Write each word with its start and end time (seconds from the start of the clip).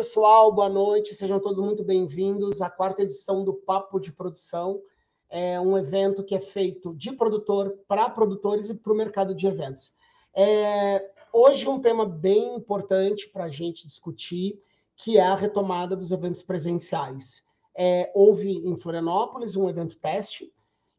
pessoal, 0.00 0.50
boa 0.50 0.70
noite, 0.70 1.14
sejam 1.14 1.38
todos 1.38 1.60
muito 1.60 1.84
bem-vindos 1.84 2.62
à 2.62 2.70
quarta 2.70 3.02
edição 3.02 3.44
do 3.44 3.52
Papo 3.52 4.00
de 4.00 4.10
Produção. 4.10 4.80
É 5.28 5.60
um 5.60 5.76
evento 5.76 6.24
que 6.24 6.34
é 6.34 6.40
feito 6.40 6.94
de 6.94 7.12
produtor 7.12 7.78
para 7.86 8.08
produtores 8.08 8.70
e 8.70 8.74
para 8.74 8.94
o 8.94 8.96
mercado 8.96 9.34
de 9.34 9.46
eventos. 9.46 9.94
É, 10.32 11.06
hoje, 11.30 11.68
um 11.68 11.78
tema 11.78 12.06
bem 12.06 12.56
importante 12.56 13.28
para 13.28 13.44
a 13.44 13.50
gente 13.50 13.86
discutir, 13.86 14.58
que 14.96 15.18
é 15.18 15.22
a 15.22 15.34
retomada 15.34 15.94
dos 15.94 16.12
eventos 16.12 16.42
presenciais. 16.42 17.44
É, 17.76 18.10
houve 18.14 18.56
em 18.66 18.74
Florianópolis 18.76 19.54
um 19.54 19.68
evento 19.68 19.98
teste, 19.98 20.50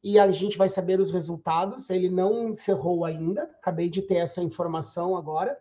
e 0.03 0.19
a 0.19 0.29
gente 0.29 0.59
vai 0.59 0.69
saber 0.69 0.99
os 0.99 1.09
resultados. 1.09 1.89
Ele 1.89 2.07
não 2.07 2.49
encerrou 2.49 3.03
ainda, 3.03 3.45
acabei 3.45 3.89
de 3.89 4.03
ter 4.03 4.17
essa 4.17 4.43
informação 4.43 5.17
agora. 5.17 5.57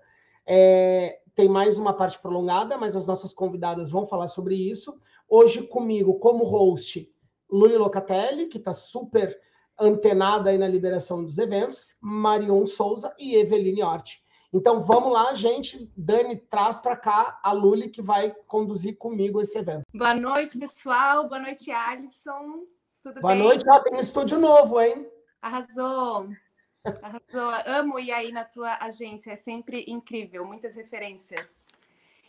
É, 0.47 1.20
tem 1.41 1.49
mais 1.49 1.79
uma 1.79 1.95
parte 1.95 2.19
prolongada, 2.19 2.77
mas 2.77 2.95
as 2.95 3.07
nossas 3.07 3.33
convidadas 3.33 3.91
vão 3.91 4.05
falar 4.05 4.27
sobre 4.27 4.55
isso. 4.55 5.01
Hoje, 5.27 5.63
comigo, 5.63 6.19
como 6.19 6.45
host, 6.45 7.11
Luli 7.51 7.79
Locatelli, 7.79 8.47
que 8.47 8.59
está 8.59 8.75
super 8.75 9.41
antenada 9.81 10.51
aí 10.51 10.59
na 10.59 10.69
liberação 10.69 11.25
dos 11.25 11.39
eventos, 11.39 11.97
Marion 11.99 12.67
Souza 12.67 13.15
e 13.19 13.37
Eveline 13.37 13.83
Hort. 13.83 14.19
Então 14.53 14.83
vamos 14.83 15.15
lá, 15.15 15.33
gente. 15.33 15.91
Dani, 15.97 16.37
traz 16.37 16.77
para 16.77 16.95
cá 16.95 17.41
a 17.43 17.53
Luli 17.53 17.89
que 17.89 18.03
vai 18.03 18.35
conduzir 18.47 18.99
comigo 18.99 19.41
esse 19.41 19.57
evento. 19.57 19.85
Boa 19.95 20.13
noite, 20.13 20.59
pessoal. 20.59 21.27
Boa 21.27 21.41
noite, 21.41 21.71
Alisson. 21.71 22.65
Tudo 23.03 23.23
Boa 23.23 23.33
bem? 23.33 23.43
noite. 23.43 23.65
Ó, 23.67 23.79
tem 23.81 23.99
estúdio 23.99 24.39
novo, 24.39 24.79
hein? 24.79 25.11
Arrasou. 25.41 26.29
Arrasou. 26.85 27.51
Amo 27.67 27.99
ir 27.99 28.11
aí 28.11 28.33
na 28.33 28.45
tua 28.45 28.77
agência. 28.81 29.33
É 29.33 29.37
sempre 29.37 29.85
incrível. 29.87 30.45
Muitas 30.45 30.77
referências. 30.77 31.69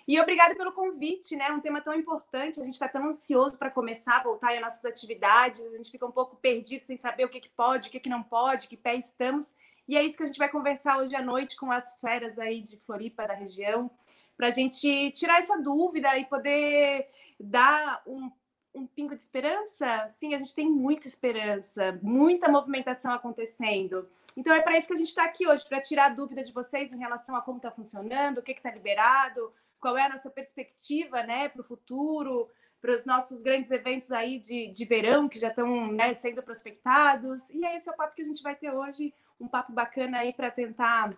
E 0.07 0.19
obrigada 0.19 0.55
pelo 0.55 0.73
convite, 0.73 1.35
né? 1.35 1.49
Um 1.51 1.61
tema 1.61 1.79
tão 1.79 1.93
importante. 1.93 2.59
A 2.59 2.63
gente 2.63 2.73
está 2.73 2.89
tão 2.89 3.07
ansioso 3.07 3.57
para 3.57 3.71
começar 3.71 4.23
voltar 4.23 4.53
às 4.53 4.61
nossas 4.61 4.83
atividades. 4.83 5.65
A 5.65 5.77
gente 5.77 5.91
fica 5.91 6.05
um 6.05 6.11
pouco 6.11 6.35
perdido 6.35 6.83
sem 6.83 6.97
saber 6.97 7.25
o 7.25 7.29
que, 7.29 7.39
que 7.39 7.49
pode, 7.49 7.87
o 7.87 7.91
que, 7.91 7.99
que 7.99 8.09
não 8.09 8.23
pode, 8.23 8.67
que 8.67 8.75
pé 8.75 8.95
estamos. 8.95 9.55
E 9.87 9.95
é 9.95 10.03
isso 10.03 10.17
que 10.17 10.23
a 10.23 10.25
gente 10.25 10.39
vai 10.39 10.49
conversar 10.49 10.97
hoje 10.97 11.15
à 11.15 11.21
noite 11.21 11.55
com 11.55 11.71
as 11.71 11.93
feras 11.99 12.37
aí 12.37 12.61
de 12.61 12.77
Floripa, 12.77 13.27
da 13.27 13.33
região, 13.33 13.89
para 14.35 14.47
a 14.47 14.51
gente 14.51 15.11
tirar 15.11 15.37
essa 15.37 15.57
dúvida 15.61 16.17
e 16.17 16.25
poder 16.25 17.07
dar 17.39 18.01
um 18.05 18.31
um 18.73 18.87
pingo 18.87 19.15
de 19.15 19.21
esperança? 19.21 20.07
Sim, 20.07 20.33
a 20.33 20.39
gente 20.39 20.55
tem 20.55 20.69
muita 20.69 21.07
esperança, 21.07 21.99
muita 22.01 22.49
movimentação 22.49 23.11
acontecendo. 23.11 24.07
Então 24.35 24.53
é 24.53 24.61
para 24.61 24.77
isso 24.77 24.87
que 24.87 24.93
a 24.93 24.97
gente 24.97 25.09
está 25.09 25.25
aqui 25.25 25.47
hoje, 25.47 25.67
para 25.67 25.81
tirar 25.81 26.05
a 26.05 26.13
dúvida 26.13 26.43
de 26.43 26.51
vocês 26.51 26.91
em 26.91 26.99
relação 26.99 27.35
a 27.35 27.41
como 27.41 27.57
está 27.57 27.71
funcionando, 27.71 28.37
o 28.37 28.43
que 28.43 28.51
está 28.51 28.71
liberado, 28.71 29.53
qual 29.79 29.97
é 29.97 30.05
a 30.05 30.09
nossa 30.09 30.29
perspectiva 30.29 31.23
né, 31.23 31.49
para 31.49 31.61
o 31.61 31.65
futuro, 31.65 32.49
para 32.81 32.95
os 32.95 33.05
nossos 33.05 33.41
grandes 33.41 33.69
eventos 33.71 34.11
aí 34.11 34.39
de, 34.39 34.67
de 34.67 34.85
verão 34.85 35.27
que 35.27 35.39
já 35.39 35.49
estão 35.49 35.91
né, 35.91 36.13
sendo 36.13 36.41
prospectados. 36.41 37.49
E 37.49 37.65
é 37.65 37.75
esse 37.75 37.89
é 37.89 37.91
o 37.91 37.95
papo 37.95 38.15
que 38.15 38.21
a 38.21 38.25
gente 38.25 38.41
vai 38.41 38.55
ter 38.55 38.71
hoje, 38.71 39.13
um 39.39 39.47
papo 39.47 39.71
bacana 39.71 40.19
aí 40.19 40.33
para 40.33 40.49
tentar 40.49 41.15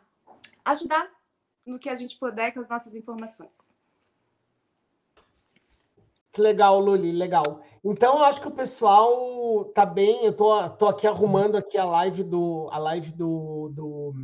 ajudar 0.66 1.09
no 1.66 1.80
que 1.80 1.89
a 1.89 1.95
gente 1.95 2.17
puder 2.17 2.54
com 2.54 2.60
as 2.60 2.70
nossas 2.70 2.95
informações. 2.95 3.73
Que 6.33 6.42
legal, 6.42 6.80
Luli, 6.80 7.11
legal. 7.11 7.61
Então, 7.83 8.17
eu 8.17 8.23
acho 8.23 8.42
que 8.42 8.48
o 8.48 8.52
pessoal 8.52 9.66
tá 9.66 9.86
bem. 9.86 10.26
Eu 10.26 10.33
tô, 10.33 10.67
tô 10.71 10.88
aqui 10.88 11.05
arrumando 11.05 11.55
aqui 11.55 11.77
a 11.77 11.86
live 11.86 12.23
do 12.23 12.67
a 12.71 12.80
live 12.80 13.11
do, 13.14 13.70
do, 13.71 14.16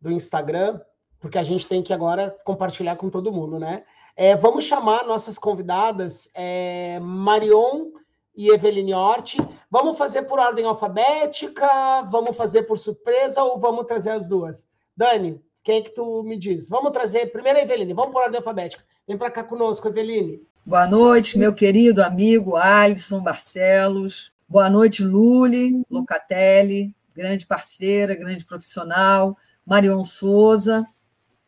do 0.00 0.10
Instagram, 0.10 0.80
porque 1.20 1.38
a 1.38 1.44
gente 1.44 1.68
tem 1.68 1.84
que 1.84 1.92
agora 1.92 2.36
compartilhar 2.44 2.96
com 2.96 3.08
todo 3.08 3.32
mundo, 3.32 3.60
né? 3.60 3.84
É, 4.16 4.34
vamos 4.34 4.64
chamar 4.64 5.06
nossas 5.06 5.38
convidadas, 5.38 6.28
é, 6.34 6.98
Marion 7.00 7.92
e 8.34 8.50
Eveline 8.50 8.92
Hort. 8.92 9.36
Vamos 9.70 9.96
fazer 9.96 10.24
por 10.24 10.40
ordem 10.40 10.64
alfabética? 10.64 12.02
Vamos 12.10 12.36
fazer 12.36 12.64
por 12.64 12.76
surpresa 12.76 13.40
ou 13.44 13.60
vamos 13.60 13.84
trazer 13.84 14.10
as 14.10 14.26
duas? 14.26 14.68
Dani, 14.96 15.40
quem 15.62 15.78
é 15.78 15.82
que 15.82 15.90
tu 15.90 16.24
me 16.24 16.36
diz? 16.36 16.68
Vamos 16.68 16.90
trazer 16.90 17.30
primeiro 17.30 17.60
a 17.60 17.62
Eveline, 17.62 17.94
vamos 17.94 18.12
por 18.12 18.22
ordem 18.22 18.38
alfabética. 18.38 18.84
Vem 19.06 19.16
para 19.16 19.30
cá 19.30 19.44
conosco, 19.44 19.86
Eveline. 19.86 20.49
Boa 20.64 20.86
noite, 20.86 21.38
meu 21.38 21.54
querido 21.54 22.04
amigo 22.04 22.54
Alisson 22.54 23.20
Barcelos. 23.20 24.30
Boa 24.46 24.68
noite, 24.68 25.02
Luli 25.02 25.82
Locatelli, 25.90 26.94
grande 27.16 27.46
parceira, 27.46 28.14
grande 28.14 28.44
profissional. 28.44 29.36
Marion 29.66 30.04
Souza. 30.04 30.86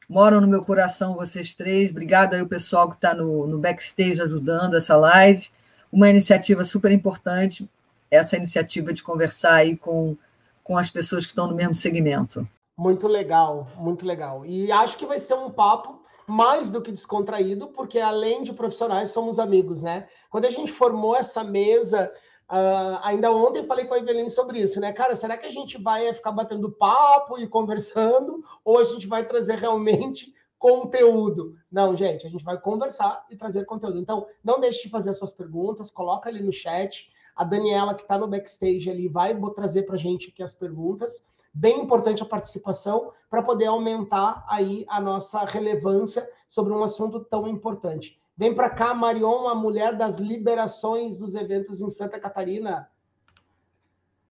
Moram 0.08 0.40
no 0.40 0.46
meu 0.48 0.64
coração 0.64 1.14
vocês 1.14 1.54
três. 1.54 1.90
Obrigado 1.90 2.34
aí 2.34 2.40
o 2.40 2.48
pessoal 2.48 2.88
que 2.88 2.94
está 2.94 3.14
no, 3.14 3.46
no 3.46 3.58
backstage 3.58 4.22
ajudando 4.22 4.76
essa 4.76 4.96
live. 4.96 5.48
Uma 5.92 6.08
iniciativa 6.08 6.64
super 6.64 6.90
importante, 6.90 7.68
essa 8.10 8.36
iniciativa 8.38 8.94
de 8.94 9.02
conversar 9.02 9.56
aí 9.56 9.76
com, 9.76 10.16
com 10.64 10.78
as 10.78 10.90
pessoas 10.90 11.26
que 11.26 11.32
estão 11.32 11.46
no 11.46 11.54
mesmo 11.54 11.74
segmento. 11.74 12.48
Muito 12.78 13.06
legal, 13.06 13.70
muito 13.76 14.06
legal. 14.06 14.44
E 14.46 14.72
acho 14.72 14.96
que 14.96 15.06
vai 15.06 15.18
ser 15.18 15.34
um 15.34 15.50
papo 15.50 16.01
mais 16.26 16.70
do 16.70 16.80
que 16.80 16.90
descontraído, 16.90 17.68
porque 17.68 17.98
além 17.98 18.42
de 18.42 18.52
profissionais, 18.52 19.10
somos 19.10 19.38
amigos, 19.38 19.82
né? 19.82 20.08
Quando 20.30 20.46
a 20.46 20.50
gente 20.50 20.70
formou 20.72 21.16
essa 21.16 21.42
mesa, 21.42 22.12
uh, 22.50 22.98
ainda 23.02 23.32
ontem 23.32 23.66
falei 23.66 23.84
com 23.84 23.94
a 23.94 23.98
Eveline 23.98 24.30
sobre 24.30 24.60
isso, 24.60 24.80
né? 24.80 24.92
Cara, 24.92 25.16
será 25.16 25.36
que 25.36 25.46
a 25.46 25.50
gente 25.50 25.80
vai 25.80 26.12
ficar 26.12 26.32
batendo 26.32 26.70
papo 26.70 27.38
e 27.38 27.46
conversando, 27.46 28.42
ou 28.64 28.78
a 28.78 28.84
gente 28.84 29.06
vai 29.06 29.24
trazer 29.26 29.58
realmente 29.58 30.32
conteúdo? 30.58 31.56
Não, 31.70 31.96
gente, 31.96 32.26
a 32.26 32.30
gente 32.30 32.44
vai 32.44 32.58
conversar 32.58 33.26
e 33.30 33.36
trazer 33.36 33.64
conteúdo. 33.64 33.98
Então, 33.98 34.26
não 34.44 34.60
deixe 34.60 34.82
de 34.82 34.88
fazer 34.88 35.12
suas 35.12 35.32
perguntas, 35.32 35.90
coloca 35.90 36.28
ali 36.28 36.42
no 36.42 36.52
chat. 36.52 37.10
A 37.34 37.44
Daniela, 37.44 37.94
que 37.94 38.02
está 38.02 38.18
no 38.18 38.28
backstage 38.28 38.90
ali, 38.90 39.08
vai 39.08 39.34
trazer 39.54 39.84
para 39.84 39.94
a 39.94 39.98
gente 39.98 40.28
aqui 40.28 40.42
as 40.42 40.54
perguntas 40.54 41.31
bem 41.52 41.80
importante 41.80 42.22
a 42.22 42.26
participação 42.26 43.12
para 43.28 43.42
poder 43.42 43.66
aumentar 43.66 44.44
aí 44.48 44.84
a 44.88 45.00
nossa 45.00 45.44
relevância 45.44 46.28
sobre 46.48 46.72
um 46.72 46.82
assunto 46.82 47.20
tão 47.24 47.46
importante. 47.46 48.20
Vem 48.36 48.54
para 48.54 48.70
cá, 48.70 48.94
Marion, 48.94 49.48
a 49.48 49.54
mulher 49.54 49.96
das 49.96 50.18
liberações 50.18 51.18
dos 51.18 51.34
eventos 51.34 51.80
em 51.80 51.90
Santa 51.90 52.18
Catarina. 52.18 52.90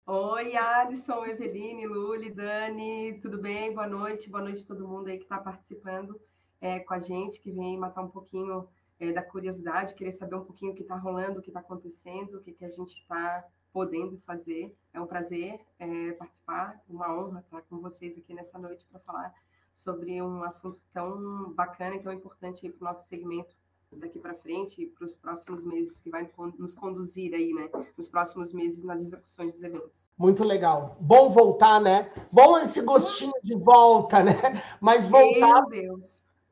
Oi, 0.06 0.56
Alisson, 0.56 1.24
Eveline, 1.24 1.86
Luli, 1.86 2.30
Dani, 2.30 3.20
tudo 3.20 3.38
bem? 3.38 3.72
Boa 3.72 3.86
noite, 3.86 4.28
boa 4.28 4.42
noite 4.42 4.62
a 4.64 4.66
todo 4.66 4.88
mundo 4.88 5.08
aí 5.08 5.18
que 5.18 5.24
está 5.24 5.38
participando 5.38 6.20
é, 6.60 6.80
com 6.80 6.94
a 6.94 6.98
gente, 6.98 7.40
que 7.40 7.52
vem 7.52 7.78
matar 7.78 8.02
um 8.02 8.08
pouquinho 8.08 8.66
é, 8.98 9.12
da 9.12 9.22
curiosidade, 9.22 9.94
querer 9.94 10.12
saber 10.12 10.34
um 10.34 10.44
pouquinho 10.44 10.72
o 10.72 10.74
que 10.74 10.82
está 10.82 10.96
rolando, 10.96 11.38
o 11.38 11.42
que 11.42 11.50
está 11.50 11.60
acontecendo, 11.60 12.38
o 12.38 12.40
que, 12.40 12.52
que 12.52 12.64
a 12.64 12.68
gente 12.68 12.98
está 12.98 13.44
podendo 13.72 14.18
fazer. 14.26 14.76
É 14.92 15.00
um 15.00 15.06
prazer 15.06 15.60
é, 15.78 16.12
participar, 16.12 16.82
uma 16.88 17.14
honra 17.14 17.40
estar 17.40 17.62
com 17.62 17.78
vocês 17.78 18.16
aqui 18.18 18.34
nessa 18.34 18.58
noite 18.58 18.86
para 18.90 19.00
falar 19.00 19.34
sobre 19.74 20.20
um 20.20 20.42
assunto 20.42 20.80
tão 20.92 21.52
bacana 21.52 21.96
e 21.96 22.02
tão 22.02 22.12
importante 22.12 22.68
para 22.68 22.84
o 22.86 22.88
nosso 22.88 23.08
segmento 23.08 23.54
daqui 23.92 24.18
para 24.18 24.34
frente 24.34 24.82
e 24.82 24.86
para 24.86 25.04
os 25.04 25.16
próximos 25.16 25.64
meses 25.64 25.98
que 25.98 26.10
vai 26.10 26.28
nos 26.58 26.74
conduzir 26.74 27.34
aí, 27.34 27.52
né? 27.52 27.68
Nos 27.96 28.08
próximos 28.08 28.52
meses 28.52 28.84
nas 28.84 29.00
execuções 29.00 29.52
dos 29.52 29.62
eventos. 29.62 30.12
Muito 30.16 30.44
legal. 30.44 30.96
Bom 31.00 31.30
voltar, 31.30 31.80
né? 31.80 32.12
Bom 32.30 32.58
esse 32.58 32.80
gostinho 32.82 33.32
de 33.42 33.56
volta, 33.56 34.22
né? 34.22 34.34
Mas 34.80 35.08
voltar 35.08 35.64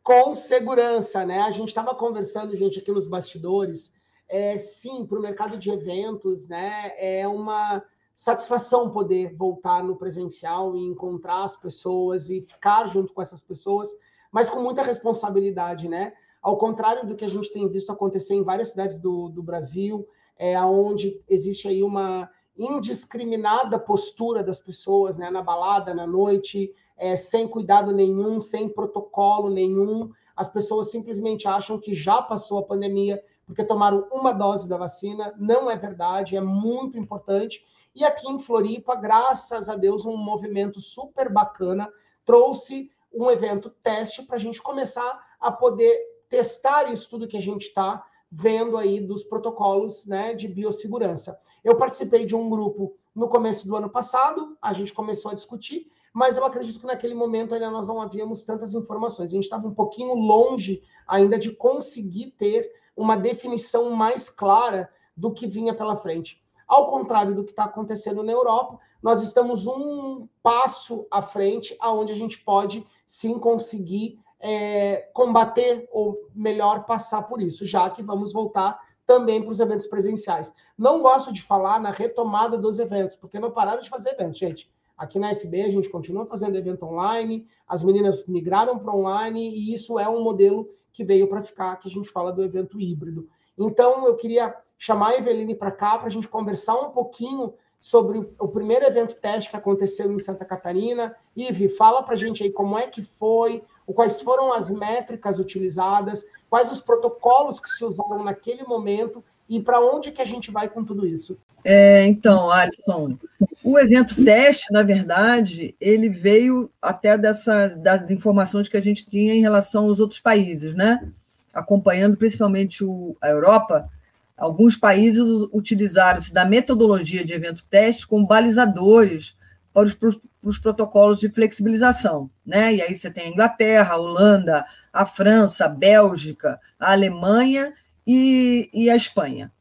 com 0.03 0.35
segurança, 0.35 1.25
né? 1.25 1.43
A 1.43 1.51
gente 1.51 1.69
estava 1.69 1.95
conversando, 1.95 2.57
gente, 2.57 2.79
aqui 2.79 2.91
nos 2.91 3.07
bastidores 3.07 3.98
é, 4.29 4.59
sim, 4.59 5.07
para 5.07 5.19
o 5.19 5.23
mercado 5.23 5.57
de 5.57 5.71
eventos, 5.71 6.49
né, 6.49 6.93
é 6.97 7.27
uma 7.27 7.83
satisfação 8.15 8.91
poder 8.91 9.35
voltar 9.37 9.83
no 9.83 9.97
presencial 9.97 10.75
e 10.75 10.85
encontrar 10.85 11.45
as 11.45 11.57
pessoas 11.57 12.29
e 12.29 12.41
ficar 12.41 12.87
junto 12.87 13.13
com 13.13 13.23
essas 13.23 13.41
pessoas, 13.41 13.89
mas 14.33 14.51
com 14.51 14.61
muita 14.61 14.83
responsabilidade, 14.83 15.89
né? 15.89 16.13
Ao 16.43 16.59
contrário 16.59 17.07
do 17.07 17.15
que 17.15 17.25
a 17.25 17.29
gente 17.29 17.53
tem 17.53 17.69
visto 17.69 17.93
acontecer 17.93 18.35
em 18.35 18.43
várias 18.43 18.71
cidades 18.71 18.97
do, 18.97 19.29
do 19.29 19.43
Brasil, 19.43 20.07
é, 20.37 20.61
onde 20.61 21.23
existe 21.29 21.69
aí 21.69 21.83
uma 21.83 22.29
indiscriminada 22.57 23.79
postura 23.79 24.43
das 24.43 24.59
pessoas, 24.59 25.17
né, 25.17 25.31
na 25.31 25.43
balada, 25.43 25.95
na 25.95 26.07
noite, 26.07 26.75
é, 26.97 27.15
sem 27.15 27.47
cuidado 27.47 27.93
nenhum, 27.93 28.41
sem 28.41 28.69
protocolo 28.69 29.49
nenhum, 29.49 30.11
as 30.37 30.49
pessoas 30.49 30.91
simplesmente 30.91 31.47
acham 31.47 31.79
que 31.79 31.95
já 31.95 32.21
passou 32.21 32.59
a 32.59 32.65
pandemia, 32.65 33.23
porque 33.49 33.65
tomaram 33.65 34.07
uma 34.13 34.31
dose 34.31 34.69
da 34.69 34.77
vacina. 34.77 35.35
Não 35.39 35.71
é 35.71 35.75
verdade, 35.75 36.37
é 36.37 36.41
muito 36.41 36.99
importante. 36.99 37.67
E 37.95 38.05
aqui 38.05 38.31
em 38.31 38.39
Floripa, 38.39 38.95
graças 38.95 39.71
a 39.71 39.75
Deus, 39.75 40.05
um 40.05 40.17
movimento 40.17 40.81
super 40.81 41.33
bacana 41.33 41.91
trouxe 42.27 42.91
um 43.11 43.31
evento 43.31 43.71
teste 43.83 44.23
para 44.23 44.37
a 44.37 44.39
gente 44.39 44.61
começar 44.61 45.19
a 45.41 45.51
poder 45.51 45.99
testar 46.29 46.93
isso 46.93 47.09
tudo 47.09 47.27
que 47.27 47.39
a 47.39 47.41
gente 47.41 47.63
está 47.63 48.07
vendo 48.31 48.77
aí 48.77 49.01
dos 49.01 49.25
protocolos 49.25 50.07
né, 50.07 50.35
de 50.35 50.47
biossegurança. 50.47 51.41
Eu 51.65 51.77
participei 51.77 52.27
de 52.27 52.37
um 52.37 52.51
grupo 52.51 52.95
no 53.15 53.29
começo 53.29 53.67
do 53.67 53.75
ano 53.75 53.89
passado, 53.89 54.59
a 54.61 54.75
gente 54.75 54.93
começou 54.93 55.31
a 55.31 55.35
discutir, 55.35 55.91
mas 56.13 56.37
eu 56.37 56.45
acredito 56.45 56.81
que 56.81 56.87
naquele 56.87 57.15
momento 57.15 57.55
ainda 57.55 57.71
nós 57.71 57.89
não 57.89 58.01
havíamos 58.01 58.45
tantas 58.45 58.75
informações. 58.75 59.31
A 59.31 59.35
gente 59.35 59.45
estava 59.45 59.67
um 59.67 59.75
pouquinho 59.75 60.15
longe 60.15 60.83
ainda 61.07 61.39
de 61.39 61.57
conseguir 61.57 62.33
ter 62.33 62.71
uma 62.99 63.17
definição 63.17 63.91
mais 63.91 64.29
clara 64.29 64.91
do 65.17 65.33
que 65.33 65.47
vinha 65.47 65.73
pela 65.73 65.95
frente. 65.95 66.43
Ao 66.67 66.89
contrário 66.89 67.35
do 67.35 67.45
que 67.45 67.51
está 67.51 67.65
acontecendo 67.65 68.25
na 68.25 68.33
Europa, 68.33 68.79
nós 69.01 69.23
estamos 69.23 69.67
um 69.67 70.29
passo 70.43 71.07
à 71.11 71.23
frente, 71.23 71.77
aonde 71.79 72.13
a 72.13 72.17
gente 72.17 72.39
pode 72.39 72.85
sim 73.07 73.39
conseguir 73.39 74.19
é, 74.41 75.09
combater 75.15 75.89
ou 75.93 76.29
melhor 76.35 76.85
passar 76.85 77.23
por 77.23 77.41
isso, 77.41 77.65
já 77.67 77.89
que 77.89 78.03
vamos 78.03 78.33
voltar 78.33 78.81
também 79.07 79.41
para 79.41 79.51
os 79.51 79.61
eventos 79.61 79.87
presenciais. 79.87 80.53
Não 80.77 81.01
gosto 81.01 81.33
de 81.33 81.41
falar 81.41 81.81
na 81.81 81.91
retomada 81.91 82.59
dos 82.59 82.81
eventos, 82.81 83.17
porque 83.17 83.39
não 83.39 83.53
pararam 83.53 83.81
de 83.81 83.89
fazer 83.89 84.11
eventos, 84.11 84.39
gente. 84.39 84.71
Aqui 84.97 85.19
na 85.21 85.31
SB 85.31 85.63
a 85.63 85.71
gente 85.71 85.89
continua 85.89 86.27
fazendo 86.27 86.59
evento 86.59 86.85
online, 86.85 87.47
as 87.67 87.83
meninas 87.85 88.27
migraram 88.27 88.77
para 88.77 88.93
online 88.93 89.49
e 89.49 89.73
isso 89.73 89.99
é 89.99 90.09
um 90.09 90.23
modelo 90.23 90.69
que 90.99 91.05
veio 91.05 91.29
para 91.29 91.45
ficar, 91.45 91.77
que 91.77 91.87
a 91.87 91.91
gente 91.91 92.11
fala 92.11 92.33
do 92.33 92.43
evento 92.43 92.81
híbrido. 92.81 93.29
Então 93.57 94.05
eu 94.05 94.17
queria 94.17 94.53
chamar 94.77 95.11
a 95.11 95.17
Eveline 95.19 95.55
para 95.55 95.71
cá 95.71 95.97
para 95.97 96.09
a 96.09 96.11
gente 96.11 96.27
conversar 96.27 96.75
um 96.75 96.91
pouquinho 96.91 97.55
sobre 97.79 98.29
o 98.37 98.49
primeiro 98.49 98.85
evento 98.85 99.15
teste 99.15 99.49
que 99.49 99.57
aconteceu 99.57 100.11
em 100.11 100.19
Santa 100.19 100.45
Catarina. 100.45 101.15
Ive, 101.37 101.69
fala 101.69 102.03
para 102.03 102.15
a 102.15 102.17
gente 102.17 102.43
aí 102.43 102.51
como 102.51 102.77
é 102.77 102.89
que 102.89 103.01
foi, 103.01 103.63
quais 103.87 104.21
foram 104.21 104.53
as 104.53 104.73
métricas 104.73 105.39
utilizadas, 105.39 106.27
quais 106.51 106.73
os 106.73 106.81
protocolos 106.81 107.61
que 107.61 107.71
se 107.71 107.85
usaram 107.85 108.25
naquele 108.25 108.65
momento 108.65 109.23
e 109.49 109.61
para 109.61 109.81
onde 109.81 110.13
que 110.13 110.21
a 110.21 110.25
gente 110.25 110.51
vai 110.51 110.69
com 110.69 110.85
tudo 110.85 111.07
isso. 111.07 111.39
É, 111.65 112.07
então, 112.07 112.51
Alisson, 112.51 113.17
o 113.63 113.79
evento 113.79 114.25
teste, 114.25 114.73
na 114.73 114.83
verdade, 114.83 115.75
ele 115.81 116.09
veio 116.09 116.71
até 116.81 117.19
dessa, 117.19 117.69
das 117.77 118.11
informações 118.11 118.69
que 118.69 118.77
a 118.77 118.81
gente 118.81 119.09
tinha 119.09 119.35
em 119.35 119.41
relação 119.41 119.85
aos 119.85 120.01
outros 120.01 120.21
países, 120.21 120.75
né? 120.75 121.07
Acompanhando 121.53 122.17
principalmente 122.17 122.85
o, 122.85 123.17
a 123.21 123.29
Europa, 123.29 123.89
alguns 124.37 124.77
países 124.77 125.27
utilizaram-se 125.53 126.33
da 126.33 126.45
metodologia 126.45 127.25
de 127.25 127.33
evento 127.33 127.65
teste 127.69 128.07
como 128.07 128.27
balizadores 128.27 129.37
para 129.75 129.87
os, 129.87 129.95
para 129.95 130.11
os 130.43 130.59
protocolos 130.59 131.19
de 131.19 131.29
flexibilização, 131.29 132.31
né? 132.47 132.75
E 132.75 132.83
aí 132.83 132.97
você 132.97 133.11
tem 133.11 133.25
a 133.25 133.31
Inglaterra, 133.31 133.95
a 133.95 133.99
Holanda, 133.99 134.65
a 134.93 135.05
França, 135.05 135.65
a 135.65 135.69
Bélgica, 135.69 136.61
a 136.79 136.93
Alemanha 136.93 137.75
e, 138.09 138.71
e 138.73 138.89
a 138.89 138.97
Espanha. 138.97 139.53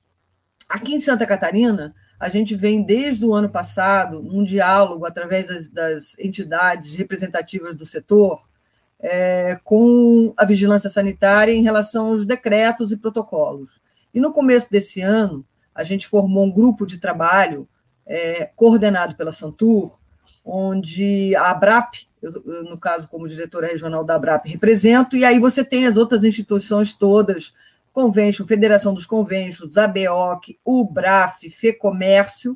Aqui 0.70 0.96
em 0.96 1.02
Santa 1.02 1.28
Catarina, 1.28 1.94
a 2.18 2.30
gente 2.30 2.56
vem 2.56 2.82
desde 2.82 3.26
o 3.26 3.34
ano 3.34 3.50
passado 3.50 4.24
num 4.24 4.42
diálogo 4.42 5.06
através 5.06 5.48
das, 5.48 5.68
das 5.68 6.18
entidades 6.18 6.94
representativas 6.96 7.76
do 7.76 7.86
setor 7.86 8.48
é, 9.00 9.60
com 9.66 10.34
a 10.38 10.46
vigilância 10.46 10.90
sanitária 10.90 11.52
em 11.52 11.62
relação 11.62 12.08
aos 12.08 12.26
decretos 12.26 12.94
e 12.94 12.98
protocolos. 12.98 13.82
E 14.14 14.20
no 14.22 14.32
começo 14.32 14.72
desse 14.72 15.02
ano, 15.02 15.46
a 15.76 15.84
gente 15.84 16.08
formou 16.08 16.46
um 16.46 16.52
grupo 16.52 16.86
de 16.86 17.00
trabalho 17.00 17.68
é, 18.06 18.50
coordenado 18.56 19.16
pela 19.16 19.34
Santur, 19.34 20.00
onde 20.44 21.36
a 21.36 21.52
ABRAP, 21.52 22.08
eu, 22.22 22.32
no 22.64 22.78
caso, 22.78 23.10
como 23.10 23.28
diretora 23.28 23.68
regional 23.68 24.06
da 24.06 24.16
ABRAP, 24.16 24.48
represento, 24.48 25.18
e 25.18 25.26
aí 25.26 25.38
você 25.38 25.64
tem 25.64 25.86
as 25.86 25.98
outras 25.98 26.24
instituições 26.24 26.94
todas, 26.94 27.54
Convention, 27.98 28.46
Federação 28.46 28.94
dos 28.94 29.08
Conventions, 29.08 29.76
ABOC, 29.76 30.60
UBRAF, 30.64 31.50
FEComércio, 31.50 32.56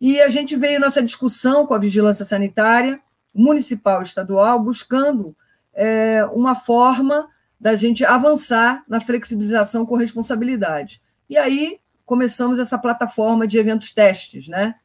e 0.00 0.18
a 0.22 0.30
gente 0.30 0.56
veio 0.56 0.80
nessa 0.80 1.02
discussão 1.02 1.66
com 1.66 1.74
a 1.74 1.78
vigilância 1.78 2.24
sanitária 2.24 2.98
municipal 3.34 4.00
e 4.00 4.04
estadual, 4.04 4.58
buscando 4.58 5.36
é, 5.74 6.24
uma 6.32 6.54
forma 6.54 7.28
da 7.60 7.76
gente 7.76 8.06
avançar 8.06 8.82
na 8.88 9.02
flexibilização 9.02 9.84
com 9.84 9.96
responsabilidade. 9.96 11.02
E 11.28 11.36
aí 11.36 11.78
começamos 12.06 12.58
essa 12.58 12.78
plataforma 12.78 13.46
de 13.46 13.58
eventos 13.58 13.92
testes, 13.92 14.48
né? 14.48 14.76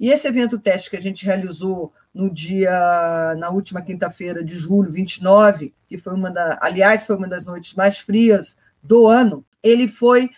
E 0.00 0.10
esse 0.10 0.26
evento 0.26 0.58
teste 0.58 0.90
que 0.90 0.96
a 0.96 1.00
gente 1.00 1.24
realizou 1.24 1.92
no 2.12 2.28
dia, 2.28 3.36
na 3.38 3.50
última 3.50 3.80
quinta-feira 3.80 4.42
de 4.42 4.58
julho, 4.58 4.90
29, 4.90 5.72
que 5.88 5.96
foi 5.96 6.12
uma 6.12 6.32
da, 6.32 6.58
aliás, 6.60 7.06
foi 7.06 7.14
uma 7.14 7.28
das 7.28 7.44
noites 7.44 7.74
mais 7.74 7.98
frias 7.98 8.58
do 8.84 9.08
ano, 9.08 9.44
ele 9.62 9.88
foi 9.88 10.28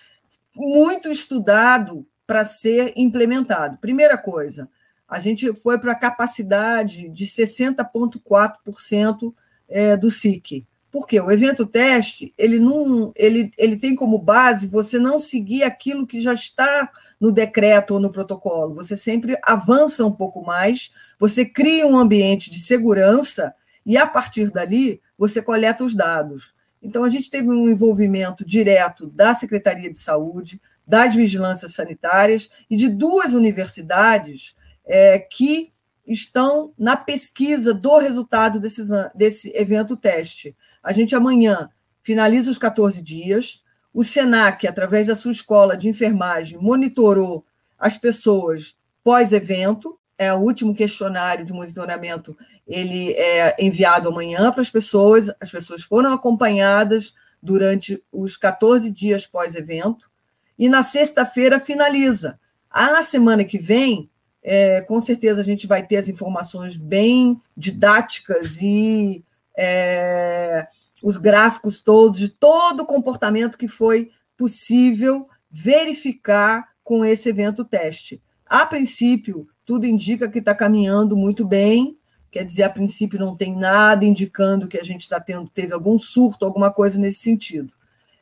muito 0.55 1.11
estudado 1.11 2.07
para 2.27 2.45
ser 2.45 2.93
implementado. 2.97 3.77
Primeira 3.79 4.17
coisa, 4.17 4.69
a 5.09 5.21
gente 5.21 5.55
foi 5.55 5.79
para 5.79 5.93
a 5.93 5.99
capacidade 5.99 7.09
de 7.09 7.27
60,4% 7.27 9.33
é, 9.69 9.97
do 9.97 10.11
SIC. 10.11 10.67
Porque 10.91 11.21
o 11.21 11.31
evento 11.31 11.65
teste, 11.67 12.35
ele 12.39 12.59
não, 12.59 13.13
ele, 13.15 13.53
ele 13.59 13.77
tem 13.77 13.95
como 13.95 14.19
base 14.19 14.67
você 14.67 14.99
não 14.99 15.19
seguir 15.19 15.63
aquilo 15.63 16.07
que 16.07 16.23
já 16.23 16.33
está 16.33 16.91
no 17.21 17.31
decreto 17.31 17.93
ou 17.95 18.01
no 18.01 18.11
protocolo. 18.11 18.75
Você 18.77 18.97
sempre 18.97 19.39
avança 19.43 20.07
um 20.07 20.13
pouco 20.13 20.43
mais, 20.43 20.91
você 21.19 21.45
cria 21.45 21.87
um 21.87 21.99
ambiente 21.99 22.51
de 22.51 22.61
segurança 22.61 23.55
e, 23.85 23.95
a 23.97 24.07
partir 24.07 24.51
dali, 24.51 25.01
você 25.19 25.43
coleta 25.43 25.85
os 25.85 25.95
dados. 25.95 26.55
Então, 26.87 27.03
a 27.03 27.11
gente 27.11 27.29
teve 27.29 27.49
um 27.49 27.69
envolvimento 27.69 28.47
direto 28.47 29.09
da 29.09 29.35
Secretaria 29.35 29.91
de 29.91 29.99
Saúde, 29.99 30.61
das 30.87 31.17
vigilâncias 31.17 31.75
sanitárias 31.75 32.49
e 32.71 32.77
de 32.77 32.89
duas 32.89 33.33
universidades 33.33 34.55
é, 34.87 35.19
que 35.19 35.73
estão 36.07 36.73
na 36.79 36.97
pesquisa 36.97 37.75
do 37.75 37.99
resultado 37.99 38.61
desses, 38.61 38.91
desse 39.17 39.51
evento 39.57 39.97
teste. 39.97 40.57
A 40.81 40.93
gente 40.93 41.17
amanhã 41.17 41.69
finaliza 42.05 42.53
os 42.53 42.59
14 42.59 43.03
dias, 43.03 43.65
o 43.93 44.05
SENAC, 44.05 44.69
através 44.69 45.09
da 45.09 45.17
sua 45.17 45.33
escola 45.33 45.77
de 45.77 45.89
enfermagem, 45.89 46.57
monitorou 46.57 47.45
as 47.77 47.99
pessoas 47.99 48.77
pós-evento. 49.03 49.99
É 50.17 50.33
o 50.33 50.39
último 50.39 50.73
questionário 50.73 51.45
de 51.45 51.53
monitoramento, 51.53 52.37
ele 52.67 53.13
é 53.13 53.57
enviado 53.59 54.09
amanhã 54.09 54.51
para 54.51 54.61
as 54.61 54.71
pessoas. 54.71 55.31
As 55.41 55.51
pessoas 55.51 55.83
foram 55.83 56.13
acompanhadas 56.13 57.15
durante 57.43 58.03
os 58.13 58.37
14 58.37 58.91
dias 58.91 59.27
pós-evento. 59.27 60.11
E 60.59 60.69
na 60.69 60.83
sexta-feira 60.83 61.61
finaliza. 61.61 62.41
Ah, 62.71 62.91
na 62.91 63.03
semana 63.03 63.45
que 63.45 63.59
vem, 63.59 64.11
é, 64.43 64.81
com 64.81 64.99
certeza 64.99 65.41
a 65.41 65.45
gente 65.45 65.67
vai 65.67 65.87
ter 65.87 65.97
as 65.97 66.09
informações 66.09 66.77
bem 66.77 67.41
didáticas 67.57 68.61
e 68.61 69.25
é, 69.57 70.67
os 71.03 71.17
gráficos 71.17 71.81
todos 71.81 72.19
de 72.19 72.29
todo 72.29 72.83
o 72.83 72.87
comportamento 72.87 73.59
que 73.59 73.69
foi 73.69 74.11
possível 74.37 75.29
verificar 75.51 76.69
com 76.83 77.05
esse 77.05 77.29
evento 77.29 77.65
teste. 77.65 78.21
A 78.45 78.65
princípio, 78.67 79.49
tudo 79.65 79.87
indica 79.87 80.31
que 80.31 80.39
está 80.39 80.55
caminhando 80.55 81.17
muito 81.17 81.45
bem, 81.45 81.97
quer 82.37 82.45
dizer, 82.45 82.65
a 82.65 82.71
princípio 82.71 83.19
não 83.19 83.35
tem 83.35 83.57
nada 83.57 84.05
indicando 84.05 84.69
que 84.69 84.79
a 84.79 84.85
gente 84.85 85.01
está 85.01 85.19
tendo, 85.19 85.49
teve 85.49 85.73
algum 85.73 85.99
surto, 85.99 86.45
alguma 86.45 86.71
coisa 86.71 87.01
nesse 87.01 87.21
sentido. 87.21 87.73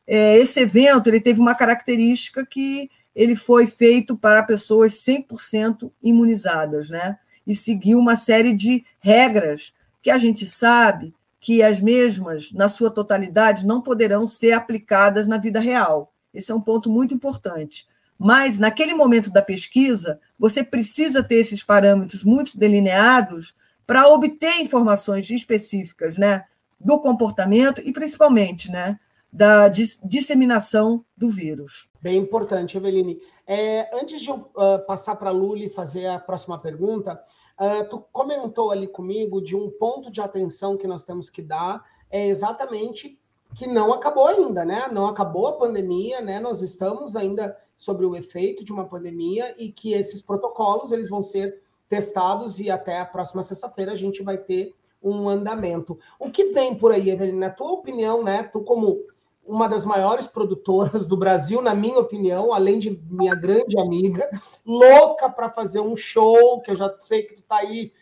É, 0.06 0.37
esse 0.37 0.61
evento 0.61 1.09
ele 1.09 1.21
teve 1.21 1.40
uma 1.40 1.54
característica 1.54 2.47
que 2.47 2.88
ele 3.12 3.35
foi 3.35 3.66
feito 3.66 4.16
para 4.16 4.44
pessoas 4.44 4.92
100% 4.92 5.90
imunizadas, 6.00 6.90
né? 6.90 7.18
E 7.44 7.56
seguiu 7.56 7.99
uma 7.99 8.14
série 8.14 8.52
de 8.52 8.85
regras 9.00 9.73
que 10.00 10.12
a 10.12 10.18
gente 10.18 10.47
sabe 10.47 11.12
que 11.40 11.61
as 11.61 11.80
mesmas, 11.80 12.52
na 12.52 12.68
sua 12.68 12.92
totalidade, 12.92 13.66
não 13.66 13.83
poderão 13.83 14.28
ser 14.28 14.52
aplicadas 14.52 15.26
na 15.26 15.38
vida 15.38 15.59
real. 15.59 16.12
Esse 16.33 16.52
é 16.52 16.54
um 16.54 16.61
ponto 16.61 16.88
muito 16.88 17.12
importante. 17.12 17.85
Mas, 18.16 18.61
naquele 18.61 18.94
momento 18.94 19.30
da 19.30 19.42
pesquisa, 19.42 20.21
você 20.38 20.62
precisa 20.62 21.21
ter 21.21 21.37
esses 21.37 21.64
parâmetros 21.64 22.23
muito 22.23 22.56
delineados 22.56 23.54
para 23.86 24.08
obter 24.08 24.60
informações 24.60 25.28
específicas 25.30 26.16
né, 26.18 26.44
do 26.80 27.00
comportamento 27.00 27.80
e, 27.80 27.92
principalmente, 27.92 28.70
né, 28.70 28.98
da 29.32 29.68
disseminação 29.68 31.04
do 31.16 31.28
vírus. 31.28 31.88
Bem 32.00 32.18
importante, 32.18 32.76
Eveline. 32.76 33.20
É, 33.46 33.90
antes 34.00 34.20
de 34.20 34.30
eu 34.30 34.36
uh, 34.36 34.86
passar 34.86 35.16
para 35.16 35.30
a 35.30 35.32
Luli 35.32 35.68
fazer 35.68 36.06
a 36.06 36.18
próxima 36.18 36.58
pergunta, 36.58 37.20
Uh, 37.54 37.88
tu 37.88 38.04
comentou 38.10 38.72
ali 38.72 38.88
comigo 38.88 39.40
de 39.40 39.54
um 39.54 39.70
ponto 39.70 40.10
de 40.10 40.20
atenção 40.20 40.76
que 40.76 40.88
nós 40.88 41.04
temos 41.04 41.30
que 41.30 41.40
dar, 41.40 41.84
é 42.10 42.26
exatamente 42.26 43.16
que 43.54 43.66
não 43.68 43.92
acabou 43.92 44.26
ainda, 44.26 44.64
né? 44.64 44.88
Não 44.90 45.06
acabou 45.06 45.46
a 45.46 45.52
pandemia, 45.52 46.20
né? 46.20 46.40
Nós 46.40 46.62
estamos 46.62 47.14
ainda 47.14 47.56
sobre 47.76 48.04
o 48.04 48.16
efeito 48.16 48.64
de 48.64 48.72
uma 48.72 48.84
pandemia 48.84 49.54
e 49.56 49.70
que 49.70 49.92
esses 49.92 50.20
protocolos 50.20 50.90
eles 50.90 51.08
vão 51.08 51.22
ser 51.22 51.62
testados 51.88 52.58
e 52.58 52.70
até 52.70 53.00
a 53.00 53.04
próxima 53.04 53.42
sexta-feira 53.42 53.92
a 53.92 53.96
gente 53.96 54.22
vai 54.22 54.38
ter 54.38 54.74
um 55.02 55.28
andamento. 55.28 55.98
O 56.18 56.30
que 56.30 56.46
vem 56.46 56.74
por 56.74 56.92
aí, 56.92 57.10
Evelina? 57.10 57.48
Na 57.48 57.50
tua 57.50 57.72
opinião, 57.72 58.22
né? 58.22 58.42
Tu 58.44 58.60
como 58.62 59.02
uma 59.46 59.68
das 59.68 59.84
maiores 59.84 60.26
produtoras 60.26 61.06
do 61.06 61.16
Brasil, 61.16 61.60
na 61.60 61.74
minha 61.74 61.98
opinião, 61.98 62.52
além 62.52 62.78
de 62.78 62.98
minha 63.10 63.34
grande 63.34 63.78
amiga, 63.78 64.28
louca 64.64 65.28
para 65.28 65.50
fazer 65.50 65.80
um 65.80 65.96
show, 65.96 66.62
que 66.62 66.70
eu 66.70 66.76
já 66.76 66.94
sei 67.00 67.22
que 67.24 67.34
tu 67.34 67.40
está 67.40 67.56
aí 67.56 67.92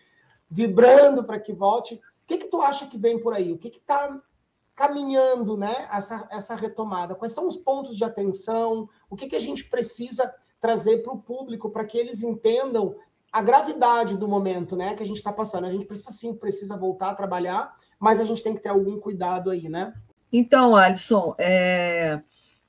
vibrando 0.48 1.24
para 1.24 1.40
que 1.40 1.52
volte. 1.52 1.94
O 1.94 2.00
que, 2.26 2.38
que 2.38 2.46
tu 2.46 2.62
acha 2.62 2.86
que 2.86 2.96
vem 2.96 3.18
por 3.18 3.34
aí? 3.34 3.52
O 3.52 3.58
que 3.58 3.68
está 3.68 4.20
caminhando 4.74 5.56
né, 5.56 5.88
essa, 5.92 6.26
essa 6.30 6.54
retomada? 6.54 7.14
Quais 7.14 7.32
são 7.32 7.46
os 7.46 7.56
pontos 7.56 7.96
de 7.96 8.04
atenção? 8.04 8.88
O 9.10 9.16
que, 9.16 9.26
que 9.26 9.36
a 9.36 9.40
gente 9.40 9.64
precisa 9.64 10.32
trazer 10.60 10.98
para 11.02 11.12
o 11.12 11.20
público 11.20 11.70
para 11.70 11.84
que 11.84 11.98
eles 11.98 12.22
entendam 12.22 12.94
a 13.32 13.40
gravidade 13.40 14.16
do 14.16 14.28
momento 14.28 14.76
né, 14.76 14.94
que 14.94 15.02
a 15.02 15.06
gente 15.06 15.16
está 15.16 15.32
passando? 15.32 15.66
A 15.66 15.72
gente 15.72 15.86
precisa 15.86 16.10
sim, 16.10 16.34
precisa 16.34 16.76
voltar 16.76 17.10
a 17.10 17.14
trabalhar, 17.14 17.74
mas 17.98 18.20
a 18.20 18.24
gente 18.24 18.42
tem 18.42 18.54
que 18.54 18.60
ter 18.60 18.68
algum 18.68 19.00
cuidado 19.00 19.50
aí, 19.50 19.68
né? 19.68 19.94
Então, 20.30 20.76
Alisson, 20.76 21.34
é, 21.38 22.20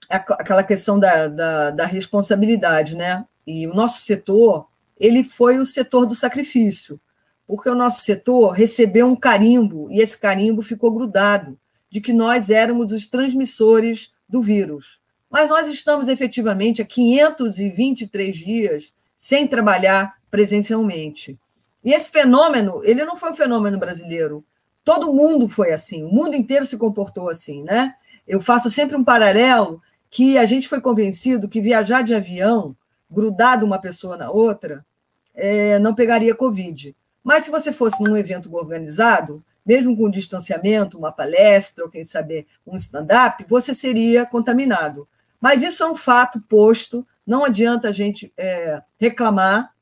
é 0.10 0.16
aquela 0.16 0.64
questão 0.64 0.98
da, 0.98 1.28
da, 1.28 1.72
da 1.72 1.86
responsabilidade, 1.86 2.96
né? 2.96 3.26
E 3.46 3.68
o 3.68 3.74
nosso 3.74 4.02
setor, 4.02 4.68
ele 4.98 5.24
foi 5.24 5.60
o 5.60 5.66
setor 5.66 6.06
do 6.06 6.16
sacrifício, 6.16 7.00
porque 7.46 7.70
o 7.70 7.76
nosso 7.76 8.02
setor 8.02 8.52
recebeu 8.52 9.06
um 9.08 9.16
carimbo 9.16 9.92
e 9.92 10.00
esse 10.02 10.18
carimbo 10.18 10.62
ficou 10.62 10.92
grudado 10.92 11.60
de 11.90 12.00
que 12.00 12.14
nós 12.14 12.50
éramos 12.50 12.92
os 12.94 13.06
transmissores 13.06 14.14
do 14.28 14.42
vírus. 14.42 15.00
Mas 15.30 15.50
nós 15.50 15.68
estamos 15.68 16.08
efetivamente 16.08 16.82
há 16.82 16.86
523 16.86 18.38
dias 18.38 18.94
sem 19.18 19.48
trabalhar 19.48 20.16
presencialmente. 20.34 21.38
E 21.86 21.94
esse 21.94 22.10
fenômeno, 22.10 22.82
ele 22.84 23.06
não 23.06 23.16
foi 23.16 23.30
um 23.30 23.36
fenômeno 23.36 23.78
brasileiro. 23.78 24.44
Todo 24.84 25.14
mundo 25.14 25.48
foi 25.48 25.72
assim, 25.72 26.04
o 26.04 26.10
mundo 26.10 26.36
inteiro 26.36 26.66
se 26.66 26.76
comportou 26.76 27.30
assim, 27.30 27.62
né? 27.62 27.94
Eu 28.28 28.42
faço 28.42 28.68
sempre 28.68 28.98
um 28.98 29.04
paralelo 29.04 29.80
que 30.10 30.36
a 30.40 30.48
gente 30.48 30.68
foi 30.68 30.82
convencido 30.82 31.48
que 31.48 31.62
viajar 31.62 32.02
de 32.02 32.16
avião, 32.16 32.76
grudado 33.12 33.64
uma 33.64 33.80
pessoa 33.80 34.18
na 34.18 34.32
outra, 34.32 34.84
é, 35.36 35.78
não 35.78 35.94
pegaria 35.94 36.34
Covid. 36.34 36.96
Mas 37.24 37.44
se 37.44 37.52
você 37.52 37.72
fosse 37.72 38.02
num 38.02 38.18
evento 38.18 38.52
organizado, 38.56 39.44
mesmo 39.64 39.96
com 39.96 40.10
distanciamento, 40.10 40.98
uma 40.98 41.12
palestra, 41.12 41.84
ou 41.84 41.92
quem 41.92 42.04
sabe 42.04 42.48
um 42.66 42.76
stand-up, 42.76 43.46
você 43.48 43.76
seria 43.76 44.26
contaminado. 44.26 45.08
Mas 45.40 45.62
isso 45.62 45.84
é 45.84 45.92
um 45.92 45.96
fato 45.96 46.42
posto, 46.50 47.06
não 47.24 47.46
adianta 47.46 47.90
a 47.90 47.92
gente 47.92 48.34
é, 48.36 48.82
reclamar, 49.00 49.73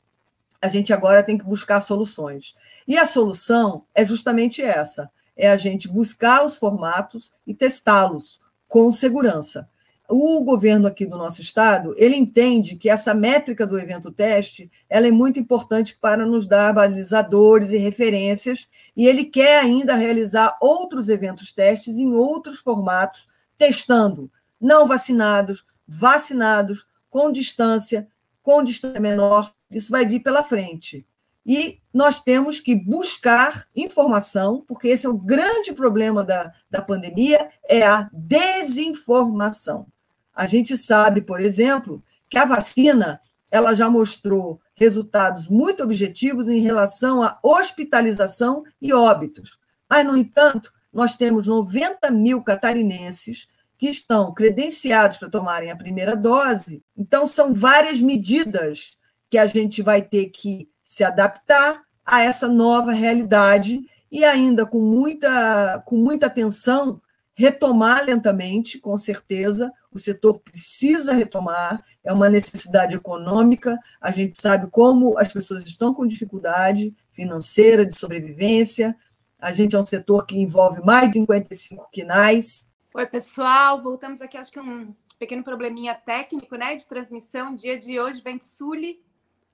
a 0.62 0.68
gente 0.68 0.94
agora 0.94 1.24
tem 1.24 1.38
que 1.38 1.44
buscar 1.44 1.82
soluções. 1.82 2.56
E 2.88 2.98
a 2.98 3.06
solução 3.06 3.84
é 3.96 4.06
justamente 4.06 4.62
essa: 4.62 5.10
é 5.36 5.50
a 5.50 5.58
gente 5.58 5.88
buscar 5.88 6.46
os 6.46 6.58
formatos 6.58 7.32
e 7.46 7.54
testá-los 7.54 8.40
com 8.68 8.92
segurança. 8.92 9.68
O 10.08 10.44
governo 10.44 10.88
aqui 10.88 11.06
do 11.06 11.18
nosso 11.18 11.42
estado, 11.42 11.96
ele 11.98 12.18
entende 12.18 12.76
que 12.76 12.90
essa 12.90 13.14
métrica 13.14 13.66
do 13.66 13.80
evento 13.80 14.12
teste, 14.12 14.70
ela 14.90 15.08
é 15.08 15.12
muito 15.12 15.40
importante 15.40 15.98
para 16.00 16.26
nos 16.26 16.46
dar 16.46 16.74
balizadores 16.74 17.72
e 17.72 17.78
referências, 17.78 18.68
e 18.96 19.08
ele 19.08 19.24
quer 19.24 19.62
ainda 19.62 19.96
realizar 19.96 20.58
outros 20.60 21.08
eventos 21.08 21.54
testes 21.54 21.96
em 21.96 22.12
outros 22.14 22.60
formatos, 22.60 23.30
testando 23.58 24.30
não 24.60 24.86
vacinados, 24.86 25.66
vacinados, 25.88 26.88
com 27.10 27.32
distância, 27.32 28.08
com 28.42 28.64
distância 28.64 29.00
menor, 29.00 29.54
isso 29.70 29.92
vai 29.92 30.06
vir 30.06 30.22
pela 30.22 30.44
frente. 30.44 31.06
E 31.46 31.80
nós 31.94 32.20
temos 32.22 32.60
que 32.60 32.76
buscar 32.76 33.68
informação, 33.76 34.64
porque 34.68 34.88
esse 34.88 35.06
é 35.06 35.10
o 35.10 35.18
grande 35.18 35.74
problema 35.74 36.24
da, 36.24 36.54
da 36.70 36.82
pandemia, 36.82 37.50
é 37.68 37.84
a 37.84 38.10
desinformação. 38.14 39.88
A 40.36 40.46
gente 40.46 40.78
sabe, 40.78 41.22
por 41.22 41.40
exemplo, 41.40 42.04
que 42.30 42.38
a 42.38 42.46
vacina 42.46 43.20
ela 43.50 43.74
já 43.74 43.90
mostrou 43.90 44.62
resultados 44.76 45.48
muito 45.48 45.84
objetivos 45.84 46.48
em 46.48 46.60
relação 46.60 47.22
à 47.22 47.38
hospitalização 47.44 48.64
e 48.82 48.94
óbitos. 48.94 49.60
Mas, 49.90 50.06
no 50.06 50.16
entanto, 50.16 50.72
nós 50.94 51.16
temos 51.16 51.48
90 51.48 52.10
mil 52.12 52.42
catarinenses 52.42 53.48
que 53.82 53.90
estão 53.90 54.32
credenciados 54.32 55.18
para 55.18 55.28
tomarem 55.28 55.72
a 55.72 55.76
primeira 55.76 56.16
dose. 56.16 56.84
Então, 56.96 57.26
são 57.26 57.52
várias 57.52 58.00
medidas 58.00 58.96
que 59.28 59.40
a 59.40 59.48
gente 59.48 59.82
vai 59.82 60.04
ter 60.04 60.28
que 60.28 60.70
se 60.84 61.04
adaptar 61.04 61.82
a 62.06 62.22
essa 62.22 62.48
nova 62.48 62.92
realidade 62.92 63.82
e 64.12 64.24
ainda 64.24 64.68
com 64.68 64.80
muita, 64.80 65.82
com 65.84 65.96
muita 65.96 66.28
atenção, 66.28 67.02
retomar 67.34 68.06
lentamente, 68.06 68.78
com 68.78 68.96
certeza, 68.98 69.74
o 69.92 69.98
setor 69.98 70.40
precisa 70.42 71.12
retomar, 71.12 71.84
é 72.04 72.14
uma 72.14 72.30
necessidade 72.30 72.94
econômica, 72.94 73.80
a 74.00 74.12
gente 74.12 74.40
sabe 74.40 74.68
como 74.70 75.18
as 75.18 75.34
pessoas 75.34 75.64
estão 75.64 75.92
com 75.92 76.06
dificuldade 76.06 76.94
financeira, 77.12 77.84
de 77.84 77.98
sobrevivência, 77.98 78.96
a 79.40 79.52
gente 79.52 79.76
é 79.76 79.80
um 79.80 79.86
setor 79.86 80.28
que 80.28 80.38
envolve 80.38 80.86
mais 80.86 81.10
de 81.10 81.18
55 81.18 81.90
quinais. 81.92 82.71
Oi, 82.94 83.06
pessoal, 83.06 83.82
voltamos 83.82 84.22
aqui, 84.22 84.36
acho 84.36 84.52
que 84.52 84.60
um 84.60 84.94
pequeno 85.18 85.46
probleminha 85.46 85.96
técnico, 85.96 86.58
né, 86.58 86.76
de 86.76 86.86
transmissão, 86.86 87.56
dia 87.56 87.80
de 87.80 87.98
hoje, 87.98 88.22
vem 88.22 88.38
Sully, 88.42 89.02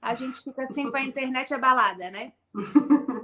a 0.01 0.15
gente 0.15 0.41
fica 0.41 0.63
assim 0.63 0.89
com 0.89 0.97
a 0.97 1.01
internet 1.05 1.53
abalada, 1.53 2.09
né? 2.09 2.33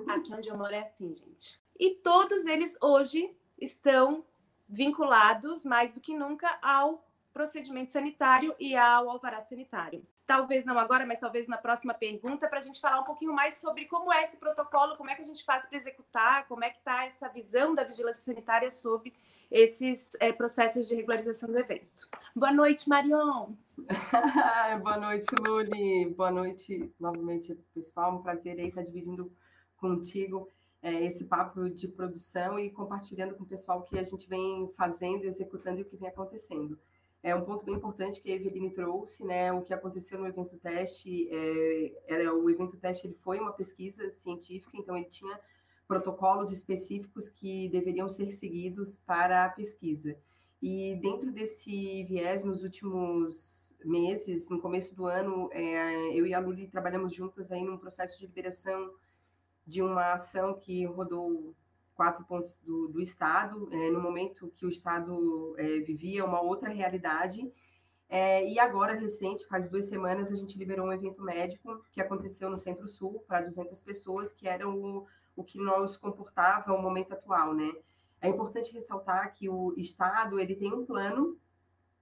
Aqui 0.10 0.32
onde 0.32 0.50
eu 0.50 0.56
moro 0.56 0.72
é 0.72 0.82
assim, 0.82 1.16
gente. 1.16 1.60
E 1.80 1.96
todos 1.96 2.46
eles 2.46 2.78
hoje 2.80 3.36
estão 3.60 4.24
vinculados 4.70 5.66
mais 5.66 5.96
do 5.96 6.00
que 6.00 6.16
nunca 6.16 6.60
ao 6.62 7.04
procedimento 7.34 7.92
sanitário 7.92 8.56
e 8.60 8.76
ao 8.76 9.10
alvará 9.10 9.42
sanitário. 9.42 10.06
Talvez 10.28 10.64
não 10.64 10.78
agora, 10.78 11.08
mas 11.08 11.20
talvez 11.20 11.48
na 11.48 11.58
próxima 11.58 11.94
pergunta, 11.96 12.48
para 12.48 12.60
a 12.60 12.64
gente 12.64 12.80
falar 12.80 13.00
um 13.00 13.04
pouquinho 13.04 13.34
mais 13.34 13.56
sobre 13.56 13.86
como 13.86 14.14
é 14.14 14.22
esse 14.22 14.38
protocolo, 14.38 14.96
como 14.96 15.10
é 15.10 15.16
que 15.16 15.24
a 15.24 15.26
gente 15.26 15.44
faz 15.44 15.66
para 15.66 15.78
executar, 15.80 16.48
como 16.48 16.64
é 16.64 16.70
que 16.70 16.78
está 16.78 17.04
essa 17.04 17.28
visão 17.30 17.74
da 17.74 17.84
vigilância 17.84 18.24
sanitária 18.24 18.70
sobre 18.70 19.12
esses 19.54 20.18
é, 20.20 20.34
processos 20.34 20.88
de 20.88 20.96
regularização 20.96 21.48
do 21.48 21.60
evento. 21.60 22.10
Boa 22.36 22.52
noite, 22.52 22.90
Marion. 22.90 23.54
Boa 24.82 24.98
noite, 24.98 25.28
Luli. 25.40 26.10
Boa 26.10 26.32
noite 26.32 26.92
novamente, 27.00 27.54
pessoal. 27.72 28.16
Um 28.16 28.24
prazer 28.24 28.60
aí 28.60 28.70
estar 28.70 28.82
dividindo 28.82 29.32
contigo 29.78 30.50
é, 30.82 31.06
esse 31.06 31.26
papo 31.26 31.70
de 31.70 31.88
produção 31.88 32.58
e 32.58 32.72
compartilhando 32.72 33.36
com 33.36 33.44
o 33.44 33.48
pessoal 33.48 33.80
o 33.80 33.84
que 33.84 34.00
a 34.00 34.04
gente 34.04 34.28
vem 34.28 34.74
fazendo, 34.76 35.26
executando 35.26 35.80
e 35.80 35.84
o 35.84 35.86
que 35.86 35.98
vem 35.98 36.10
acontecendo. 36.10 36.80
É 37.22 37.36
um 37.36 37.46
ponto 37.46 37.64
bem 37.64 37.76
importante 37.76 38.20
que 38.20 38.32
a 38.32 38.36
Eveline 38.36 38.72
trouxe, 38.72 39.24
né? 39.24 39.54
O 39.54 39.62
que 39.62 39.72
aconteceu 39.72 40.18
no 40.18 40.28
evento 40.28 40.58
teste, 40.58 41.30
é, 41.32 42.02
era 42.08 42.34
o 42.34 42.50
evento 42.50 42.76
teste 42.78 43.06
ele 43.06 43.18
foi 43.22 43.40
uma 43.40 43.54
pesquisa 43.54 44.12
científica, 44.14 44.76
então 44.76 44.98
ele 44.98 45.06
tinha 45.06 45.40
protocolos 45.94 46.52
específicos 46.52 47.30
que 47.30 47.70
deveriam 47.70 48.10
ser 48.10 48.32
seguidos 48.32 48.98
para 49.06 49.46
a 49.46 49.50
pesquisa. 49.50 50.18
E 50.60 50.96
dentro 50.96 51.32
desse 51.32 52.04
viés, 52.06 52.44
nos 52.44 52.64
últimos 52.64 53.72
meses, 53.86 54.50
no 54.50 54.60
começo 54.60 54.96
do 54.96 55.06
ano, 55.06 55.50
é, 55.52 56.18
eu 56.18 56.26
e 56.26 56.34
a 56.34 56.40
Luli 56.40 56.68
trabalhamos 56.68 57.14
juntas 57.14 57.52
aí 57.52 57.64
num 57.64 57.78
processo 57.78 58.18
de 58.18 58.26
liberação 58.26 58.92
de 59.68 59.84
uma 59.84 60.14
ação 60.14 60.56
que 60.60 60.84
rodou 60.86 61.54
quatro 61.94 62.26
pontos 62.26 62.58
do, 62.64 62.88
do 62.88 63.00
Estado, 63.00 63.70
é, 63.72 63.92
no 63.92 64.02
momento 64.02 64.52
que 64.56 64.66
o 64.66 64.70
Estado 64.70 65.54
é, 65.60 65.80
vivia 65.80 66.26
uma 66.26 66.42
outra 66.42 66.70
realidade. 66.70 67.52
É, 68.10 68.50
e 68.50 68.58
agora, 68.58 68.96
recente, 68.96 69.46
faz 69.46 69.70
duas 69.70 69.86
semanas, 69.86 70.32
a 70.32 70.36
gente 70.36 70.58
liberou 70.58 70.88
um 70.88 70.94
evento 70.94 71.22
médico 71.22 71.86
que 71.92 72.02
aconteceu 72.02 72.50
no 72.50 72.58
Centro-Sul 72.58 73.24
para 73.28 73.42
200 73.42 73.80
pessoas, 73.82 74.34
que 74.34 74.48
eram 74.48 74.76
o 74.76 75.06
o 75.36 75.44
que 75.44 75.58
nos 75.58 75.98
comportava 75.98 76.74
o 76.74 76.82
momento 76.82 77.14
atual, 77.14 77.54
né? 77.54 77.72
É 78.22 78.30
importante 78.30 78.72
ressaltar 78.72 79.34
que 79.34 79.50
o 79.50 79.74
Estado 79.76 80.40
ele 80.40 80.56
tem 80.56 80.74
um 80.74 80.86
plano, 80.86 81.38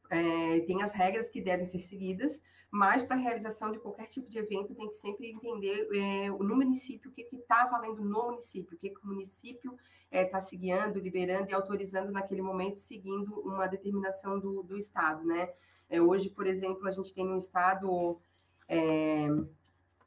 é, 0.10 0.60
tem 0.62 0.84
as 0.84 0.92
regras 0.92 1.30
que 1.30 1.42
devem 1.42 1.66
ser 1.66 1.82
seguidas, 1.82 2.42
mas 2.70 3.04
para 3.04 3.16
a 3.16 3.20
realização 3.20 3.72
de 3.72 3.80
qualquer 3.80 4.08
tipo 4.08 4.30
de 4.30 4.38
evento 4.38 4.76
tem 4.76 4.88
que 4.88 4.96
sempre 4.96 5.30
entender 5.30 5.90
é, 5.94 6.30
no 6.30 6.56
município 6.56 7.10
o 7.10 7.14
que 7.14 7.28
está 7.34 7.66
valendo 7.66 8.04
no 8.04 8.28
município, 8.28 8.76
o 8.76 8.80
que, 8.80 8.90
que 8.90 9.04
o 9.04 9.08
município 9.08 9.76
está 10.10 10.38
é, 10.38 10.42
se 10.42 10.56
guiando, 10.56 11.00
liberando 11.00 11.50
e 11.50 11.54
autorizando 11.54 12.12
naquele 12.12 12.42
momento, 12.42 12.80
seguindo 12.80 13.40
uma 13.42 13.68
determinação 13.68 14.40
do, 14.40 14.64
do 14.64 14.78
Estado, 14.78 15.26
né? 15.26 15.50
É, 15.90 16.02
hoje, 16.02 16.30
por 16.30 16.48
exemplo, 16.48 16.88
a 16.88 16.92
gente 16.92 17.14
tem 17.14 17.26
no 17.26 17.36
Estado 17.36 18.18
é, 18.68 19.28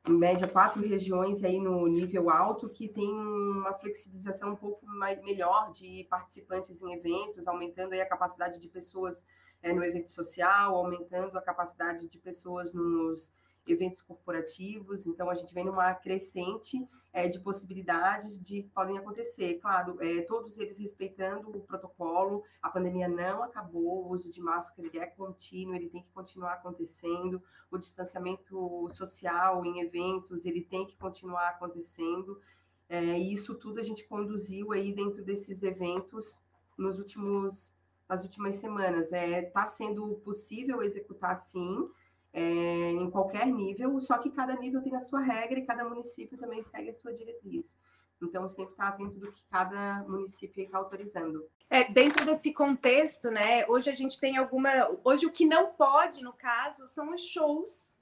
em 0.07 0.13
média, 0.13 0.47
quatro 0.47 0.87
regiões 0.87 1.43
aí 1.43 1.59
no 1.59 1.87
nível 1.87 2.29
alto 2.29 2.69
que 2.69 2.89
tem 2.89 3.11
uma 3.11 3.73
flexibilização 3.73 4.53
um 4.53 4.57
pouco 4.57 4.85
mais, 4.87 5.21
melhor 5.23 5.73
de 5.73 6.07
participantes 6.11 6.83
em 6.83 6.93
eventos, 6.93 7.49
aumentando 7.49 7.95
aí 7.95 8.01
a 8.03 8.09
capacidade 8.09 8.61
de 8.61 8.69
pessoas 8.69 9.25
é, 9.63 9.73
no 9.73 9.83
evento 9.83 10.11
social, 10.11 10.75
aumentando 10.75 11.39
a 11.39 11.43
capacidade 11.43 12.07
de 12.07 12.19
pessoas 12.19 12.75
nos 12.75 13.33
eventos 13.67 14.03
corporativos. 14.03 15.07
Então, 15.07 15.31
a 15.31 15.35
gente 15.35 15.55
vem 15.55 15.65
numa 15.65 15.95
crescente 15.95 16.87
é, 17.15 17.29
de 17.29 17.39
possibilidades 17.39 18.39
de 18.41 18.63
que 18.63 18.71
podem 18.71 18.99
acontecer. 18.99 19.55
Claro, 19.61 19.97
é, 20.01 20.23
todos 20.23 20.59
eles 20.59 20.77
respeitando 20.77 21.49
o 21.49 21.61
protocolo, 21.61 22.43
a 22.61 22.69
pandemia 22.69 23.09
não 23.09 23.45
acabou, 23.45 24.05
o 24.05 24.11
uso 24.11 24.33
de 24.33 24.41
máscara 24.41 24.91
é 24.95 25.07
contínuo, 25.07 25.77
ele 25.77 25.89
tem 25.89 26.03
que 26.03 26.11
continuar 26.11 26.55
acontecendo, 26.55 27.41
o 27.71 27.79
distanciamento 27.79 28.89
social 28.93 29.65
em 29.65 29.81
eventos, 29.81 30.45
ele 30.45 30.61
tem 30.61 30.85
que 30.85 30.97
continuar 30.97 31.51
acontecendo. 31.51 32.41
É, 32.89 33.19
e 33.19 33.33
isso 33.33 33.55
tudo 33.55 33.79
a 33.79 33.83
gente 33.83 34.05
conduziu 34.07 34.73
aí 34.73 34.93
dentro 34.93 35.25
desses 35.25 35.63
eventos 35.63 36.41
nos 36.77 36.99
últimos, 36.99 37.73
nas 38.09 38.25
últimas 38.25 38.57
semanas. 38.57 39.13
Está 39.13 39.63
é, 39.63 39.67
sendo 39.67 40.17
possível 40.17 40.83
executar 40.83 41.37
sim, 41.37 41.89
é, 42.35 42.91
em 42.91 43.09
qualquer 43.11 43.47
nível, 43.47 43.99
só 44.01 44.19
que 44.19 44.29
cada 44.29 44.55
nível 44.57 44.83
tem 44.83 44.95
a 44.97 45.01
sua 45.01 45.21
regra 45.21 45.59
e 45.59 45.65
cada 45.65 45.89
município 45.89 46.37
também 46.37 46.63
segue 46.65 46.91
a 46.91 46.95
sua 46.95 47.15
diretriz. 47.15 47.73
Então, 48.21 48.49
sempre 48.49 48.73
está 48.73 48.89
atento 48.89 49.19
do 49.21 49.31
que 49.31 49.43
cada 49.51 50.03
município 50.09 50.65
está 50.65 50.79
autorizando. 50.79 51.49
É, 51.71 51.85
dentro 51.85 52.27
desse 52.27 52.53
contexto, 52.53 53.31
né? 53.31 53.67
Hoje 53.69 53.89
a 53.89 53.95
gente 53.95 54.19
tem 54.19 54.37
alguma. 54.37 54.71
Hoje 55.05 55.27
o 55.27 55.31
que 55.31 55.47
não 55.47 55.73
pode, 55.73 56.23
no 56.23 56.33
caso, 56.33 56.89
são 56.89 57.15
os 57.15 57.23
shows 57.23 57.95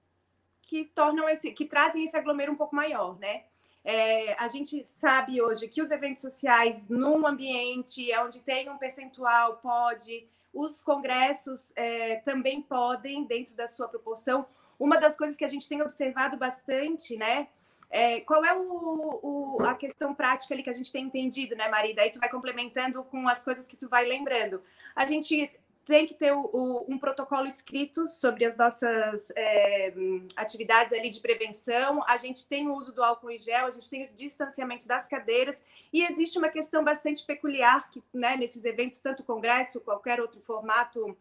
que 0.62 0.84
tornam 0.84 1.28
esse, 1.28 1.50
que 1.52 1.66
trazem 1.66 2.04
esse 2.04 2.16
aglomero 2.16 2.52
um 2.52 2.56
pouco 2.56 2.74
maior, 2.74 3.18
né? 3.18 3.44
É, 3.84 4.34
a 4.34 4.48
gente 4.48 4.84
sabe 4.84 5.42
hoje 5.42 5.68
que 5.68 5.82
os 5.82 5.90
eventos 5.90 6.22
sociais 6.22 6.88
num 6.88 7.26
ambiente 7.26 8.08
onde 8.18 8.40
tem 8.40 8.70
um 8.70 8.78
percentual 8.78 9.56
pode, 9.56 10.26
os 10.52 10.82
congressos 10.82 11.72
é, 11.76 12.16
também 12.16 12.60
podem, 12.60 13.24
dentro 13.24 13.54
da 13.54 13.66
sua 13.66 13.88
proporção. 13.88 14.46
Uma 14.78 14.98
das 14.98 15.16
coisas 15.16 15.36
que 15.36 15.44
a 15.44 15.48
gente 15.48 15.68
tem 15.68 15.80
observado 15.80 16.36
bastante, 16.36 17.16
né? 17.16 17.48
É, 17.90 18.20
qual 18.22 18.42
é 18.44 18.54
o, 18.54 19.20
o, 19.22 19.62
a 19.64 19.74
questão 19.74 20.14
prática 20.14 20.54
ali 20.54 20.62
que 20.62 20.70
a 20.70 20.74
gente 20.74 20.90
tem 20.90 21.04
entendido, 21.04 21.54
né, 21.54 21.68
Maria? 21.68 21.94
Daí 21.94 22.10
tu 22.10 22.18
vai 22.18 22.30
complementando 22.30 23.04
com 23.04 23.28
as 23.28 23.44
coisas 23.44 23.68
que 23.68 23.76
tu 23.76 23.88
vai 23.88 24.06
lembrando. 24.06 24.62
A 24.96 25.04
gente 25.04 25.50
tem 25.84 26.06
que 26.06 26.14
ter 26.14 26.32
o, 26.32 26.40
o, 26.52 26.84
um 26.88 26.98
protocolo 26.98 27.46
escrito 27.46 28.08
sobre 28.08 28.44
as 28.44 28.56
nossas 28.56 29.32
é, 29.34 29.92
atividades 30.36 30.92
ali 30.92 31.10
de 31.10 31.20
prevenção. 31.20 32.04
A 32.06 32.16
gente 32.16 32.46
tem 32.46 32.68
o 32.68 32.74
uso 32.74 32.92
do 32.92 33.02
álcool 33.02 33.30
em 33.30 33.38
gel, 33.38 33.66
a 33.66 33.70
gente 33.70 33.90
tem 33.90 34.04
o 34.04 34.12
distanciamento 34.12 34.86
das 34.86 35.08
cadeiras 35.08 35.60
e 35.92 36.04
existe 36.04 36.38
uma 36.38 36.48
questão 36.48 36.84
bastante 36.84 37.24
peculiar 37.24 37.90
que, 37.90 38.02
né, 38.12 38.36
nesses 38.36 38.64
eventos, 38.64 38.98
tanto 38.98 39.24
congresso, 39.24 39.80
qualquer 39.80 40.20
outro 40.20 40.40
formato, 40.40 41.16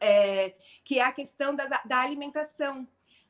é, 0.00 0.54
que 0.84 0.98
é 0.98 1.02
a 1.02 1.12
questão 1.12 1.54
das, 1.54 1.70
da 1.84 2.00
alimentação. 2.00 2.86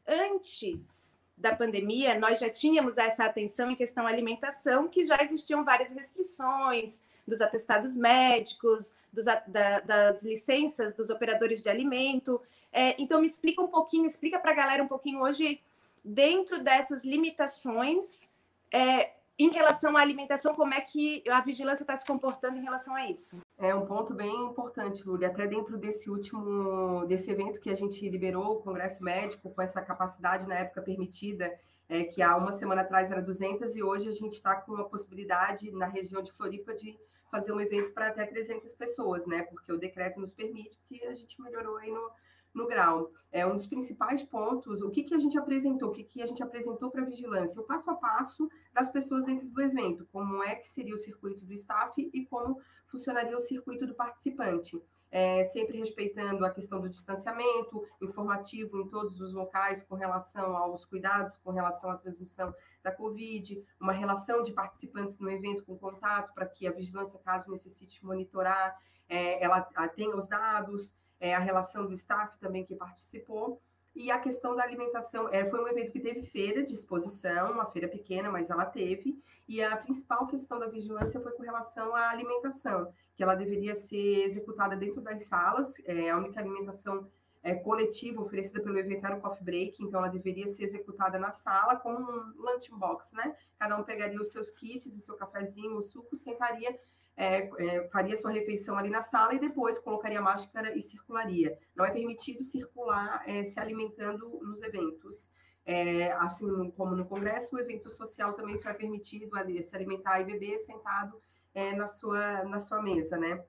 Antes 0.06 1.14
da 1.36 1.54
pandemia, 1.54 2.18
nós 2.18 2.40
já 2.40 2.48
tínhamos 2.48 2.96
essa 2.96 3.24
atenção 3.24 3.70
em 3.70 3.76
questão 3.76 4.06
alimentação, 4.06 4.88
que 4.88 5.06
já 5.06 5.22
existiam 5.22 5.64
várias 5.64 5.92
restrições, 5.92 7.02
dos 7.26 7.40
atestados 7.40 7.96
médicos, 7.96 8.94
dos, 9.12 9.24
da, 9.24 9.80
das 9.80 10.22
licenças 10.22 10.92
dos 10.94 11.10
operadores 11.10 11.62
de 11.62 11.68
alimento. 11.68 12.40
É, 12.72 13.00
então, 13.00 13.20
me 13.20 13.26
explica 13.26 13.62
um 13.62 13.68
pouquinho, 13.68 14.06
explica 14.06 14.38
para 14.38 14.50
a 14.50 14.54
galera 14.54 14.82
um 14.82 14.88
pouquinho 14.88 15.22
hoje, 15.22 15.60
dentro 16.04 16.62
dessas 16.62 17.04
limitações, 17.04 18.28
é, 18.72 19.12
em 19.36 19.50
relação 19.50 19.96
à 19.96 20.00
alimentação, 20.00 20.54
como 20.54 20.74
é 20.74 20.80
que 20.80 21.22
a 21.28 21.40
vigilância 21.40 21.82
está 21.82 21.96
se 21.96 22.06
comportando 22.06 22.56
em 22.56 22.62
relação 22.62 22.94
a 22.94 23.10
isso? 23.10 23.40
É 23.58 23.74
um 23.74 23.84
ponto 23.84 24.14
bem 24.14 24.32
importante, 24.44 25.04
Lúlia. 25.04 25.28
Até 25.28 25.46
dentro 25.46 25.76
desse 25.76 26.08
último, 26.08 27.04
desse 27.06 27.30
evento 27.30 27.60
que 27.60 27.68
a 27.68 27.74
gente 27.74 28.08
liberou, 28.08 28.52
o 28.52 28.62
Congresso 28.62 29.02
Médico, 29.02 29.50
com 29.50 29.60
essa 29.60 29.82
capacidade 29.82 30.46
na 30.46 30.56
época 30.56 30.82
permitida, 30.82 31.52
é, 31.88 32.04
que 32.04 32.22
há 32.22 32.36
uma 32.36 32.52
semana 32.52 32.82
atrás 32.82 33.10
era 33.10 33.20
200 33.20 33.76
e 33.76 33.82
hoje 33.82 34.08
a 34.08 34.12
gente 34.12 34.32
está 34.32 34.54
com 34.54 34.76
a 34.76 34.84
possibilidade 34.84 35.70
na 35.72 35.86
região 35.86 36.22
de 36.22 36.32
Floripa 36.32 36.72
de 36.72 36.96
fazer 37.34 37.50
um 37.50 37.60
evento 37.60 37.90
para 37.92 38.06
até 38.06 38.24
300 38.24 38.72
pessoas, 38.74 39.26
né? 39.26 39.42
Porque 39.42 39.72
o 39.72 39.76
decreto 39.76 40.20
nos 40.20 40.32
permite 40.32 40.78
que 40.84 41.04
a 41.04 41.16
gente 41.16 41.42
melhorou 41.42 41.76
aí 41.78 41.90
no, 41.90 42.10
no 42.54 42.64
grau. 42.64 43.10
É 43.32 43.44
um 43.44 43.56
dos 43.56 43.66
principais 43.66 44.22
pontos. 44.22 44.82
O 44.82 44.90
que, 44.90 45.02
que 45.02 45.16
a 45.16 45.18
gente 45.18 45.36
apresentou? 45.36 45.88
O 45.88 45.92
que, 45.92 46.04
que 46.04 46.22
a 46.22 46.26
gente 46.26 46.44
apresentou 46.44 46.92
para 46.92 47.02
a 47.02 47.04
vigilância? 47.04 47.60
O 47.60 47.64
passo 47.64 47.90
a 47.90 47.94
passo 47.96 48.48
das 48.72 48.88
pessoas 48.88 49.24
dentro 49.24 49.48
do 49.48 49.60
evento. 49.60 50.06
Como 50.12 50.44
é 50.44 50.54
que 50.54 50.68
seria 50.68 50.94
o 50.94 50.98
circuito 50.98 51.44
do 51.44 51.52
staff 51.54 52.08
e 52.14 52.24
como 52.24 52.60
funcionaria 52.86 53.36
o 53.36 53.40
circuito 53.40 53.84
do 53.84 53.94
participante 53.94 54.80
é, 55.14 55.44
sempre 55.44 55.78
respeitando 55.78 56.44
a 56.44 56.50
questão 56.50 56.80
do 56.80 56.88
distanciamento, 56.88 57.86
informativo 58.02 58.80
em 58.80 58.88
todos 58.88 59.20
os 59.20 59.32
locais 59.32 59.80
com 59.80 59.94
relação 59.94 60.56
aos 60.56 60.84
cuidados, 60.84 61.36
com 61.36 61.52
relação 61.52 61.88
à 61.88 61.96
transmissão 61.96 62.52
da 62.82 62.90
Covid, 62.90 63.64
uma 63.78 63.92
relação 63.92 64.42
de 64.42 64.52
participantes 64.52 65.20
no 65.20 65.30
evento 65.30 65.64
com 65.64 65.78
contato, 65.78 66.34
para 66.34 66.46
que 66.46 66.66
a 66.66 66.72
vigilância, 66.72 67.16
caso 67.20 67.48
necessite 67.48 68.04
monitorar, 68.04 68.76
é, 69.08 69.40
ela 69.44 69.60
tenha 69.94 70.16
os 70.16 70.26
dados, 70.26 70.96
é, 71.20 71.32
a 71.32 71.38
relação 71.38 71.86
do 71.86 71.94
staff 71.94 72.36
também 72.40 72.64
que 72.64 72.74
participou. 72.74 73.62
E 73.94 74.10
a 74.10 74.18
questão 74.18 74.56
da 74.56 74.64
alimentação, 74.64 75.28
é, 75.28 75.48
foi 75.48 75.62
um 75.62 75.68
evento 75.68 75.92
que 75.92 76.00
teve 76.00 76.22
feira 76.22 76.64
de 76.64 76.74
exposição, 76.74 77.52
uma 77.52 77.66
feira 77.66 77.86
pequena, 77.86 78.28
mas 78.32 78.50
ela 78.50 78.64
teve, 78.64 79.16
e 79.46 79.62
a 79.62 79.76
principal 79.76 80.26
questão 80.26 80.58
da 80.58 80.66
vigilância 80.66 81.20
foi 81.20 81.30
com 81.30 81.44
relação 81.44 81.94
à 81.94 82.08
alimentação 82.10 82.92
que 83.16 83.22
ela 83.22 83.34
deveria 83.34 83.74
ser 83.74 84.24
executada 84.24 84.76
dentro 84.76 85.00
das 85.00 85.24
salas. 85.24 85.74
É 85.84 86.10
a 86.10 86.16
única 86.16 86.40
alimentação 86.40 87.08
é, 87.44 87.54
coletiva 87.54 88.22
oferecida 88.22 88.60
pelo 88.60 88.78
evento 88.78 89.04
era 89.04 89.16
o 89.16 89.20
coffee 89.20 89.44
break, 89.44 89.82
então 89.82 90.00
ela 90.00 90.08
deveria 90.08 90.48
ser 90.48 90.64
executada 90.64 91.18
na 91.18 91.30
sala 91.30 91.76
com 91.76 91.92
um 91.92 92.32
lunch 92.36 92.70
box, 92.72 93.14
né? 93.14 93.36
Cada 93.58 93.76
um 93.76 93.84
pegaria 93.84 94.20
os 94.20 94.32
seus 94.32 94.50
kits, 94.50 94.96
o 94.96 95.00
seu 95.00 95.14
cafezinho, 95.14 95.76
o 95.76 95.82
suco, 95.82 96.16
sentaria, 96.16 96.76
é, 97.16 97.50
é, 97.58 97.88
faria 97.90 98.16
sua 98.16 98.30
refeição 98.30 98.76
ali 98.76 98.88
na 98.88 99.02
sala 99.02 99.34
e 99.34 99.38
depois 99.38 99.78
colocaria 99.78 100.22
máscara 100.22 100.76
e 100.76 100.82
circularia. 100.82 101.56
Não 101.76 101.84
é 101.84 101.90
permitido 101.90 102.42
circular 102.42 103.22
é, 103.26 103.44
se 103.44 103.60
alimentando 103.60 104.40
nos 104.42 104.62
eventos. 104.62 105.28
É, 105.66 106.12
assim 106.12 106.70
como 106.72 106.96
no 106.96 107.06
congresso, 107.06 107.56
o 107.56 107.60
evento 107.60 107.88
social 107.88 108.32
também 108.34 108.56
só 108.56 108.70
é 108.70 108.74
permitido 108.74 109.36
ali, 109.36 109.62
se 109.62 109.74
alimentar 109.76 110.20
e 110.20 110.24
beber 110.24 110.58
sentado 110.58 111.20
é, 111.54 111.74
na, 111.74 111.86
sua, 111.86 112.44
na 112.44 112.60
sua 112.60 112.82
mesa, 112.82 113.16
né? 113.16 113.44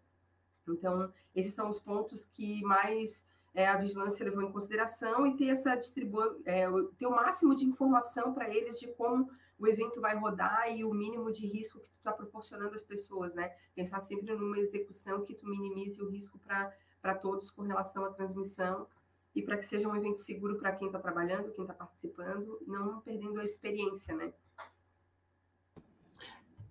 Então, 0.67 1.11
esses 1.35 1.53
são 1.53 1.69
os 1.69 1.79
pontos 1.79 2.23
que 2.23 2.61
mais 2.63 3.25
é, 3.53 3.67
a 3.67 3.77
vigilância 3.77 4.25
levou 4.25 4.43
em 4.43 4.51
consideração 4.51 5.25
e 5.25 5.35
ter 5.35 5.47
essa 5.47 5.75
distribu 5.75 6.21
é, 6.45 6.65
ter 6.97 7.07
o 7.07 7.11
máximo 7.11 7.55
de 7.55 7.65
informação 7.65 8.33
para 8.33 8.49
eles 8.49 8.79
de 8.79 8.87
como 8.93 9.29
o 9.57 9.67
evento 9.67 10.01
vai 10.01 10.17
rodar 10.17 10.69
e 10.75 10.83
o 10.83 10.93
mínimo 10.93 11.31
de 11.31 11.47
risco 11.47 11.79
que 11.79 11.89
tu 11.89 11.97
está 11.97 12.11
proporcionando 12.11 12.75
às 12.75 12.83
pessoas, 12.83 13.33
né? 13.33 13.55
Pensar 13.73 14.01
sempre 14.01 14.33
numa 14.35 14.59
execução 14.59 15.23
que 15.23 15.33
tu 15.33 15.47
minimize 15.47 16.01
o 16.01 16.09
risco 16.09 16.37
para 16.39 17.15
todos 17.15 17.49
com 17.49 17.61
relação 17.61 18.03
à 18.03 18.11
transmissão 18.11 18.87
e 19.33 19.41
para 19.41 19.57
que 19.57 19.65
seja 19.65 19.87
um 19.87 19.95
evento 19.95 20.19
seguro 20.19 20.57
para 20.57 20.73
quem 20.73 20.87
está 20.87 20.99
trabalhando, 20.99 21.51
quem 21.51 21.63
está 21.63 21.73
participando, 21.73 22.59
não 22.67 22.99
perdendo 22.99 23.39
a 23.39 23.45
experiência, 23.45 24.13
né? 24.13 24.33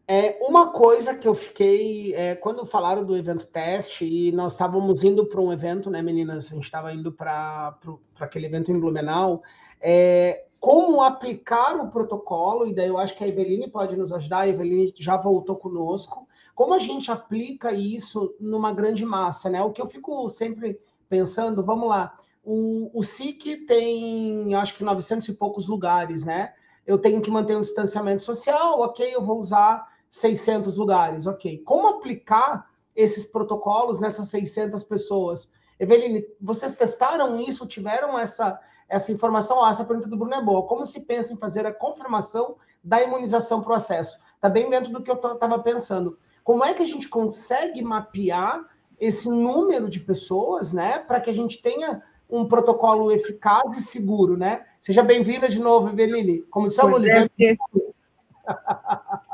É, 0.07 0.39
uma 0.43 0.71
coisa 0.71 1.15
que 1.15 1.27
eu 1.27 1.35
fiquei, 1.35 2.15
é, 2.15 2.35
quando 2.35 2.67
falaram 2.67 3.05
do 3.05 3.17
evento 3.17 3.47
teste, 3.47 4.05
e 4.05 4.33
nós 4.33 4.53
estávamos 4.53 5.03
indo 5.03 5.25
para 5.25 5.41
um 5.41 5.51
evento, 5.51 5.91
né, 5.91 6.03
meninas? 6.03 6.53
A 6.53 6.55
gente 6.55 6.65
estava 6.65 6.93
indo 6.93 7.11
para 7.11 7.79
aquele 8.21 8.47
evento 8.47 8.71
em 8.71 8.79
Blumenau, 8.79 9.43
é, 9.81 10.45
como 10.61 11.03
aplicar 11.03 11.77
o 11.77 11.91
protocolo, 11.91 12.67
e 12.67 12.75
daí 12.75 12.89
eu 12.89 12.99
acho 12.99 13.17
que 13.17 13.25
a 13.25 13.29
Eveline 13.29 13.71
pode 13.71 13.97
nos 13.97 14.13
ajudar, 14.13 14.41
a 14.41 14.49
Eveline 14.49 14.93
já 14.95 15.17
voltou 15.17 15.57
conosco, 15.57 16.29
como 16.55 16.75
a 16.75 16.79
gente 16.79 17.11
aplica 17.11 17.73
isso 17.73 18.35
numa 18.39 18.73
grande 18.73 19.07
massa, 19.07 19.49
né? 19.49 19.63
O 19.63 19.73
que 19.73 19.81
eu 19.81 19.87
fico 19.87 20.29
sempre 20.29 20.79
pensando, 21.09 21.65
vamos 21.65 21.89
lá, 21.89 22.15
o, 22.45 22.91
o 22.93 23.03
SIC 23.03 23.67
tem, 23.67 24.55
acho 24.55 24.75
que 24.75 24.85
900 24.85 25.29
e 25.29 25.35
poucos 25.35 25.67
lugares, 25.67 26.25
né? 26.25 26.53
Eu 26.87 26.99
tenho 26.99 27.23
que 27.23 27.31
manter 27.31 27.57
um 27.57 27.63
distanciamento 27.63 28.23
social, 28.23 28.81
ok, 28.81 29.15
eu 29.15 29.25
vou 29.25 29.39
usar 29.39 29.94
600 30.15 30.77
lugares, 30.77 31.27
ok. 31.27 31.59
Como 31.65 31.89
aplicar 31.89 32.71
esses 32.95 33.27
protocolos 33.27 33.99
nessas 33.99 34.29
600 34.29 34.85
pessoas? 34.85 35.53
Eveline, 35.77 36.25
vocês 36.41 36.77
testaram 36.77 37.41
isso? 37.41 37.67
Tiveram 37.67 38.17
essa, 38.17 38.61
essa 38.89 39.11
informação? 39.11 39.65
Ah, 39.65 39.71
essa 39.71 39.85
pergunta 39.85 40.09
do 40.09 40.17
Bruno 40.17 40.33
é 40.33 40.41
boa. 40.41 40.69
Como 40.69 40.87
se 40.87 41.01
pensa 41.01 41.33
em 41.33 41.37
fazer 41.37 41.67
a 41.67 41.75
confirmação 41.75 42.55
da 42.83 43.03
imunização 43.03 43.61
para 43.61 43.73
o 43.73 43.75
acesso? 43.75 44.21
Está 44.37 44.49
bem 44.49 44.71
dentro 44.71 44.93
do 44.93 45.03
que 45.03 45.11
eu 45.11 45.17
estava 45.17 45.59
pensando. 45.59 46.17
Como 46.45 46.65
é 46.65 46.73
que 46.75 46.83
a 46.85 46.87
gente 46.87 47.09
consegue 47.09 47.83
mapear 47.83 48.65
esse 49.01 49.29
número 49.29 49.91
de 49.91 49.99
pessoas, 49.99 50.73
né, 50.73 51.01
para 51.01 51.21
que 51.21 51.31
a 51.31 51.35
gente 51.35 51.61
tenha 51.61 52.05
um 52.31 52.47
protocolo 52.47 53.11
eficaz 53.11 53.77
e 53.77 53.83
seguro, 53.83 54.37
né? 54.37 54.65
Seja 54.81 55.03
bem-vinda 55.03 55.49
de 55.49 55.59
novo, 55.59 55.89
Eveline. 55.89 56.43
Começamos 56.43 57.01
pois 57.01 57.05
é, 57.05 57.29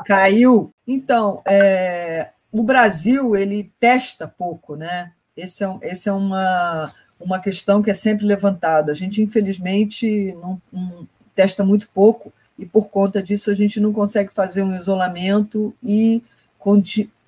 Caiu. 0.05 0.73
Então, 0.87 1.42
é, 1.46 2.29
o 2.53 2.62
Brasil 2.62 3.37
ele 3.37 3.70
testa 3.79 4.27
pouco, 4.27 4.77
né? 4.77 5.12
Esse 5.37 5.64
é, 5.64 5.79
esse 5.83 6.09
é 6.09 6.12
uma, 6.12 6.92
uma 7.20 7.38
questão 7.38 7.83
que 7.83 7.90
é 7.90 7.94
sempre 7.94 8.27
levantada. 8.27 8.92
A 8.92 8.94
gente, 8.94 9.23
infelizmente, 9.23 10.35
não, 10.35 10.61
não 10.73 11.09
testa 11.35 11.64
muito 11.64 11.88
pouco 11.94 12.33
e 12.59 12.66
por 12.66 12.90
conta 12.90 13.23
disso 13.23 13.51
a 13.51 13.55
gente 13.55 13.81
não 13.81 13.92
consegue 13.92 14.33
fazer 14.33 14.62
um 14.62 14.77
isolamento 14.77 15.75
e 15.83 16.23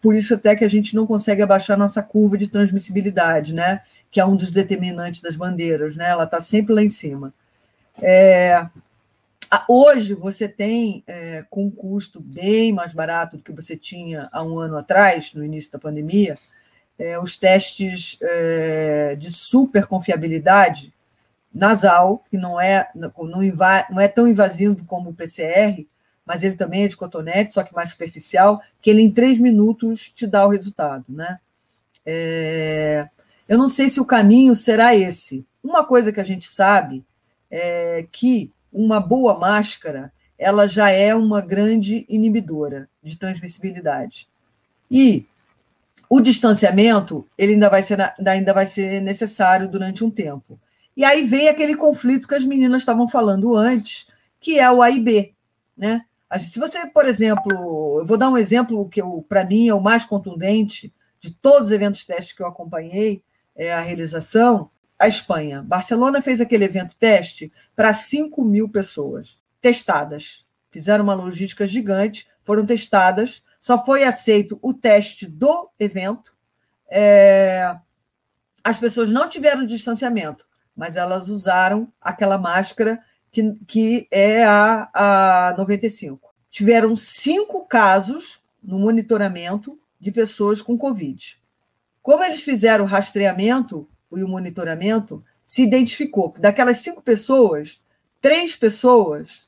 por 0.01 0.15
isso 0.15 0.35
até 0.35 0.55
que 0.55 0.65
a 0.65 0.69
gente 0.69 0.95
não 0.95 1.07
consegue 1.07 1.41
abaixar 1.41 1.79
nossa 1.79 2.03
curva 2.03 2.37
de 2.37 2.49
transmissibilidade, 2.49 3.55
né? 3.55 3.81
Que 4.11 4.21
é 4.21 4.27
um 4.27 4.37
dos 4.37 4.51
determinantes 4.51 5.23
das 5.23 5.37
bandeiras, 5.37 5.97
né? 5.97 6.11
Ela 6.11 6.25
está 6.25 6.41
sempre 6.41 6.75
lá 6.75 6.83
em 6.83 6.91
cima. 6.91 7.33
É, 8.03 8.67
Hoje 9.69 10.15
você 10.15 10.49
tem, 10.49 11.05
é, 11.07 11.45
com 11.51 11.67
um 11.67 11.71
custo 11.71 12.21
bem 12.21 12.73
mais 12.73 12.95
barato 12.95 13.37
do 13.37 13.43
que 13.43 13.53
você 13.53 13.77
tinha 13.77 14.29
há 14.33 14.43
um 14.43 14.59
ano 14.59 14.79
atrás, 14.79 15.35
no 15.35 15.45
início 15.45 15.71
da 15.73 15.79
pandemia, 15.79 16.39
é, 16.99 17.19
os 17.19 17.37
testes 17.37 18.17
é, 18.23 19.15
de 19.17 19.31
super 19.31 19.87
confiabilidade 19.87 20.93
nasal, 21.55 22.25
que 22.31 22.39
não 22.39 22.59
é, 22.59 22.89
não, 22.95 23.13
não 23.91 24.01
é 24.01 24.09
tão 24.09 24.27
invasivo 24.27 24.87
como 24.87 25.11
o 25.11 25.15
PCR, 25.15 25.87
mas 26.25 26.43
ele 26.43 26.57
também 26.57 26.85
é 26.85 26.89
de 26.89 26.97
cotonete, 26.97 27.53
só 27.53 27.63
que 27.63 27.75
mais 27.75 27.91
superficial, 27.91 28.63
que 28.81 28.89
ele 28.89 29.03
em 29.03 29.11
três 29.11 29.39
minutos 29.39 30.11
te 30.11 30.27
dá 30.27 30.47
o 30.47 30.51
resultado. 30.51 31.05
Né? 31.09 31.39
É, 32.07 33.07
eu 33.47 33.59
não 33.59 33.69
sei 33.69 33.91
se 33.91 34.01
o 34.01 34.07
caminho 34.07 34.57
será 34.57 34.97
esse. 34.97 35.45
Uma 35.63 35.85
coisa 35.85 36.11
que 36.11 36.21
a 36.21 36.25
gente 36.25 36.47
sabe 36.47 37.05
é 37.51 38.07
que 38.11 38.51
uma 38.73 39.01
boa 39.01 39.39
máscara 39.39 40.13
ela 40.39 40.67
já 40.67 40.91
é 40.91 41.15
uma 41.15 41.41
grande 41.41 42.05
inibidora 42.09 42.89
de 43.03 43.17
transmissibilidade. 43.17 44.27
E 44.91 45.25
o 46.11 46.21
distanciamento 46.21 47.27
ele 47.39 47.53
ainda 47.53 47.71
vai 47.71 47.83
ser, 47.83 47.99
ainda 48.27 48.53
vai 48.53 48.67
ser 48.67 49.01
necessário 49.01 49.69
durante 49.69 50.05
um 50.05 50.11
tempo. 50.11 50.59
E 50.97 51.05
aí 51.05 51.25
vem 51.25 51.49
aquele 51.49 51.77
conflito 51.77 52.27
que 52.27 52.35
as 52.35 52.45
meninas 52.45 52.83
estavam 52.83 53.09
falando 53.09 53.57
antes, 53.57 54.07
que 54.41 54.59
é 54.59 54.71
o 54.71 54.83
A 54.83 54.91
e 54.91 55.01
B. 55.01 55.33
Né? 55.77 56.05
Se 56.41 56.59
você, 56.59 56.87
por 56.87 57.07
exemplo, 57.07 58.01
eu 58.01 58.07
vou 58.07 58.19
dar 58.19 58.29
um 58.29 58.37
exemplo 58.37 58.89
que 58.89 59.01
para 59.29 59.45
mim 59.45 59.69
é 59.69 59.75
o 59.75 59.81
mais 59.81 60.05
contundente 60.05 60.93
de 61.21 61.31
todos 61.31 61.69
os 61.69 61.73
eventos 61.73 62.05
testes 62.05 62.35
que 62.35 62.43
eu 62.43 62.49
acompanhei, 62.49 63.23
é 63.55 63.73
a 63.73 63.81
realização, 63.81 64.69
a 65.03 65.09
Espanha. 65.09 65.63
Barcelona 65.63 66.23
fez 66.23 66.41
aquele 66.41 66.65
evento 66.65 66.97
teste 66.97 67.53
para 67.75 67.93
5 67.93 68.45
mil 68.45 68.69
pessoas 68.69 69.41
testadas. 69.61 70.45
Fizeram 70.71 71.05
uma 71.05 71.15
logística 71.15 71.67
gigante, 71.67 72.27
foram 72.45 72.65
testadas 72.65 73.43
só 73.63 73.85
foi 73.85 74.03
aceito 74.03 74.59
o 74.61 74.75
teste 74.75 75.25
do 75.25 75.71
evento. 75.79 76.35
É, 76.91 77.77
as 78.63 78.77
pessoas 78.77 79.09
não 79.09 79.29
tiveram 79.29 79.65
distanciamento, 79.65 80.45
mas 80.77 80.97
elas 80.97 81.29
usaram 81.29 81.87
aquela 82.01 82.37
máscara 82.37 83.01
que, 83.31 83.55
que 83.69 84.09
é 84.11 84.45
a, 84.45 84.91
a 85.53 85.55
95. 85.57 86.35
Tiveram 86.51 86.97
cinco 86.97 87.65
casos 87.65 88.43
no 88.61 88.81
monitoramento 88.81 89.79
de 90.01 90.11
pessoas 90.11 90.61
com 90.61 90.77
Covid. 90.77 91.39
Como 92.03 92.25
eles 92.25 92.43
fizeram 92.43 92.85
rastreamento 92.85 93.89
e 94.19 94.25
o 94.25 94.29
monitoramento, 94.29 95.25
se 95.45 95.63
identificou 95.63 96.33
que 96.33 96.41
daquelas 96.41 96.79
cinco 96.79 97.03
pessoas, 97.03 97.81
três 98.21 98.57
pessoas 98.57 99.47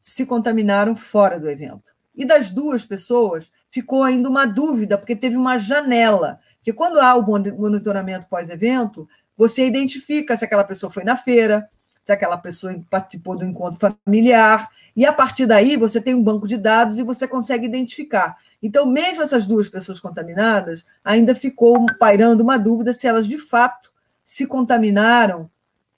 se 0.00 0.26
contaminaram 0.26 0.96
fora 0.96 1.38
do 1.38 1.48
evento. 1.48 1.92
E 2.14 2.24
das 2.24 2.50
duas 2.50 2.84
pessoas, 2.84 3.50
ficou 3.70 4.02
ainda 4.02 4.28
uma 4.28 4.46
dúvida, 4.46 4.98
porque 4.98 5.14
teve 5.14 5.36
uma 5.36 5.58
janela. 5.58 6.40
Porque 6.56 6.72
quando 6.72 6.98
há 6.98 7.14
o 7.14 7.22
monitoramento 7.22 8.26
pós-evento, 8.26 9.08
você 9.36 9.66
identifica 9.66 10.36
se 10.36 10.44
aquela 10.44 10.64
pessoa 10.64 10.90
foi 10.90 11.04
na 11.04 11.16
feira, 11.16 11.68
se 12.04 12.12
aquela 12.12 12.38
pessoa 12.38 12.74
participou 12.90 13.36
do 13.36 13.44
encontro 13.44 13.78
familiar, 13.78 14.68
e 14.96 15.06
a 15.06 15.12
partir 15.12 15.46
daí 15.46 15.76
você 15.76 16.00
tem 16.00 16.14
um 16.14 16.22
banco 16.22 16.48
de 16.48 16.56
dados 16.56 16.98
e 16.98 17.04
você 17.04 17.28
consegue 17.28 17.66
identificar. 17.66 18.36
Então, 18.60 18.84
mesmo 18.86 19.22
essas 19.22 19.46
duas 19.46 19.68
pessoas 19.68 20.00
contaminadas, 20.00 20.84
ainda 21.04 21.34
ficou 21.34 21.86
pairando 22.00 22.42
uma 22.42 22.58
dúvida 22.58 22.92
se 22.92 23.06
elas 23.06 23.26
de 23.26 23.38
fato 23.38 23.87
se 24.28 24.46
contaminaram 24.46 25.50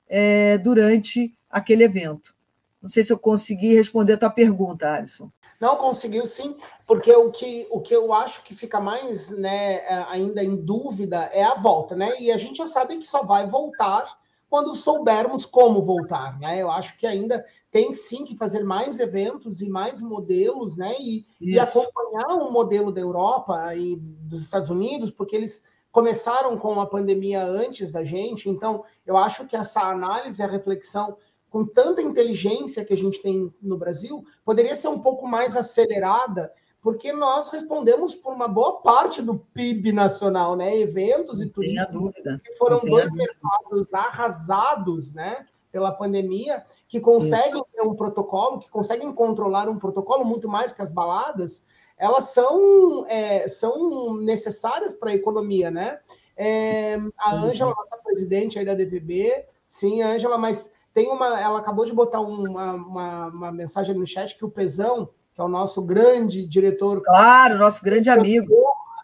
é, 0.08 0.56
durante 0.56 1.36
aquele 1.50 1.82
evento. 1.82 2.32
Não 2.80 2.88
sei 2.88 3.02
se 3.02 3.12
eu 3.12 3.18
consegui 3.18 3.74
responder 3.74 4.12
a 4.12 4.18
tua 4.18 4.30
pergunta, 4.30 4.88
Alisson. 4.88 5.28
Não 5.60 5.74
conseguiu 5.74 6.24
sim, 6.24 6.56
porque 6.86 7.12
o 7.12 7.32
que, 7.32 7.66
o 7.72 7.80
que 7.80 7.92
eu 7.92 8.14
acho 8.14 8.44
que 8.44 8.54
fica 8.54 8.78
mais 8.78 9.30
né, 9.30 9.78
é, 9.78 10.04
ainda 10.08 10.44
em 10.44 10.54
dúvida 10.54 11.28
é 11.32 11.42
a 11.42 11.56
volta, 11.56 11.96
né? 11.96 12.20
E 12.20 12.30
a 12.30 12.38
gente 12.38 12.58
já 12.58 12.68
sabe 12.68 12.98
que 12.98 13.06
só 13.06 13.24
vai 13.24 13.48
voltar 13.48 14.16
quando 14.48 14.76
soubermos 14.76 15.44
como 15.44 15.82
voltar, 15.82 16.38
né? 16.38 16.62
Eu 16.62 16.70
acho 16.70 16.96
que 16.98 17.08
ainda 17.08 17.44
tem 17.68 17.92
sim 17.94 18.24
que 18.24 18.36
fazer 18.36 18.62
mais 18.62 19.00
eventos 19.00 19.60
e 19.60 19.68
mais 19.68 20.00
modelos, 20.00 20.76
né? 20.76 20.94
E, 21.00 21.26
e 21.40 21.58
acompanhar 21.58 22.28
o 22.28 22.52
modelo 22.52 22.92
da 22.92 23.00
Europa 23.00 23.74
e 23.74 23.96
dos 23.96 24.44
Estados 24.44 24.70
Unidos, 24.70 25.10
porque 25.10 25.34
eles 25.34 25.64
começaram 25.92 26.56
com 26.56 26.80
a 26.80 26.86
pandemia 26.86 27.42
antes 27.42 27.90
da 27.90 28.04
gente. 28.04 28.48
Então, 28.48 28.84
eu 29.06 29.16
acho 29.16 29.46
que 29.46 29.56
essa 29.56 29.82
análise, 29.82 30.42
a 30.42 30.46
reflexão 30.46 31.16
com 31.50 31.64
tanta 31.64 32.00
inteligência 32.00 32.84
que 32.84 32.94
a 32.94 32.96
gente 32.96 33.20
tem 33.20 33.52
no 33.60 33.76
Brasil, 33.76 34.24
poderia 34.44 34.76
ser 34.76 34.86
um 34.88 35.00
pouco 35.00 35.26
mais 35.26 35.56
acelerada, 35.56 36.52
porque 36.80 37.12
nós 37.12 37.50
respondemos 37.50 38.14
por 38.14 38.32
uma 38.32 38.46
boa 38.46 38.80
parte 38.80 39.20
do 39.20 39.36
PIB 39.52 39.92
nacional, 39.92 40.54
né? 40.54 40.78
Eventos 40.78 41.42
e 41.42 41.46
turismo, 41.46 42.12
que 42.12 42.54
foram 42.56 42.80
dois 42.80 43.10
mercados 43.12 43.92
arrasados, 43.92 45.12
né? 45.12 45.44
Pela 45.72 45.92
pandemia, 45.92 46.64
que 46.88 47.00
conseguem 47.00 47.60
Isso. 47.60 47.66
ter 47.72 47.82
um 47.82 47.94
protocolo, 47.94 48.60
que 48.60 48.70
conseguem 48.70 49.12
controlar 49.12 49.68
um 49.68 49.78
protocolo 49.78 50.24
muito 50.24 50.48
mais 50.48 50.72
que 50.72 50.82
as 50.82 50.90
baladas, 50.90 51.66
elas 52.00 52.30
são, 52.30 53.04
é, 53.06 53.46
são 53.46 54.16
necessárias 54.16 54.94
para 54.94 55.10
a 55.10 55.14
economia, 55.14 55.70
né? 55.70 56.00
É, 56.34 56.98
a 57.18 57.34
Ângela, 57.34 57.74
nossa 57.76 57.98
presidente 57.98 58.58
aí 58.58 58.64
da 58.64 58.74
DVB, 58.74 59.44
sim, 59.66 60.02
Ângela, 60.02 60.38
mas 60.38 60.72
tem 60.94 61.10
uma, 61.10 61.38
ela 61.38 61.58
acabou 61.58 61.84
de 61.84 61.92
botar 61.92 62.20
uma, 62.20 62.72
uma, 62.72 63.26
uma 63.26 63.52
mensagem 63.52 63.94
no 63.94 64.06
chat 64.06 64.34
que 64.38 64.44
o 64.46 64.50
Pezão, 64.50 65.10
que 65.34 65.40
é 65.42 65.44
o 65.44 65.48
nosso 65.48 65.82
grande 65.82 66.46
diretor. 66.46 67.02
Claro, 67.02 67.58
nosso 67.58 67.84
grande 67.84 68.08
amigo. 68.08 68.50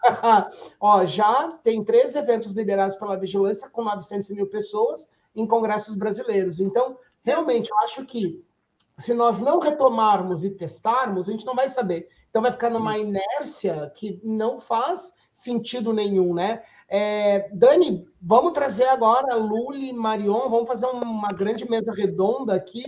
Ó, 0.81 1.05
já 1.05 1.51
tem 1.63 1.83
três 1.83 2.15
eventos 2.15 2.55
liberados 2.55 2.97
pela 2.97 3.15
vigilância 3.15 3.69
com 3.69 3.83
900 3.83 4.31
mil 4.31 4.47
pessoas 4.47 5.13
em 5.35 5.45
congressos 5.45 5.93
brasileiros. 5.93 6.59
Então, 6.59 6.97
realmente, 7.23 7.69
eu 7.69 7.77
acho 7.79 8.03
que 8.05 8.43
se 8.97 9.13
nós 9.13 9.39
não 9.39 9.59
retomarmos 9.59 10.43
e 10.43 10.55
testarmos, 10.55 11.29
a 11.29 11.31
gente 11.31 11.45
não 11.45 11.53
vai 11.53 11.69
saber. 11.69 12.09
Então, 12.29 12.41
vai 12.41 12.51
ficar 12.51 12.69
numa 12.69 12.97
inércia 12.97 13.91
que 13.95 14.19
não 14.23 14.59
faz 14.59 15.15
sentido 15.31 15.93
nenhum, 15.93 16.33
né? 16.33 16.63
É, 16.89 17.49
Dani, 17.53 18.07
vamos 18.21 18.53
trazer 18.53 18.85
agora 18.85 19.33
a 19.33 19.37
Luli 19.37 19.91
Marion, 19.91 20.49
vamos 20.49 20.67
fazer 20.67 20.85
uma 20.85 21.29
grande 21.29 21.69
mesa 21.69 21.93
redonda 21.93 22.55
aqui, 22.55 22.85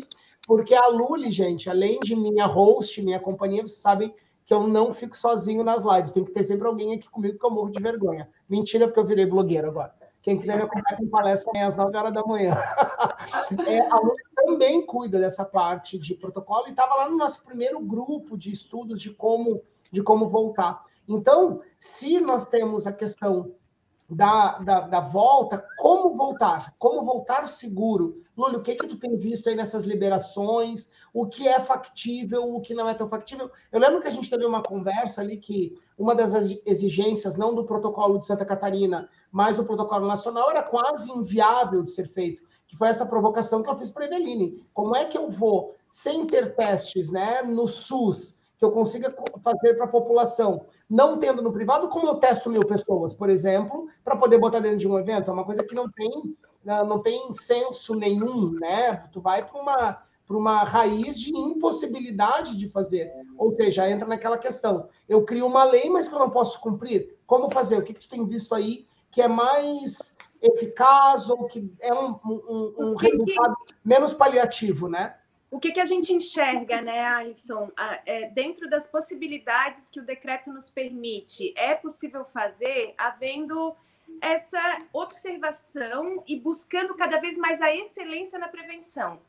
porque 0.47 0.73
a 0.73 0.87
Luli, 0.87 1.31
gente, 1.31 1.69
além 1.69 1.99
de 1.99 2.15
minha 2.15 2.45
host, 2.45 3.01
minha 3.01 3.19
companhia, 3.19 3.61
vocês 3.61 3.81
sabem 3.81 4.13
que 4.45 4.53
eu 4.53 4.67
não 4.67 4.91
fico 4.91 5.15
sozinho 5.15 5.63
nas 5.63 5.83
lives, 5.83 6.11
tem 6.11 6.25
que 6.25 6.31
ter 6.31 6.43
sempre 6.43 6.67
alguém 6.67 6.95
aqui 6.95 7.07
comigo 7.09 7.37
que 7.37 7.45
eu 7.45 7.51
morro 7.51 7.69
de 7.69 7.81
vergonha. 7.81 8.27
Mentira, 8.49 8.87
porque 8.87 8.99
eu 8.99 9.05
virei 9.05 9.25
blogueiro 9.25 9.67
agora. 9.67 9.98
Quem 10.21 10.37
quiser 10.37 10.57
me 10.57 10.63
acompanhar 10.63 10.97
com 10.97 11.07
palestra 11.07 11.49
amanhã 11.49 11.67
às 11.67 11.77
9 11.77 11.97
horas 11.97 12.13
da 12.13 12.23
manhã. 12.23 12.55
É, 13.67 13.79
a 13.79 13.97
Luli 13.97 14.23
também 14.35 14.85
cuida 14.85 15.19
dessa 15.19 15.43
parte 15.43 15.97
de 15.97 16.15
protocolo 16.15 16.67
e 16.67 16.71
estava 16.71 16.95
lá 16.95 17.09
no 17.09 17.17
nosso 17.17 17.43
primeiro 17.43 17.79
grupo 17.79 18.37
de 18.37 18.51
estudos 18.51 19.01
de 19.01 19.11
como, 19.11 19.61
de 19.91 20.01
como 20.03 20.29
voltar. 20.29 20.83
Então, 21.07 21.61
se 21.79 22.21
nós 22.21 22.45
temos 22.45 22.85
a 22.85 22.93
questão 22.93 23.55
da, 24.09 24.57
da, 24.59 24.79
da, 24.81 24.99
volta, 24.99 25.63
como 25.77 26.15
voltar? 26.15 26.73
Como 26.79 27.03
voltar 27.05 27.45
seguro? 27.45 28.23
Lúlio, 28.35 28.59
o 28.59 28.63
que, 28.63 28.75
que 28.75 28.87
tu 28.87 28.97
tem 28.97 29.15
visto 29.17 29.49
aí 29.49 29.55
nessas 29.55 29.83
liberações? 29.83 30.91
O 31.13 31.27
que 31.27 31.47
é 31.47 31.59
factível, 31.59 32.55
o 32.55 32.61
que 32.61 32.73
não 32.73 32.89
é 32.89 32.93
tão 32.93 33.07
factível? 33.07 33.51
Eu 33.71 33.79
lembro 33.79 34.01
que 34.01 34.07
a 34.07 34.11
gente 34.11 34.29
teve 34.29 34.45
uma 34.45 34.63
conversa 34.63 35.21
ali 35.21 35.37
que 35.37 35.77
uma 35.97 36.15
das 36.15 36.33
exigências, 36.65 37.37
não 37.37 37.53
do 37.53 37.65
protocolo 37.65 38.17
de 38.17 38.25
Santa 38.25 38.45
Catarina, 38.45 39.09
mas 39.31 39.57
do 39.57 39.65
protocolo 39.65 40.07
nacional, 40.07 40.49
era 40.49 40.63
quase 40.63 41.11
inviável 41.11 41.83
de 41.83 41.91
ser 41.91 42.07
feito, 42.07 42.43
que 42.67 42.75
foi 42.75 42.87
essa 42.87 43.05
provocação 43.05 43.61
que 43.61 43.69
eu 43.69 43.77
fiz 43.77 43.91
para 43.91 44.05
a 44.05 44.07
Eveline. 44.07 44.63
Como 44.73 44.95
é 44.95 45.05
que 45.05 45.17
eu 45.17 45.29
vou, 45.29 45.75
sem 45.91 46.25
ter 46.25 46.55
testes 46.55 47.11
né, 47.11 47.41
no 47.43 47.67
SUS, 47.67 48.39
que 48.57 48.65
eu 48.65 48.71
consiga 48.71 49.15
fazer 49.41 49.75
para 49.75 49.85
a 49.85 49.89
população, 49.89 50.65
não 50.89 51.17
tendo 51.17 51.41
no 51.41 51.53
privado, 51.53 51.87
como 51.87 52.07
eu 52.07 52.15
testo 52.15 52.49
mil 52.49 52.61
pessoas, 52.61 53.13
por 53.13 53.29
exemplo, 53.29 53.87
para 54.03 54.17
poder 54.17 54.37
botar 54.37 54.59
dentro 54.59 54.79
de 54.79 54.87
um 54.87 54.99
evento? 54.99 55.29
É 55.29 55.33
uma 55.33 55.45
coisa 55.45 55.63
que 55.63 55.73
não 55.73 55.89
tem, 55.89 56.35
não 56.65 57.01
tem 57.01 57.31
senso 57.31 57.95
nenhum, 57.95 58.51
né? 58.59 58.95
Tu 59.11 59.21
vai 59.21 59.45
para 59.47 59.61
uma, 59.61 60.03
para 60.27 60.37
uma 60.37 60.63
raiz 60.63 61.17
de 61.17 61.35
impossibilidade 61.37 62.57
de 62.57 62.67
fazer. 62.67 63.13
Ou 63.37 63.51
seja, 63.51 63.89
entra 63.89 64.07
naquela 64.07 64.37
questão. 64.37 64.89
Eu 65.07 65.23
crio 65.23 65.45
uma 65.45 65.63
lei, 65.63 65.89
mas 65.89 66.09
que 66.09 66.15
eu 66.15 66.19
não 66.19 66.29
posso 66.29 66.59
cumprir. 66.59 67.17
Como 67.25 67.49
fazer? 67.51 67.77
O 67.77 67.83
que, 67.83 67.93
que 67.93 68.01
tu 68.01 68.09
tem 68.09 68.25
visto 68.25 68.53
aí 68.53 68.88
que 69.11 69.21
é 69.21 69.27
mais 69.27 70.17
eficaz 70.41 71.29
ou 71.29 71.47
que 71.47 71.71
é 71.81 71.93
um, 71.93 72.19
um, 72.25 72.73
um 72.77 72.95
resultado 72.95 73.55
menos 73.83 74.13
paliativo, 74.13 74.87
né? 74.87 75.15
o 75.51 75.59
que, 75.59 75.71
que 75.71 75.79
a 75.79 75.85
gente 75.85 76.13
enxerga, 76.13 76.81
né, 76.81 77.05
Alisson, 77.05 77.71
é, 78.05 78.29
dentro 78.29 78.69
das 78.69 78.87
possibilidades 78.87 79.89
que 79.89 79.99
o 79.99 80.05
decreto 80.05 80.51
nos 80.53 80.69
permite, 80.69 81.53
é 81.57 81.73
possível 81.73 82.23
fazer 82.25 82.93
havendo 82.97 83.75
essa 84.21 84.59
observação 84.93 86.23
e 86.27 86.35
buscando 86.39 86.93
cada 86.95 87.19
vez 87.19 87.37
mais 87.37 87.61
a 87.61 87.73
excelência 87.73 88.37
na 88.37 88.47
prevenção. 88.47 89.19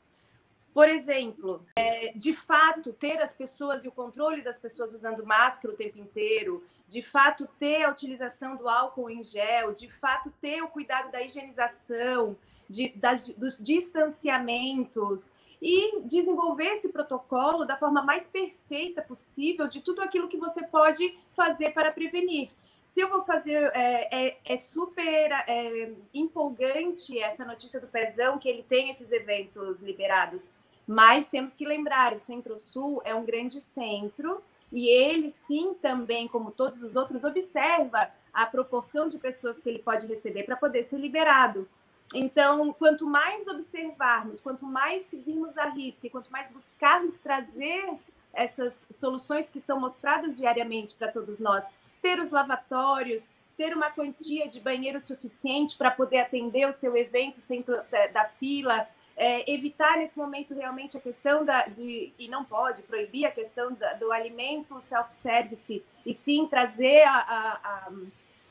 Por 0.74 0.88
exemplo, 0.88 1.64
é, 1.74 2.12
de 2.14 2.34
fato, 2.34 2.92
ter 2.92 3.20
as 3.20 3.32
pessoas 3.34 3.84
e 3.84 3.88
o 3.88 3.92
controle 3.92 4.42
das 4.42 4.58
pessoas 4.58 4.94
usando 4.94 5.24
máscara 5.26 5.74
o 5.74 5.76
tempo 5.76 5.98
inteiro, 5.98 6.62
de 6.90 7.02
fato, 7.02 7.48
ter 7.58 7.84
a 7.84 7.90
utilização 7.90 8.56
do 8.56 8.68
álcool 8.68 9.08
em 9.08 9.22
gel, 9.22 9.72
de 9.72 9.88
fato, 9.88 10.30
ter 10.40 10.60
o 10.60 10.68
cuidado 10.68 11.10
da 11.12 11.22
higienização, 11.22 12.36
de, 12.68 12.88
das, 12.96 13.28
dos 13.28 13.56
distanciamentos 13.58 15.30
e 15.62 16.00
desenvolver 16.02 16.72
esse 16.72 16.88
protocolo 16.88 17.64
da 17.64 17.76
forma 17.76 18.02
mais 18.02 18.26
perfeita 18.26 19.02
possível 19.02 19.68
de 19.68 19.80
tudo 19.80 20.02
aquilo 20.02 20.28
que 20.28 20.36
você 20.36 20.64
pode 20.66 21.16
fazer 21.36 21.70
para 21.70 21.92
prevenir. 21.92 22.50
Se 22.88 23.00
eu 23.00 23.08
vou 23.08 23.22
fazer, 23.22 23.70
é, 23.72 24.28
é, 24.28 24.38
é 24.44 24.56
super 24.56 25.30
é, 25.46 25.92
empolgante 26.12 27.16
essa 27.20 27.44
notícia 27.44 27.80
do 27.80 27.86
Pezão, 27.86 28.36
que 28.38 28.48
ele 28.48 28.64
tem 28.64 28.90
esses 28.90 29.12
eventos 29.12 29.80
liberados, 29.80 30.52
mas 30.88 31.28
temos 31.28 31.54
que 31.54 31.64
lembrar, 31.64 32.12
o 32.12 32.18
Centro-Sul 32.18 33.00
é 33.04 33.14
um 33.14 33.24
grande 33.24 33.62
centro, 33.62 34.42
e 34.72 34.88
ele 34.88 35.30
sim 35.30 35.74
também, 35.74 36.28
como 36.28 36.50
todos 36.50 36.82
os 36.82 36.94
outros, 36.96 37.24
observa 37.24 38.08
a 38.32 38.46
proporção 38.46 39.08
de 39.08 39.18
pessoas 39.18 39.58
que 39.58 39.68
ele 39.68 39.80
pode 39.80 40.06
receber 40.06 40.44
para 40.44 40.56
poder 40.56 40.84
ser 40.84 40.98
liberado. 40.98 41.68
Então, 42.14 42.72
quanto 42.72 43.06
mais 43.06 43.46
observarmos, 43.46 44.40
quanto 44.40 44.64
mais 44.64 45.02
seguirmos 45.02 45.56
a 45.56 45.66
risca, 45.66 46.06
e 46.06 46.10
quanto 46.10 46.30
mais 46.30 46.50
buscarmos 46.50 47.16
trazer 47.16 47.94
essas 48.32 48.86
soluções 48.90 49.48
que 49.48 49.60
são 49.60 49.78
mostradas 49.80 50.36
diariamente 50.36 50.94
para 50.94 51.10
todos 51.10 51.38
nós, 51.38 51.64
ter 52.00 52.18
os 52.20 52.30
lavatórios, 52.30 53.28
ter 53.56 53.76
uma 53.76 53.90
quantia 53.90 54.48
de 54.48 54.58
banheiro 54.58 55.00
suficiente 55.00 55.76
para 55.76 55.90
poder 55.90 56.20
atender 56.20 56.66
o 56.66 56.72
seu 56.72 56.96
evento 56.96 57.40
sem 57.40 57.64
da, 58.12 58.24
fila, 58.24 58.88
é, 59.22 59.52
evitar 59.52 59.98
nesse 59.98 60.16
momento 60.16 60.54
realmente 60.54 60.96
a 60.96 61.00
questão 61.00 61.44
da, 61.44 61.66
de, 61.66 62.10
e 62.18 62.26
não 62.26 62.42
pode 62.42 62.80
proibir 62.82 63.26
a 63.26 63.30
questão 63.30 63.72
da, 63.74 63.92
do 63.94 64.10
alimento 64.10 64.80
self-service, 64.80 65.84
e 66.06 66.14
sim 66.14 66.46
trazer 66.46 67.02
a, 67.02 67.18
a, 67.18 67.60
a 67.62 67.92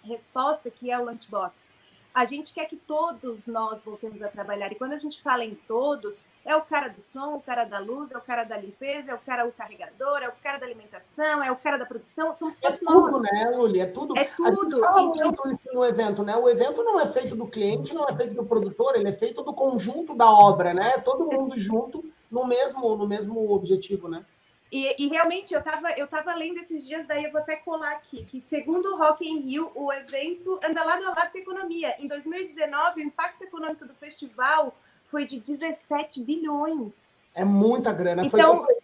resposta 0.08 0.69
que 0.69 0.91
é 0.91 0.99
o 0.99 1.05
lunchbox 1.05 1.67
a 2.13 2.25
gente 2.25 2.53
quer 2.53 2.67
que 2.67 2.75
todos 2.75 3.45
nós 3.45 3.82
voltemos 3.84 4.21
a 4.21 4.27
trabalhar. 4.27 4.71
E 4.71 4.75
quando 4.75 4.93
a 4.93 4.97
gente 4.97 5.21
fala 5.21 5.45
em 5.45 5.55
todos, 5.55 6.21
é 6.49 6.55
o 6.55 6.62
cara 6.63 6.88
do 6.88 6.99
som, 6.99 7.35
o 7.35 7.41
cara 7.41 7.63
da 7.63 7.77
luz, 7.77 8.09
é 8.09 8.17
o 8.17 8.21
cara 8.21 8.43
da 8.43 8.57
limpeza, 8.57 9.12
é 9.12 9.13
o 9.13 9.19
cara 9.19 9.45
o 9.45 9.51
carregador, 9.51 10.17
é 10.23 10.27
o 10.27 10.33
cara 10.41 10.57
da 10.57 10.65
alimentação, 10.65 11.43
é 11.43 11.51
o 11.51 11.55
cara 11.55 11.77
da 11.77 11.85
produção, 11.85 12.33
somos 12.33 12.57
é 12.57 12.71
todos 12.71 12.81
é 12.81 12.85
tudo, 12.85 13.12
nós. 13.12 13.21
né, 13.21 13.51
Luli? 13.55 13.79
É 13.79 13.85
tudo. 13.85 14.17
É 14.17 14.23
tudo. 14.23 14.79
Fala 14.79 15.01
então... 15.03 15.27
muito 15.27 15.47
isso 15.47 15.71
no 15.71 15.85
evento, 15.85 16.23
né? 16.23 16.35
O 16.35 16.49
evento 16.49 16.83
não 16.83 16.99
é 16.99 17.07
feito 17.07 17.35
do 17.35 17.45
cliente, 17.45 17.93
não 17.93 18.09
é 18.09 18.15
feito 18.15 18.33
do 18.33 18.43
produtor, 18.43 18.95
ele 18.95 19.09
é 19.09 19.13
feito 19.13 19.43
do 19.43 19.53
conjunto 19.53 20.15
da 20.15 20.27
obra, 20.27 20.73
né? 20.73 20.97
Todo 21.05 21.31
mundo 21.31 21.55
junto 21.55 22.03
no 22.31 22.47
mesmo, 22.47 22.95
no 22.95 23.07
mesmo 23.07 23.51
objetivo, 23.51 24.07
né? 24.07 24.25
E, 24.71 25.03
e, 25.03 25.07
realmente 25.07 25.53
eu 25.53 25.59
estava 25.59 25.91
eu 25.91 26.07
tava 26.07 26.33
lendo 26.33 26.59
esses 26.59 26.85
dias, 26.85 27.05
daí 27.07 27.23
eu 27.25 27.31
vou 27.31 27.41
até 27.41 27.55
colar 27.55 27.91
aqui, 27.91 28.23
que 28.23 28.39
segundo 28.39 28.93
o 28.93 28.97
Rock 28.97 29.27
in 29.27 29.39
Rio, 29.39 29.71
o 29.73 29.91
evento 29.91 30.59
anda 30.63 30.83
lado 30.83 31.05
a 31.05 31.09
lado 31.09 31.31
com 31.31 31.38
a 31.38 31.41
economia. 31.41 31.95
Em 31.99 32.07
2019, 32.07 33.01
o 33.01 33.03
impacto 33.03 33.43
econômico 33.43 33.85
do 33.85 33.95
festival 33.95 34.75
foi 35.10 35.26
de 35.26 35.39
17 35.39 36.22
bilhões. 36.24 37.19
É 37.36 37.45
muita 37.45 37.91
grana. 37.91 38.26
Então, 38.26 38.65
foi 38.65 38.76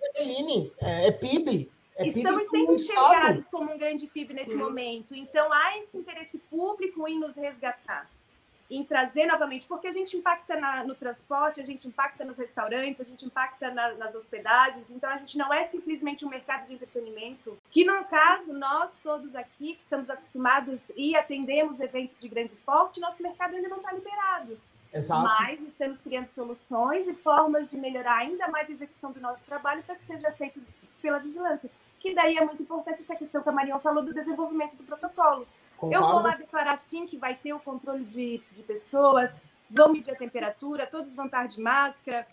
é, 0.82 1.08
é 1.08 1.12
PIB. 1.12 1.70
É 1.98 2.08
estamos 2.08 2.48
sendo 2.48 2.74
enxergados 2.74 3.48
como 3.48 3.74
um 3.74 3.78
grande 3.78 4.08
PIB 4.08 4.34
nesse 4.34 4.52
Sim. 4.52 4.58
momento. 4.58 5.16
Então, 5.16 5.52
há 5.52 5.78
esse 5.78 5.98
interesse 5.98 6.38
público 6.38 7.08
em 7.08 7.20
nos 7.20 7.36
resgatar 7.36 8.08
em 8.70 8.84
trazer 8.84 9.26
novamente, 9.28 9.66
porque 9.68 9.88
a 9.88 9.92
gente 9.92 10.18
impacta 10.18 10.56
na, 10.60 10.84
no 10.84 10.96
transporte, 10.96 11.62
a 11.62 11.66
gente 11.66 11.88
impacta 11.88 12.26
nos 12.26 12.38
restaurantes, 12.38 13.00
a 13.00 13.04
gente 13.04 13.26
impacta 13.26 13.72
na, 13.72 13.94
nas 13.94 14.16
hospedagens, 14.16 14.90
então 14.90 15.10
a 15.10 15.18
gente 15.18 15.38
não 15.38 15.54
é 15.54 15.64
simplesmente 15.66 16.26
um 16.26 16.30
mercado 16.30 16.66
de 16.66 16.74
entretenimento, 16.74 17.58
que 17.70 17.86
no 17.86 18.04
caso, 18.06 18.54
nós 18.54 18.98
todos 19.04 19.36
aqui 19.36 19.76
que 19.76 19.82
estamos 19.82 20.10
acostumados 20.10 20.92
e 20.96 21.16
atendemos 21.16 21.80
eventos 21.80 22.18
de 22.20 22.28
grande 22.28 22.54
porte, 22.66 23.00
nosso 23.00 23.22
mercado 23.22 23.56
ainda 23.56 23.70
não 23.70 23.78
está 23.78 23.94
liberado. 23.94 24.58
Exato. 24.96 25.24
Mas 25.24 25.62
estamos 25.64 26.00
criando 26.02 26.28
soluções 26.28 27.08
e 27.08 27.14
formas 27.14 27.70
de 27.70 27.76
melhorar 27.78 28.20
ainda 28.20 28.48
mais 28.48 28.70
a 28.70 28.72
execução 28.72 29.12
do 29.12 29.20
nosso 29.20 29.42
trabalho 29.44 29.84
para 29.84 29.96
que 29.96 30.06
seja 30.06 30.30
aceito 30.30 30.62
pela 31.02 31.20
vigilância. 31.20 31.70
Que 32.00 32.14
daí 32.14 32.38
é 32.38 32.46
muito 32.46 32.64
importante 32.64 33.02
essa 33.02 33.16
questão 33.16 33.42
que 33.44 33.50
a 33.50 33.52
Marion 33.52 33.80
falou 33.80 34.04
do 34.04 34.14
desenvolvimento 34.14 34.76
do 34.76 34.84
protocolo 34.84 35.46
Concordo. 35.78 35.94
Eu 35.94 36.02
vou 36.02 36.22
lá 36.22 36.36
declarar 36.36 36.78
sim 36.78 37.06
que 37.06 37.18
vai 37.18 37.36
ter 37.36 37.54
o 37.54 37.60
controle 37.60 38.04
de, 38.06 38.42
de 38.52 38.64
pessoas, 38.64 39.36
vão 39.70 39.92
medir 39.92 40.12
a 40.12 40.16
temperatura, 40.16 40.88
todos 40.88 41.14
vão 41.14 41.26
estar 41.26 41.48
de 41.48 41.60
máscara, 41.60 42.26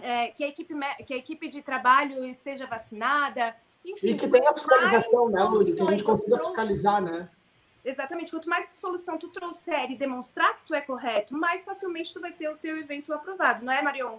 é, 0.00 0.28
que, 0.28 0.44
a 0.44 0.48
equipe, 0.48 0.74
que 1.06 1.14
a 1.14 1.16
equipe 1.16 1.48
de 1.48 1.62
trabalho 1.62 2.24
esteja 2.24 2.66
vacinada. 2.66 3.54
Enfim, 3.84 4.08
e 4.08 4.14
que 4.14 4.28
tenha 4.28 4.52
fiscalização, 4.54 5.28
né, 5.30 5.42
Luri? 5.42 5.74
Que 5.74 5.82
a 5.82 5.86
gente 5.86 6.04
consiga 6.04 6.38
fiscalizar, 6.38 7.02
né? 7.02 7.28
Exatamente. 7.88 8.30
Quanto 8.30 8.48
mais 8.48 8.68
solução 8.74 9.16
tu 9.16 9.28
trouxer 9.28 9.90
e 9.90 9.96
demonstrar 9.96 10.58
que 10.58 10.66
tu 10.66 10.74
é 10.74 10.80
correto, 10.80 11.36
mais 11.36 11.64
facilmente 11.64 12.12
tu 12.12 12.20
vai 12.20 12.32
ter 12.32 12.48
o 12.48 12.56
teu 12.56 12.76
evento 12.76 13.12
aprovado, 13.12 13.64
não 13.64 13.72
é, 13.72 13.80
Marion? 13.80 14.18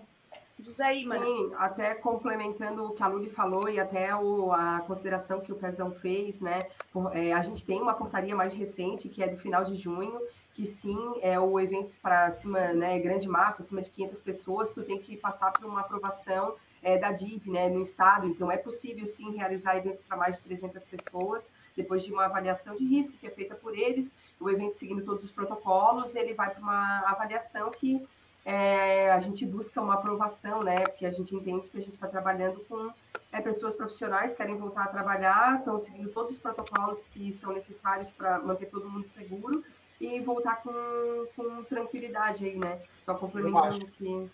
Diz 0.57 0.77
aí, 0.79 1.05
Mari. 1.05 1.23
Sim, 1.23 1.51
até 1.57 1.95
complementando 1.95 2.85
o 2.85 2.91
que 2.91 3.01
a 3.01 3.07
Luli 3.07 3.29
falou 3.29 3.69
e 3.69 3.79
até 3.79 4.13
o, 4.13 4.51
a 4.51 4.81
consideração 4.81 5.39
que 5.39 5.53
o 5.53 5.55
Pezão 5.55 5.89
fez, 5.91 6.41
né? 6.41 6.67
Por, 6.91 7.15
é, 7.15 7.31
a 7.31 7.41
gente 7.41 7.65
tem 7.65 7.81
uma 7.81 7.93
portaria 7.93 8.35
mais 8.35 8.53
recente, 8.53 9.07
que 9.07 9.23
é 9.23 9.27
do 9.27 9.37
final 9.37 9.63
de 9.63 9.75
junho, 9.75 10.19
que 10.53 10.65
sim, 10.65 11.13
é 11.21 11.39
o 11.39 11.57
eventos 11.57 11.95
para 11.95 12.29
cima, 12.31 12.73
né, 12.73 12.99
grande 12.99 13.29
massa, 13.29 13.61
acima 13.61 13.81
de 13.81 13.89
500 13.89 14.19
pessoas, 14.19 14.71
tu 14.71 14.83
tem 14.83 14.99
que 14.99 15.15
passar 15.15 15.53
por 15.53 15.65
uma 15.65 15.79
aprovação 15.79 16.55
é, 16.83 16.97
da 16.97 17.13
DIV, 17.13 17.49
né, 17.49 17.69
no 17.69 17.81
estado. 17.81 18.27
Então, 18.27 18.51
é 18.51 18.57
possível, 18.57 19.05
sim, 19.05 19.33
realizar 19.37 19.77
eventos 19.77 20.03
para 20.03 20.17
mais 20.17 20.35
de 20.35 20.43
300 20.43 20.83
pessoas, 20.83 21.49
depois 21.81 22.03
de 22.03 22.11
uma 22.11 22.25
avaliação 22.25 22.75
de 22.75 22.85
risco 22.85 23.17
que 23.17 23.25
é 23.25 23.29
feita 23.29 23.55
por 23.55 23.77
eles, 23.77 24.13
o 24.39 24.49
evento 24.49 24.75
seguindo 24.75 25.03
todos 25.03 25.23
os 25.23 25.31
protocolos, 25.31 26.13
ele 26.15 26.33
vai 26.33 26.49
para 26.49 26.61
uma 26.61 26.99
avaliação 27.05 27.71
que 27.71 28.05
é, 28.45 29.11
a 29.11 29.19
gente 29.19 29.45
busca 29.45 29.81
uma 29.81 29.93
aprovação, 29.95 30.59
né? 30.59 30.79
Porque 30.85 31.05
a 31.05 31.11
gente 31.11 31.35
entende 31.35 31.69
que 31.69 31.77
a 31.77 31.81
gente 31.81 31.93
está 31.93 32.07
trabalhando 32.07 32.59
com 32.67 32.91
é, 33.31 33.41
pessoas 33.41 33.73
profissionais 33.73 34.31
que 34.31 34.37
querem 34.37 34.57
voltar 34.57 34.83
a 34.83 34.87
trabalhar, 34.87 35.59
estão 35.59 35.79
seguindo 35.79 36.09
todos 36.09 36.31
os 36.33 36.37
protocolos 36.37 37.03
que 37.11 37.31
são 37.31 37.53
necessários 37.53 38.09
para 38.09 38.39
manter 38.39 38.67
todo 38.67 38.89
mundo 38.89 39.07
seguro 39.07 39.63
e 39.99 40.19
voltar 40.21 40.61
com, 40.63 41.25
com 41.35 41.63
tranquilidade 41.63 42.45
aí, 42.45 42.57
né? 42.57 42.81
Só 43.01 43.13
complementando 43.15 43.85
que. 43.87 44.29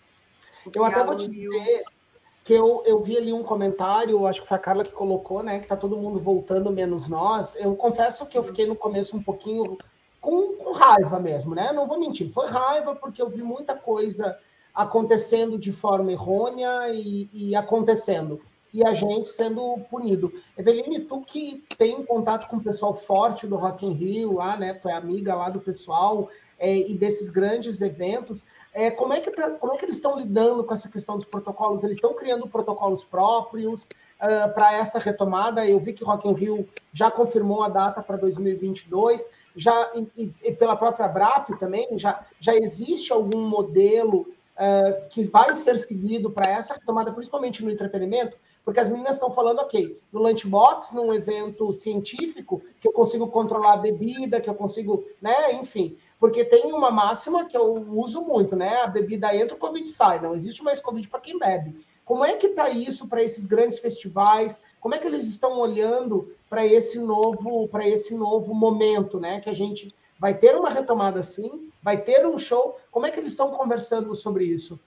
Que 0.72 0.78
eu 0.78 0.84
até 0.84 1.04
vou 1.04 1.16
te 1.16 1.28
dizer 1.28 1.84
que 2.46 2.52
eu, 2.52 2.80
eu 2.86 3.02
vi 3.02 3.16
ali 3.18 3.32
um 3.32 3.42
comentário, 3.42 4.24
acho 4.24 4.40
que 4.40 4.46
foi 4.46 4.56
a 4.56 4.60
Carla 4.60 4.84
que 4.84 4.92
colocou, 4.92 5.42
né? 5.42 5.58
Que 5.58 5.66
tá 5.66 5.76
todo 5.76 5.96
mundo 5.96 6.20
voltando, 6.20 6.70
menos 6.70 7.08
nós. 7.08 7.56
Eu 7.56 7.74
confesso 7.74 8.24
que 8.24 8.38
eu 8.38 8.44
fiquei 8.44 8.64
no 8.64 8.76
começo 8.76 9.16
um 9.16 9.22
pouquinho 9.22 9.76
com, 10.20 10.52
com 10.54 10.72
raiva 10.72 11.18
mesmo, 11.18 11.56
né? 11.56 11.72
Não 11.72 11.88
vou 11.88 11.98
mentir, 11.98 12.32
foi 12.32 12.46
raiva 12.46 12.94
porque 12.94 13.20
eu 13.20 13.28
vi 13.28 13.42
muita 13.42 13.74
coisa 13.74 14.38
acontecendo 14.72 15.58
de 15.58 15.72
forma 15.72 16.12
errônea 16.12 16.88
e, 16.90 17.28
e, 17.32 17.56
acontecendo. 17.56 18.40
E 18.72 18.86
a 18.86 18.92
gente 18.92 19.28
sendo 19.28 19.80
punido. 19.90 20.32
Eveline, 20.56 21.00
tu 21.00 21.22
que 21.22 21.64
tem 21.76 22.04
contato 22.04 22.46
com 22.46 22.58
o 22.58 22.62
pessoal 22.62 22.94
forte 22.94 23.44
do 23.44 23.56
Rock 23.56 23.84
in 23.84 23.92
Rio, 23.92 24.34
lá, 24.34 24.56
né? 24.56 24.72
Tu 24.72 24.88
é 24.88 24.92
amiga 24.92 25.34
lá 25.34 25.50
do 25.50 25.58
pessoal 25.58 26.28
é, 26.60 26.76
e 26.76 26.94
desses 26.94 27.28
grandes 27.28 27.80
eventos. 27.80 28.44
É, 28.76 28.90
como, 28.90 29.14
é 29.14 29.20
que 29.22 29.30
tá, 29.30 29.52
como 29.52 29.72
é 29.72 29.78
que 29.78 29.86
eles 29.86 29.96
estão 29.96 30.18
lidando 30.18 30.62
com 30.62 30.74
essa 30.74 30.90
questão 30.90 31.16
dos 31.16 31.24
protocolos? 31.24 31.82
Eles 31.82 31.96
estão 31.96 32.12
criando 32.12 32.46
protocolos 32.46 33.02
próprios 33.02 33.84
uh, 33.84 33.88
ah, 34.20 34.48
para 34.48 34.74
essa 34.74 34.98
retomada? 34.98 35.66
Eu 35.66 35.80
vi 35.80 35.94
que 35.94 36.04
Rock 36.04 36.28
in 36.28 36.34
Rio 36.34 36.68
já 36.92 37.10
confirmou 37.10 37.62
a 37.62 37.70
data 37.70 38.02
para 38.02 38.18
2022 38.18 39.30
já 39.56 39.92
e, 40.14 40.30
e, 40.42 40.52
pela 40.52 40.76
própria 40.76 41.08
BRAP 41.08 41.58
também, 41.58 41.98
já, 41.98 42.22
já 42.38 42.54
existe 42.54 43.14
algum 43.14 43.48
modelo 43.48 44.26
uh, 44.56 45.08
que 45.08 45.22
vai 45.22 45.56
ser 45.56 45.78
seguido 45.78 46.30
para 46.30 46.50
essa 46.50 46.74
retomada, 46.74 47.10
principalmente 47.10 47.64
no 47.64 47.70
entretenimento? 47.70 48.36
Porque 48.62 48.80
as 48.80 48.90
meninas 48.90 49.14
estão 49.14 49.30
falando, 49.30 49.60
ok, 49.60 49.98
no 50.12 50.20
lunchbox, 50.20 50.92
num 50.92 51.14
evento 51.14 51.72
científico, 51.72 52.60
que 52.78 52.86
eu 52.86 52.92
consigo 52.92 53.28
controlar 53.28 53.72
a 53.74 53.76
bebida, 53.78 54.38
que 54.38 54.50
eu 54.50 54.54
consigo, 54.54 55.02
né, 55.22 55.54
enfim. 55.54 55.96
Porque 56.18 56.44
tem 56.44 56.72
uma 56.72 56.90
máxima 56.90 57.44
que 57.44 57.56
eu 57.56 57.74
uso 57.90 58.22
muito, 58.22 58.56
né? 58.56 58.80
A 58.82 58.86
bebida 58.86 59.34
entra, 59.34 59.54
o 59.54 59.58
Covid 59.58 59.86
sai. 59.88 60.20
Não 60.20 60.34
existe 60.34 60.62
mais 60.62 60.80
Covid 60.80 61.06
para 61.08 61.20
quem 61.20 61.38
bebe. 61.38 61.84
Como 62.04 62.24
é 62.24 62.36
que 62.36 62.46
está 62.46 62.70
isso 62.70 63.08
para 63.08 63.22
esses 63.22 63.46
grandes 63.46 63.78
festivais? 63.78 64.60
Como 64.80 64.94
é 64.94 64.98
que 64.98 65.06
eles 65.06 65.24
estão 65.26 65.58
olhando 65.58 66.32
para 66.48 66.64
esse 66.64 67.00
novo 67.00 67.68
para 67.68 67.86
esse 67.86 68.14
novo 68.14 68.54
momento, 68.54 69.18
né? 69.20 69.40
Que 69.40 69.50
a 69.50 69.52
gente 69.52 69.94
vai 70.18 70.32
ter 70.32 70.56
uma 70.56 70.70
retomada 70.70 71.22
sim, 71.22 71.68
vai 71.82 72.00
ter 72.00 72.26
um 72.26 72.38
show. 72.38 72.78
Como 72.90 73.06
é 73.06 73.10
que 73.10 73.18
eles 73.18 73.30
estão 73.30 73.50
conversando 73.50 74.14
sobre 74.14 74.44
isso? 74.44 74.78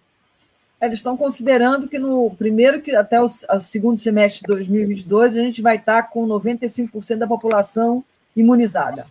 Eles 0.82 1.00
estão 1.00 1.18
considerando 1.18 1.90
que 1.90 2.00
no 2.00 2.32
primeiro 2.32 2.82
que 2.82 2.96
até 2.96 3.22
o, 3.22 3.26
o 3.26 3.60
segundo 3.60 3.98
semestre 4.00 4.42
de 4.42 4.48
2022 4.48 5.38
a 5.38 5.42
gente 5.42 5.62
vai 5.62 5.76
estar 5.76 6.04
com 6.04 6.26
95% 6.26 7.18
da 7.18 7.28
população 7.28 8.04
imunizada. 8.36 9.06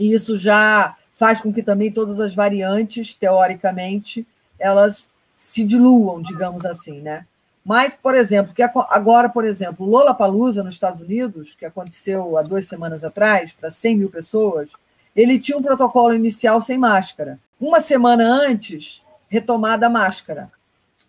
E 0.00 0.14
isso 0.14 0.38
já 0.38 0.96
faz 1.18 1.40
com 1.40 1.52
que 1.52 1.64
também 1.64 1.90
todas 1.90 2.20
as 2.20 2.32
variantes, 2.32 3.12
teoricamente, 3.12 4.24
elas 4.56 5.10
se 5.36 5.64
diluam, 5.64 6.22
digamos 6.22 6.64
assim, 6.64 7.00
né? 7.00 7.26
Mas, 7.64 7.96
por 7.96 8.14
exemplo, 8.14 8.54
que 8.54 8.62
agora, 8.62 9.28
por 9.28 9.44
exemplo, 9.44 9.84
Lola 9.84 10.14
Palusa 10.14 10.62
nos 10.62 10.74
Estados 10.74 11.00
Unidos, 11.00 11.56
que 11.58 11.66
aconteceu 11.66 12.38
há 12.38 12.42
duas 12.42 12.68
semanas 12.68 13.02
atrás, 13.02 13.52
para 13.52 13.68
100 13.68 13.96
mil 13.96 14.10
pessoas, 14.10 14.70
ele 15.14 15.40
tinha 15.40 15.58
um 15.58 15.62
protocolo 15.62 16.14
inicial 16.14 16.62
sem 16.62 16.78
máscara. 16.78 17.38
Uma 17.60 17.80
semana 17.80 18.24
antes, 18.24 19.04
retomada 19.28 19.86
a 19.86 19.90
máscara. 19.90 20.50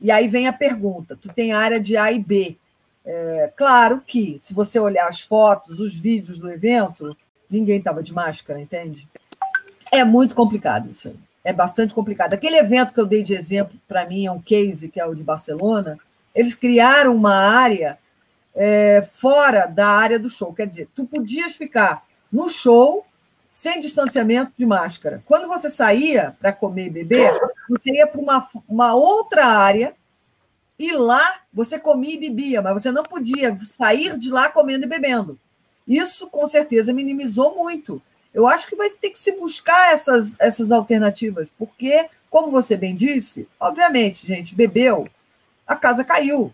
E 0.01 0.09
aí 0.11 0.27
vem 0.27 0.47
a 0.47 0.53
pergunta: 0.53 1.15
tu 1.15 1.31
tem 1.31 1.53
área 1.53 1.79
de 1.79 1.95
A 1.95 2.11
e 2.11 2.19
B. 2.21 2.57
É, 3.05 3.53
claro 3.55 4.01
que, 4.05 4.39
se 4.41 4.55
você 4.55 4.79
olhar 4.79 5.07
as 5.07 5.21
fotos, 5.21 5.79
os 5.79 5.95
vídeos 5.95 6.39
do 6.39 6.51
evento, 6.51 7.15
ninguém 7.49 7.77
estava 7.77 8.01
de 8.01 8.13
máscara, 8.13 8.59
entende? 8.59 9.07
É 9.91 10.03
muito 10.03 10.35
complicado 10.35 10.89
isso 10.89 11.07
aí. 11.07 11.15
É 11.43 11.53
bastante 11.53 11.93
complicado. 11.93 12.33
Aquele 12.33 12.57
evento 12.57 12.93
que 12.93 12.99
eu 12.99 13.05
dei 13.05 13.23
de 13.23 13.33
exemplo, 13.33 13.79
para 13.87 14.05
mim, 14.05 14.25
é 14.25 14.31
um 14.31 14.41
case, 14.41 14.89
que 14.89 14.99
é 14.99 15.05
o 15.05 15.15
de 15.15 15.23
Barcelona. 15.23 15.97
Eles 16.35 16.53
criaram 16.53 17.15
uma 17.15 17.33
área 17.33 17.97
é, 18.53 19.01
fora 19.01 19.65
da 19.65 19.87
área 19.87 20.19
do 20.19 20.29
show. 20.29 20.53
Quer 20.53 20.67
dizer, 20.67 20.89
tu 20.93 21.05
podias 21.07 21.53
ficar 21.53 22.05
no 22.31 22.49
show 22.49 23.05
sem 23.49 23.79
distanciamento 23.79 24.51
de 24.57 24.65
máscara. 24.65 25.23
Quando 25.25 25.47
você 25.47 25.69
saía 25.69 26.35
para 26.39 26.53
comer 26.53 26.87
e 26.87 26.89
beber, 26.89 27.33
você 27.67 27.93
ia 27.93 28.05
para 28.05 28.21
uma, 28.21 28.47
uma 28.67 28.93
outra 28.93 29.45
área 29.45 29.95
e 30.77 30.91
lá 30.91 31.41
você 31.51 31.79
comia 31.79 32.13
e 32.13 32.19
bebia, 32.19 32.61
mas 32.61 32.81
você 32.81 32.91
não 32.91 33.03
podia 33.03 33.57
sair 33.61 34.17
de 34.17 34.29
lá 34.29 34.49
comendo 34.49 34.85
e 34.85 34.87
bebendo. 34.87 35.37
Isso, 35.87 36.27
com 36.27 36.45
certeza, 36.45 36.93
minimizou 36.93 37.55
muito. 37.55 38.01
Eu 38.33 38.47
acho 38.47 38.67
que 38.67 38.75
vai 38.75 38.89
ter 38.89 39.09
que 39.09 39.19
se 39.19 39.37
buscar 39.39 39.91
essas, 39.91 40.39
essas 40.39 40.71
alternativas, 40.71 41.47
porque, 41.57 42.07
como 42.29 42.51
você 42.51 42.77
bem 42.77 42.95
disse, 42.95 43.47
obviamente, 43.59 44.25
gente, 44.25 44.55
bebeu, 44.55 45.07
a 45.65 45.75
casa 45.75 46.03
caiu. 46.03 46.53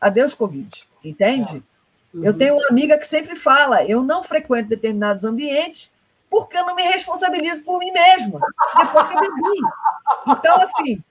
Adeus, 0.00 0.34
Covid, 0.34 0.86
entende? 1.04 1.62
Uhum. 2.12 2.24
Eu 2.24 2.36
tenho 2.36 2.54
uma 2.56 2.68
amiga 2.68 2.98
que 2.98 3.06
sempre 3.06 3.36
fala: 3.36 3.84
eu 3.84 4.02
não 4.02 4.22
frequento 4.22 4.68
determinados 4.68 5.24
ambientes 5.24 5.90
porque 6.28 6.56
eu 6.56 6.66
não 6.66 6.74
me 6.74 6.82
responsabilizo 6.82 7.64
por 7.64 7.78
mim 7.78 7.90
mesma, 7.92 8.40
depois 8.76 9.08
que 9.08 9.14
eu 9.14 9.20
bebi. 9.20 9.60
Então, 10.28 10.56
assim, 10.56 11.02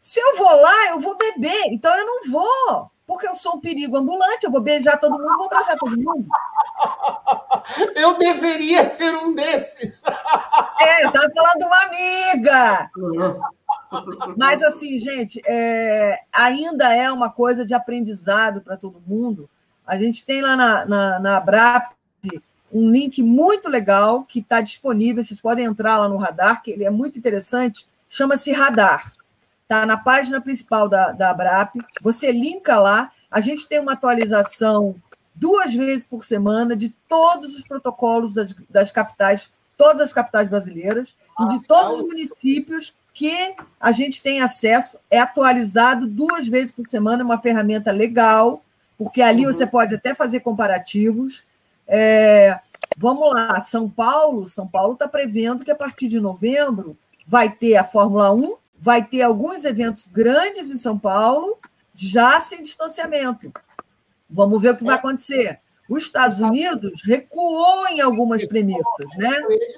se 0.00 0.20
eu 0.20 0.36
vou 0.36 0.60
lá, 0.60 0.88
eu 0.90 1.00
vou 1.00 1.16
beber, 1.16 1.66
então 1.68 1.94
eu 1.96 2.04
não 2.04 2.30
vou, 2.30 2.90
porque 3.06 3.26
eu 3.28 3.34
sou 3.34 3.56
um 3.56 3.60
perigo 3.60 3.96
ambulante, 3.96 4.44
eu 4.44 4.50
vou 4.50 4.62
beijar 4.62 4.98
todo 4.98 5.18
mundo, 5.18 5.36
vou 5.36 5.46
abraçar 5.46 5.76
todo 5.76 5.96
mundo. 5.96 6.26
Eu 7.94 8.18
deveria 8.18 8.86
ser 8.86 9.14
um 9.16 9.34
desses. 9.34 10.02
É, 10.80 11.04
eu 11.04 11.08
estava 11.08 11.30
falando 11.34 11.58
de 11.58 11.64
uma 11.64 11.82
amiga. 11.84 12.90
Mas, 14.36 14.62
assim, 14.62 14.98
gente, 14.98 15.40
é, 15.46 16.20
ainda 16.30 16.92
é 16.92 17.10
uma 17.10 17.30
coisa 17.30 17.64
de 17.64 17.72
aprendizado 17.72 18.60
para 18.60 18.76
todo 18.76 19.02
mundo. 19.06 19.48
A 19.86 19.96
gente 19.96 20.26
tem 20.26 20.42
lá 20.42 20.56
na, 20.56 20.84
na, 20.84 21.18
na 21.20 21.36
Abrap 21.38 21.94
um 22.72 22.90
link 22.90 23.22
muito 23.22 23.70
legal 23.70 24.24
que 24.24 24.40
está 24.40 24.60
disponível. 24.60 25.22
Vocês 25.22 25.40
podem 25.40 25.64
entrar 25.64 25.96
lá 25.96 26.08
no 26.08 26.16
Radar, 26.16 26.62
que 26.62 26.72
ele 26.72 26.84
é 26.84 26.90
muito 26.90 27.18
interessante. 27.18 27.86
Chama-se 28.08 28.52
Radar. 28.52 29.10
Está 29.64 29.86
na 29.86 29.96
página 29.96 30.40
principal 30.40 30.88
da, 30.88 31.10
da 31.12 31.30
Abrap. 31.30 31.74
Você 32.02 32.30
linka 32.30 32.78
lá. 32.78 33.10
A 33.30 33.40
gente 33.40 33.66
tem 33.66 33.80
uma 33.80 33.94
atualização 33.94 34.94
duas 35.34 35.74
vezes 35.74 36.06
por 36.06 36.24
semana 36.24 36.76
de 36.76 36.90
todos 37.08 37.56
os 37.56 37.66
protocolos 37.66 38.34
das, 38.34 38.54
das 38.68 38.90
capitais, 38.90 39.50
todas 39.76 40.02
as 40.02 40.12
capitais 40.12 40.48
brasileiras, 40.48 41.16
e 41.40 41.44
de 41.46 41.66
todos 41.66 41.96
os 41.96 42.02
municípios 42.02 42.94
que 43.14 43.54
a 43.80 43.90
gente 43.90 44.22
tem 44.22 44.42
acesso. 44.42 44.98
É 45.10 45.18
atualizado 45.18 46.06
duas 46.06 46.46
vezes 46.46 46.70
por 46.70 46.86
semana, 46.86 47.22
é 47.22 47.24
uma 47.24 47.40
ferramenta 47.40 47.90
legal, 47.90 48.62
porque 48.98 49.22
ali 49.22 49.46
uhum. 49.46 49.52
você 49.52 49.66
pode 49.66 49.94
até 49.94 50.14
fazer 50.14 50.40
comparativos. 50.40 51.44
É, 51.88 52.60
vamos 52.98 53.32
lá, 53.32 53.60
São 53.60 53.88
Paulo, 53.88 54.46
São 54.46 54.66
Paulo 54.66 54.92
está 54.92 55.08
prevendo 55.08 55.64
que 55.64 55.70
a 55.70 55.76
partir 55.76 56.08
de 56.08 56.20
novembro 56.20 56.96
vai 57.26 57.50
ter 57.50 57.76
a 57.76 57.84
Fórmula 57.84 58.30
1, 58.32 58.56
vai 58.84 59.02
ter 59.02 59.22
alguns 59.22 59.64
eventos 59.64 60.06
grandes 60.08 60.70
em 60.70 60.76
São 60.76 60.98
Paulo, 60.98 61.56
já 61.94 62.38
sem 62.38 62.62
distanciamento. 62.62 63.50
Vamos 64.28 64.60
ver 64.60 64.72
o 64.72 64.76
que 64.76 64.84
vai 64.84 64.96
acontecer. 64.96 65.58
Os 65.88 66.04
Estados 66.04 66.38
Unidos 66.38 67.02
recuou 67.02 67.88
em 67.88 68.02
algumas 68.02 68.44
premissas, 68.44 69.06
né? 69.16 69.30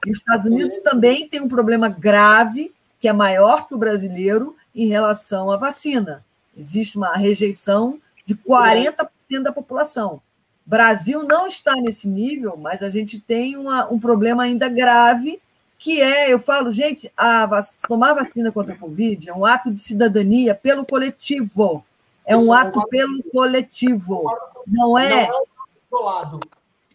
E 0.05 0.11
os 0.11 0.19
Estados 0.19 0.47
Unidos 0.47 0.81
também 0.81 1.29
tem 1.29 1.41
um 1.41 1.47
problema 1.47 1.89
grave, 1.89 2.75
que 2.99 3.07
é 3.07 3.13
maior 3.13 3.69
que 3.69 3.77
o 3.77 3.79
brasileiro, 3.79 4.57
em 4.75 4.89
relação 4.89 5.53
à 5.53 5.57
vacina. 5.57 6.25
Existe 6.59 6.97
uma 6.97 7.15
rejeição 7.15 8.01
de 8.25 8.35
40% 8.35 9.07
da 9.41 9.53
população. 9.53 10.21
Brasil 10.67 11.23
não 11.23 11.47
está 11.47 11.77
nesse 11.77 12.09
nível, 12.09 12.57
mas 12.57 12.83
a 12.83 12.91
gente 12.91 13.21
tem 13.21 13.57
uma, 13.57 13.89
um 13.89 14.01
problema 14.01 14.43
ainda 14.43 14.69
grave, 14.69 15.41
que 15.87 16.03
é, 16.03 16.33
eu 16.33 16.41
falo, 16.41 16.73
gente, 16.73 17.13
a 17.17 17.47
vac 17.47 17.65
tomar 17.87 18.13
vacina 18.13 18.51
contra 18.51 18.75
a 18.75 18.77
Covid 18.77 19.31
é 19.31 19.33
um 19.33 19.47
ato 19.47 19.71
de 19.71 19.79
cidadania 19.79 20.53
pelo 20.53 20.85
coletivo. 20.85 21.85
É 22.25 22.37
um 22.37 22.53
ato 22.53 22.85
pelo 22.89 23.23
coletivo. 23.31 24.25
Não 24.67 24.99
é. 24.99 25.31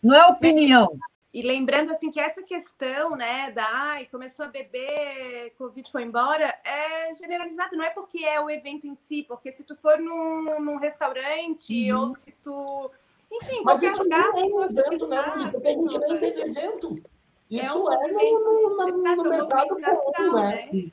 Não 0.04 0.14
é 0.14 0.26
opinião. 0.26 1.00
E 1.34 1.42
lembrando 1.42 1.94
assim 1.94 2.12
que 2.12 2.20
essa 2.20 2.44
questão, 2.44 3.16
né, 3.16 3.50
da 3.52 3.66
ai, 3.66 4.08
começou 4.08 4.44
a 4.44 4.50
beber, 4.50 5.54
Covid 5.58 5.90
foi 5.90 6.04
embora, 6.04 6.54
é 6.66 7.16
generalizado, 7.16 7.78
não 7.78 7.86
é 7.86 7.92
porque 7.92 8.26
é 8.26 8.42
o 8.42 8.50
evento 8.50 8.88
em 8.88 8.94
si, 8.94 9.24
porque 9.26 9.54
se 9.54 9.64
tu 9.64 9.74
for 9.78 10.00
num, 10.00 10.60
num 10.60 10.76
restaurante 10.76 11.94
uhum. 11.94 12.02
ou 12.02 12.10
se 12.10 12.34
tu 12.44 12.92
enfim, 13.32 13.62
Mas 13.64 13.82
isso 13.82 14.04
lugar, 14.04 14.28
não 14.34 14.38
é 14.38 14.44
um 14.44 14.64
evento, 14.66 15.08
né, 15.08 15.50
Porque 15.50 15.68
a 15.70 15.72
gente 15.72 15.98
nem 15.98 16.20
teve 16.20 16.42
evento. 16.42 17.02
É 17.52 17.56
isso 17.56 17.78
é, 17.78 17.80
um 17.80 17.92
é 17.92 18.08
no, 18.12 18.70
no, 18.70 18.88
no, 18.88 19.16
no 19.16 19.30
mercado 19.30 19.68
comum, 19.70 20.34
né? 20.36 20.70
né? 20.72 20.86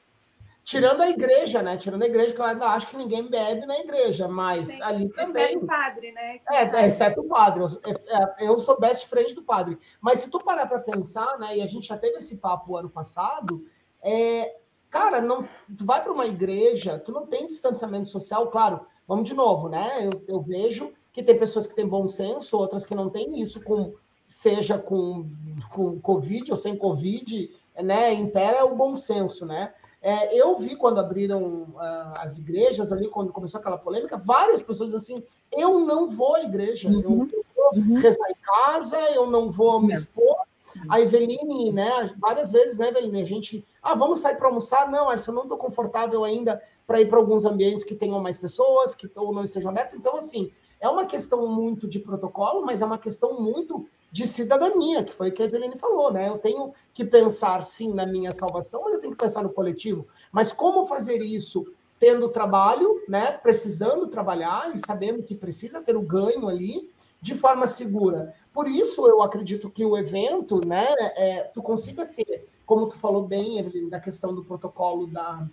Tirando 0.69 1.01
a 1.01 1.09
igreja, 1.09 1.63
né? 1.63 1.79
Tirando 1.79 2.03
a 2.03 2.07
igreja, 2.07 2.35
que 2.35 2.41
eu 2.41 2.45
ainda 2.45 2.67
acho 2.67 2.89
que 2.89 2.97
ninguém 2.99 3.27
bebe 3.27 3.65
na 3.65 3.79
igreja, 3.79 4.29
mas 4.29 4.69
Sim, 4.69 4.83
ali 4.83 5.09
também. 5.15 5.45
Exceto 5.45 5.65
o 5.65 5.67
padre, 5.67 6.13
né? 6.13 6.41
É, 6.51 6.63
é, 6.65 6.87
exceto 6.87 7.21
o 7.23 7.25
padre. 7.25 7.63
Eu, 7.63 8.49
eu 8.49 8.61
sou 8.61 8.79
best 8.79 9.09
friend 9.09 9.35
do 9.35 9.43
padre. 9.43 9.79
Mas 9.99 10.19
se 10.19 10.31
tu 10.31 10.39
parar 10.39 10.67
para 10.67 10.81
pensar, 10.81 11.39
né? 11.39 11.57
E 11.57 11.63
a 11.63 11.67
gente 11.67 11.87
já 11.87 11.97
teve 11.97 12.19
esse 12.19 12.37
papo 12.37 12.77
ano 12.77 12.91
passado, 12.91 13.65
é, 14.03 14.57
cara, 14.91 15.23
não, 15.23 15.49
tu 15.75 15.87
vai 15.87 16.03
para 16.03 16.13
uma 16.13 16.27
igreja, 16.27 16.99
tu 16.99 17.13
não 17.13 17.27
tem 17.27 17.47
distanciamento 17.47 18.11
social, 18.11 18.49
claro. 18.49 18.85
Vamos 19.07 19.27
de 19.27 19.33
novo, 19.33 19.71
né? 19.71 20.07
Eu, 20.07 20.23
eu 20.29 20.43
vejo 20.43 20.93
que 21.15 21.23
tem 21.23 21.39
pessoas 21.39 21.67
que 21.67 21.75
têm 21.75 21.89
bom 21.89 22.07
senso, 22.11 22.59
outras 22.59 22.85
que 22.85 22.95
não 22.95 23.09
têm 23.09 23.41
isso, 23.41 23.65
com, 23.65 23.95
seja 24.29 24.79
com, 24.79 25.29
com 25.73 25.99
Covid 26.01 26.51
ou 26.51 26.57
sem 26.57 26.77
Covid, 26.77 27.51
né? 27.83 28.13
Impera 28.13 28.65
o 28.67 28.77
bom 28.77 28.97
senso, 28.97 29.47
né? 29.47 29.73
É, 30.01 30.33
eu 30.37 30.57
vi 30.57 30.77
quando 30.77 31.01
abriram 31.01 31.63
uh, 31.63 32.15
as 32.19 32.39
igrejas 32.39 32.93
ali, 32.93 33.09
quando 33.09 33.33
começou 33.33 33.59
aquela 33.59 33.79
polêmica, 33.79 34.17
várias 34.17 34.63
pessoas 34.63 34.95
assim, 34.95 35.25
eu 35.51 35.81
não 35.81 36.09
vou 36.09 36.37
à 36.37 36.45
igreja, 36.45 36.89
uhum. 36.89 37.01
eu 37.01 37.11
vou 37.11 37.29
uhum. 37.75 37.97
rezar 37.97 38.31
em 38.31 38.37
casa, 38.41 39.01
eu 39.11 39.27
não 39.27 39.51
vou 39.51 39.81
Sim. 39.81 39.87
me 39.87 39.95
expor. 39.95 40.37
Sim. 40.67 40.81
A 40.89 41.01
Eveline, 41.01 41.73
né, 41.73 42.09
várias 42.19 42.53
vezes, 42.53 42.79
né, 42.79 42.91
Eveline, 42.91 43.23
a 43.23 43.25
gente, 43.25 43.67
ah, 43.83 43.95
vamos 43.95 44.21
sair 44.21 44.37
para 44.37 44.47
almoçar? 44.47 44.89
Não, 44.89 45.11
eu 45.11 45.33
não 45.33 45.43
estou 45.43 45.57
confortável 45.57 46.23
ainda 46.23 46.63
para 46.87 47.01
ir 47.01 47.09
para 47.09 47.19
alguns 47.19 47.45
ambientes 47.45 47.85
que 47.85 47.95
tenham 47.95 48.21
mais 48.21 48.39
pessoas, 48.39 48.95
que 48.95 49.11
ou 49.17 49.33
não 49.33 49.43
estejam 49.43 49.71
abertos. 49.71 49.99
Então, 49.99 50.15
assim, 50.17 50.53
é 50.81 50.89
uma 50.89 51.07
questão 51.07 51.47
muito 51.49 51.89
de 51.89 51.99
protocolo, 51.99 52.65
mas 52.65 52.83
é 52.83 52.87
uma 52.87 52.99
questão 52.99 53.41
muito 53.41 53.89
de 54.11 54.27
cidadania, 54.27 55.05
que 55.05 55.13
foi 55.13 55.29
o 55.29 55.33
que 55.33 55.43
a 55.43 55.47
Eveline 55.47 55.77
falou, 55.77 56.13
né? 56.13 56.29
Eu 56.29 56.39
tenho 56.39 56.73
que 56.95 57.05
pensar, 57.05 57.63
sim, 57.63 57.93
na 57.93 58.07
minha 58.07 58.33
salvação, 58.33 58.83
mas 58.85 58.95
eu 58.95 59.01
tenho 59.01 59.13
que 59.13 59.23
pensar 59.23 59.43
no 59.43 59.53
coletivo. 59.53 60.07
Mas 60.33 60.53
como 60.53 60.87
fazer 60.87 61.21
isso 61.21 61.73
tendo 62.01 62.29
trabalho, 62.29 63.03
né? 63.09 63.33
Precisando 63.33 64.07
trabalhar 64.07 64.75
e 64.75 64.79
sabendo 64.79 65.23
que 65.23 65.35
precisa 65.35 65.83
ter 65.83 65.97
o 65.97 66.03
ganho 66.03 66.49
ali 66.49 66.91
de 67.21 67.35
forma 67.35 67.67
segura. 67.67 68.35
Por 68.53 68.69
isso, 68.69 69.07
eu 69.07 69.23
acredito 69.23 69.69
que 69.69 69.85
o 69.85 69.97
evento, 69.97 70.65
né? 70.67 70.87
É, 71.17 71.43
tu 71.53 71.63
consiga 71.63 72.07
ter, 72.07 72.49
como 72.65 72.89
tu 72.89 72.97
falou 72.97 73.25
bem, 73.25 73.59
Eveline, 73.59 73.91
da 73.91 74.01
questão 74.01 74.35
do 74.35 74.45
protocolo 74.45 75.07
da, 75.07 75.47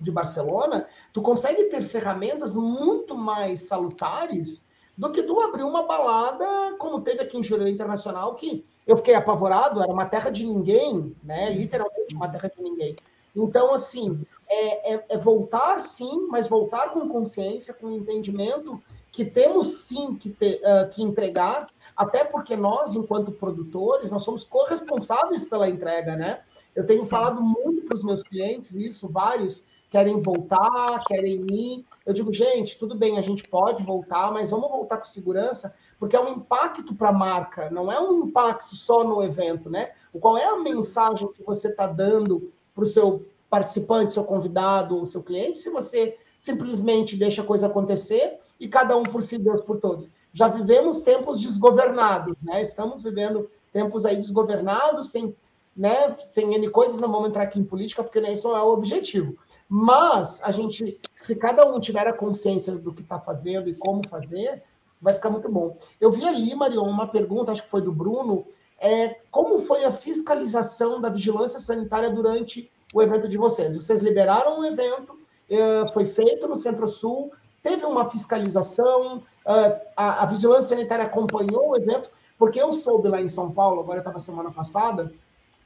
de 0.00 0.10
Barcelona, 0.10 0.88
tu 1.12 1.22
consegue 1.22 1.64
ter 1.64 1.82
ferramentas 1.82 2.56
muito 2.56 3.16
mais 3.16 3.62
salutares 3.62 4.64
do 4.96 5.10
que 5.10 5.22
tu 5.22 5.40
abrir 5.40 5.64
uma 5.64 5.84
balada 5.84 6.74
como 6.78 7.00
teve 7.00 7.20
aqui 7.20 7.38
em 7.38 7.42
Jurerê 7.42 7.70
Internacional, 7.70 8.34
que 8.34 8.64
eu 8.86 8.96
fiquei 8.96 9.14
apavorado, 9.14 9.82
era 9.82 9.92
uma 9.92 10.06
terra 10.06 10.30
de 10.30 10.44
ninguém, 10.44 11.14
né? 11.22 11.50
Literalmente 11.50 12.14
uma 12.14 12.28
terra 12.28 12.50
de 12.54 12.62
ninguém. 12.62 12.96
Então, 13.34 13.72
assim, 13.72 14.20
é, 14.48 14.94
é, 14.94 15.04
é 15.10 15.18
voltar 15.18 15.80
sim, 15.80 16.26
mas 16.28 16.48
voltar 16.48 16.90
com 16.90 17.08
consciência, 17.08 17.72
com 17.72 17.90
entendimento 17.90 18.82
que 19.10 19.24
temos 19.24 19.66
sim 19.86 20.16
que, 20.16 20.30
ter, 20.30 20.60
uh, 20.60 20.90
que 20.90 21.02
entregar, 21.02 21.68
até 21.96 22.24
porque 22.24 22.56
nós, 22.56 22.94
enquanto 22.94 23.30
produtores, 23.30 24.10
nós 24.10 24.22
somos 24.22 24.42
corresponsáveis 24.42 25.44
pela 25.44 25.68
entrega, 25.68 26.16
né? 26.16 26.40
Eu 26.74 26.86
tenho 26.86 27.00
sim. 27.00 27.08
falado 27.08 27.42
muito 27.42 27.82
para 27.82 27.96
os 27.96 28.02
meus 28.02 28.22
clientes 28.22 28.72
isso, 28.72 29.08
vários, 29.10 29.66
querem 29.92 30.22
voltar, 30.22 31.04
querem 31.06 31.46
ir. 31.50 31.84
Eu 32.06 32.14
digo, 32.14 32.32
gente, 32.32 32.78
tudo 32.78 32.96
bem, 32.96 33.18
a 33.18 33.20
gente 33.20 33.46
pode 33.46 33.84
voltar, 33.84 34.32
mas 34.32 34.50
vamos 34.50 34.70
voltar 34.70 34.96
com 34.96 35.04
segurança, 35.04 35.76
porque 35.98 36.16
é 36.16 36.20
um 36.20 36.30
impacto 36.30 36.94
para 36.94 37.10
a 37.10 37.12
marca, 37.12 37.70
não 37.70 37.92
é 37.92 38.00
um 38.00 38.24
impacto 38.24 38.74
só 38.74 39.04
no 39.04 39.22
evento, 39.22 39.68
né? 39.68 39.90
Qual 40.18 40.38
é 40.38 40.46
a 40.46 40.58
mensagem 40.58 41.30
que 41.32 41.42
você 41.42 41.68
está 41.68 41.86
dando 41.86 42.50
para 42.74 42.84
o 42.84 42.86
seu 42.86 43.26
participante, 43.50 44.12
seu 44.12 44.24
convidado, 44.24 45.06
seu 45.06 45.22
cliente, 45.22 45.58
se 45.58 45.68
você 45.68 46.16
simplesmente 46.38 47.14
deixa 47.14 47.42
a 47.42 47.46
coisa 47.46 47.66
acontecer 47.66 48.40
e 48.58 48.66
cada 48.66 48.96
um 48.96 49.02
por 49.02 49.22
si, 49.22 49.36
Deus 49.36 49.60
por 49.60 49.78
todos. 49.78 50.10
Já 50.32 50.48
vivemos 50.48 51.02
tempos 51.02 51.38
desgovernados, 51.38 52.34
né? 52.42 52.62
Estamos 52.62 53.02
vivendo 53.02 53.50
tempos 53.70 54.06
aí 54.06 54.16
desgovernados, 54.16 55.10
sem, 55.10 55.36
né, 55.76 56.16
sem 56.16 56.54
N 56.54 56.70
coisas, 56.70 56.98
não 56.98 57.12
vamos 57.12 57.28
entrar 57.28 57.42
aqui 57.42 57.58
em 57.58 57.64
política, 57.64 58.02
porque 58.02 58.20
né, 58.20 58.32
isso 58.32 58.48
não 58.48 58.56
é 58.56 58.62
o 58.62 58.72
objetivo. 58.72 59.36
Mas 59.74 60.42
a 60.44 60.50
gente, 60.50 61.00
se 61.14 61.34
cada 61.34 61.66
um 61.66 61.80
tiver 61.80 62.06
a 62.06 62.12
consciência 62.12 62.74
do 62.74 62.92
que 62.92 63.00
está 63.00 63.18
fazendo 63.18 63.70
e 63.70 63.74
como 63.74 64.06
fazer, 64.06 64.62
vai 65.00 65.14
ficar 65.14 65.30
muito 65.30 65.50
bom. 65.50 65.78
Eu 65.98 66.12
vi 66.12 66.26
ali, 66.26 66.54
Marion, 66.54 66.84
uma 66.84 67.06
pergunta, 67.06 67.52
acho 67.52 67.62
que 67.62 67.70
foi 67.70 67.80
do 67.80 67.90
Bruno, 67.90 68.44
é, 68.78 69.16
como 69.30 69.60
foi 69.60 69.82
a 69.86 69.90
fiscalização 69.90 71.00
da 71.00 71.08
vigilância 71.08 71.58
sanitária 71.58 72.10
durante 72.10 72.70
o 72.92 73.00
evento 73.00 73.26
de 73.26 73.38
vocês? 73.38 73.74
Vocês 73.74 74.02
liberaram 74.02 74.60
o 74.60 74.64
evento, 74.66 75.18
é, 75.48 75.88
foi 75.88 76.04
feito 76.04 76.46
no 76.46 76.54
Centro-Sul, 76.54 77.32
teve 77.62 77.86
uma 77.86 78.10
fiscalização, 78.10 79.22
é, 79.46 79.86
a, 79.96 80.24
a 80.24 80.26
vigilância 80.26 80.76
sanitária 80.76 81.06
acompanhou 81.06 81.70
o 81.70 81.76
evento, 81.76 82.10
porque 82.38 82.60
eu 82.60 82.74
soube 82.74 83.08
lá 83.08 83.22
em 83.22 83.28
São 83.28 83.50
Paulo, 83.50 83.80
agora 83.80 84.00
estava 84.00 84.18
semana 84.18 84.50
passada, 84.50 85.10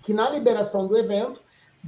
que 0.05 0.15
na 0.15 0.31
liberação 0.31 0.87
do 0.87 0.97
evento, 0.97 1.41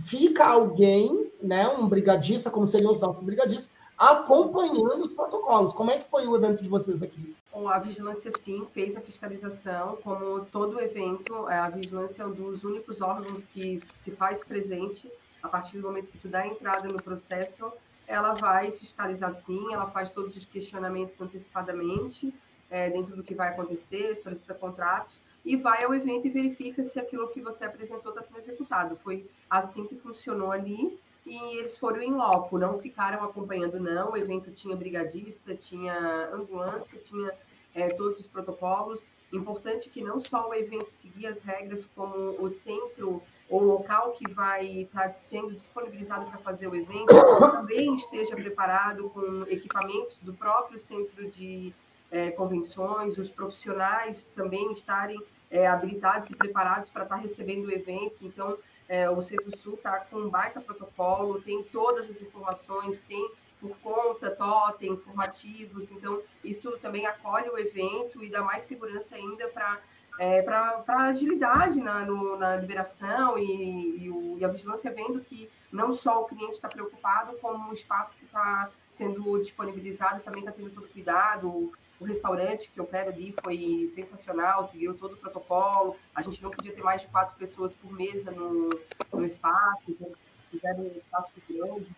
fica 0.04 0.44
alguém, 0.44 1.30
né, 1.42 1.68
um 1.68 1.88
brigadista, 1.88 2.50
como 2.50 2.66
seriam 2.66 2.92
os 2.92 3.00
nossos 3.00 3.22
brigadistas, 3.22 3.70
acompanhando 3.96 5.00
os 5.00 5.08
protocolos. 5.08 5.72
Como 5.72 5.90
é 5.90 5.98
que 5.98 6.08
foi 6.08 6.26
o 6.26 6.36
evento 6.36 6.62
de 6.62 6.68
vocês 6.68 7.02
aqui? 7.02 7.34
Bom, 7.52 7.68
a 7.68 7.78
vigilância 7.78 8.30
sim 8.38 8.66
fez 8.72 8.96
a 8.96 9.00
fiscalização, 9.00 9.98
como 10.02 10.44
todo 10.46 10.80
evento, 10.80 11.48
é, 11.48 11.58
a 11.58 11.68
vigilância 11.68 12.22
é 12.22 12.26
um 12.26 12.30
dos 12.30 12.62
únicos 12.62 13.00
órgãos 13.00 13.46
que 13.46 13.82
se 13.98 14.12
faz 14.12 14.44
presente 14.44 15.10
a 15.42 15.48
partir 15.48 15.78
do 15.78 15.88
momento 15.88 16.08
que 16.08 16.18
tu 16.18 16.28
dá 16.28 16.46
entrada 16.46 16.88
no 16.88 17.02
processo, 17.02 17.72
ela 18.06 18.34
vai 18.34 18.70
fiscalizar 18.72 19.32
sim, 19.32 19.72
ela 19.72 19.86
faz 19.86 20.10
todos 20.10 20.36
os 20.36 20.44
questionamentos 20.44 21.20
antecipadamente, 21.20 22.34
é, 22.70 22.90
dentro 22.90 23.16
do 23.16 23.22
que 23.22 23.34
vai 23.34 23.48
acontecer, 23.48 24.14
solicita 24.16 24.54
contratos, 24.54 25.22
e 25.48 25.56
vai 25.56 25.82
ao 25.82 25.94
evento 25.94 26.26
e 26.26 26.30
verifica 26.30 26.84
se 26.84 27.00
aquilo 27.00 27.26
que 27.28 27.40
você 27.40 27.64
apresentou 27.64 28.10
está 28.10 28.20
sendo 28.20 28.38
executado. 28.38 28.96
Foi 28.96 29.26
assim 29.48 29.86
que 29.86 29.96
funcionou 29.96 30.52
ali 30.52 31.00
e 31.24 31.56
eles 31.56 31.74
foram 31.74 32.02
em 32.02 32.12
loco, 32.12 32.58
não 32.58 32.78
ficaram 32.78 33.24
acompanhando, 33.24 33.80
não. 33.80 34.12
O 34.12 34.16
evento 34.18 34.50
tinha 34.50 34.76
brigadista, 34.76 35.54
tinha 35.54 36.28
ambulância, 36.34 36.98
tinha 36.98 37.32
é, 37.74 37.88
todos 37.88 38.20
os 38.20 38.26
protocolos. 38.26 39.08
Importante 39.32 39.88
que 39.88 40.04
não 40.04 40.20
só 40.20 40.50
o 40.50 40.54
evento 40.54 40.90
seguia 40.90 41.30
as 41.30 41.40
regras, 41.40 41.88
como 41.96 42.36
o 42.38 42.50
centro 42.50 43.22
ou 43.48 43.62
local 43.62 44.12
que 44.12 44.30
vai 44.30 44.66
estar 44.82 45.14
sendo 45.14 45.54
disponibilizado 45.54 46.26
para 46.26 46.38
fazer 46.40 46.68
o 46.68 46.76
evento 46.76 47.14
também 47.40 47.94
esteja 47.94 48.36
preparado 48.36 49.08
com 49.08 49.44
equipamentos 49.48 50.18
do 50.18 50.34
próprio 50.34 50.78
centro 50.78 51.26
de 51.30 51.72
é, 52.10 52.30
convenções, 52.30 53.16
os 53.16 53.30
profissionais 53.30 54.26
também 54.34 54.70
estarem 54.72 55.18
é, 55.50 55.66
habilitados 55.66 56.30
e 56.30 56.36
preparados 56.36 56.90
para 56.90 57.04
estar 57.04 57.16
recebendo 57.16 57.66
o 57.66 57.72
evento. 57.72 58.16
Então, 58.22 58.56
é, 58.88 59.08
o 59.08 59.20
Centro-Sul 59.20 59.74
está 59.74 60.00
com 60.00 60.16
um 60.16 60.28
baita 60.28 60.60
protocolo, 60.60 61.40
tem 61.40 61.62
todas 61.64 62.08
as 62.08 62.20
informações, 62.20 63.02
tem 63.02 63.30
por 63.60 63.76
conta, 63.78 64.30
totem, 64.30 64.92
informativos. 64.92 65.90
Então, 65.90 66.20
isso 66.44 66.78
também 66.78 67.06
acolhe 67.06 67.48
o 67.48 67.58
evento 67.58 68.22
e 68.22 68.30
dá 68.30 68.42
mais 68.42 68.62
segurança 68.62 69.16
ainda 69.16 69.48
para 69.48 69.78
é, 70.18 70.42
para 70.42 70.82
agilidade 70.88 71.80
na, 71.80 72.04
no, 72.04 72.36
na 72.36 72.56
liberação 72.56 73.38
e, 73.38 74.04
e, 74.04 74.10
o, 74.10 74.36
e, 74.36 74.44
a 74.44 74.48
vigilância 74.48 74.92
vendo 74.92 75.20
que 75.20 75.48
não 75.70 75.92
só 75.92 76.22
o 76.22 76.24
cliente 76.24 76.54
está 76.54 76.68
preocupado, 76.68 77.36
como 77.38 77.70
o 77.70 77.72
espaço 77.72 78.16
que 78.16 78.24
está 78.24 78.68
sendo 78.90 79.40
disponibilizado 79.40 80.20
também 80.22 80.40
está 80.40 80.50
tendo 80.50 80.70
todo 80.70 80.88
cuidado, 80.88 81.72
o 82.00 82.04
restaurante 82.04 82.70
que 82.70 82.78
eu 82.78 82.86
quero 82.86 83.10
ali 83.10 83.34
foi 83.42 83.88
sensacional, 83.92 84.64
seguiu 84.64 84.94
todo 84.94 85.14
o 85.14 85.16
protocolo. 85.16 85.96
A 86.14 86.22
gente 86.22 86.42
não 86.42 86.50
podia 86.50 86.72
ter 86.72 86.82
mais 86.82 87.00
de 87.00 87.08
quatro 87.08 87.36
pessoas 87.36 87.74
por 87.74 87.92
mesa 87.92 88.30
no, 88.30 88.70
no 89.12 89.24
espaço, 89.24 89.82
então 89.88 90.10
fizeram 90.50 90.80
um 90.80 90.96
espaço 90.96 91.32
grande, 91.48 91.88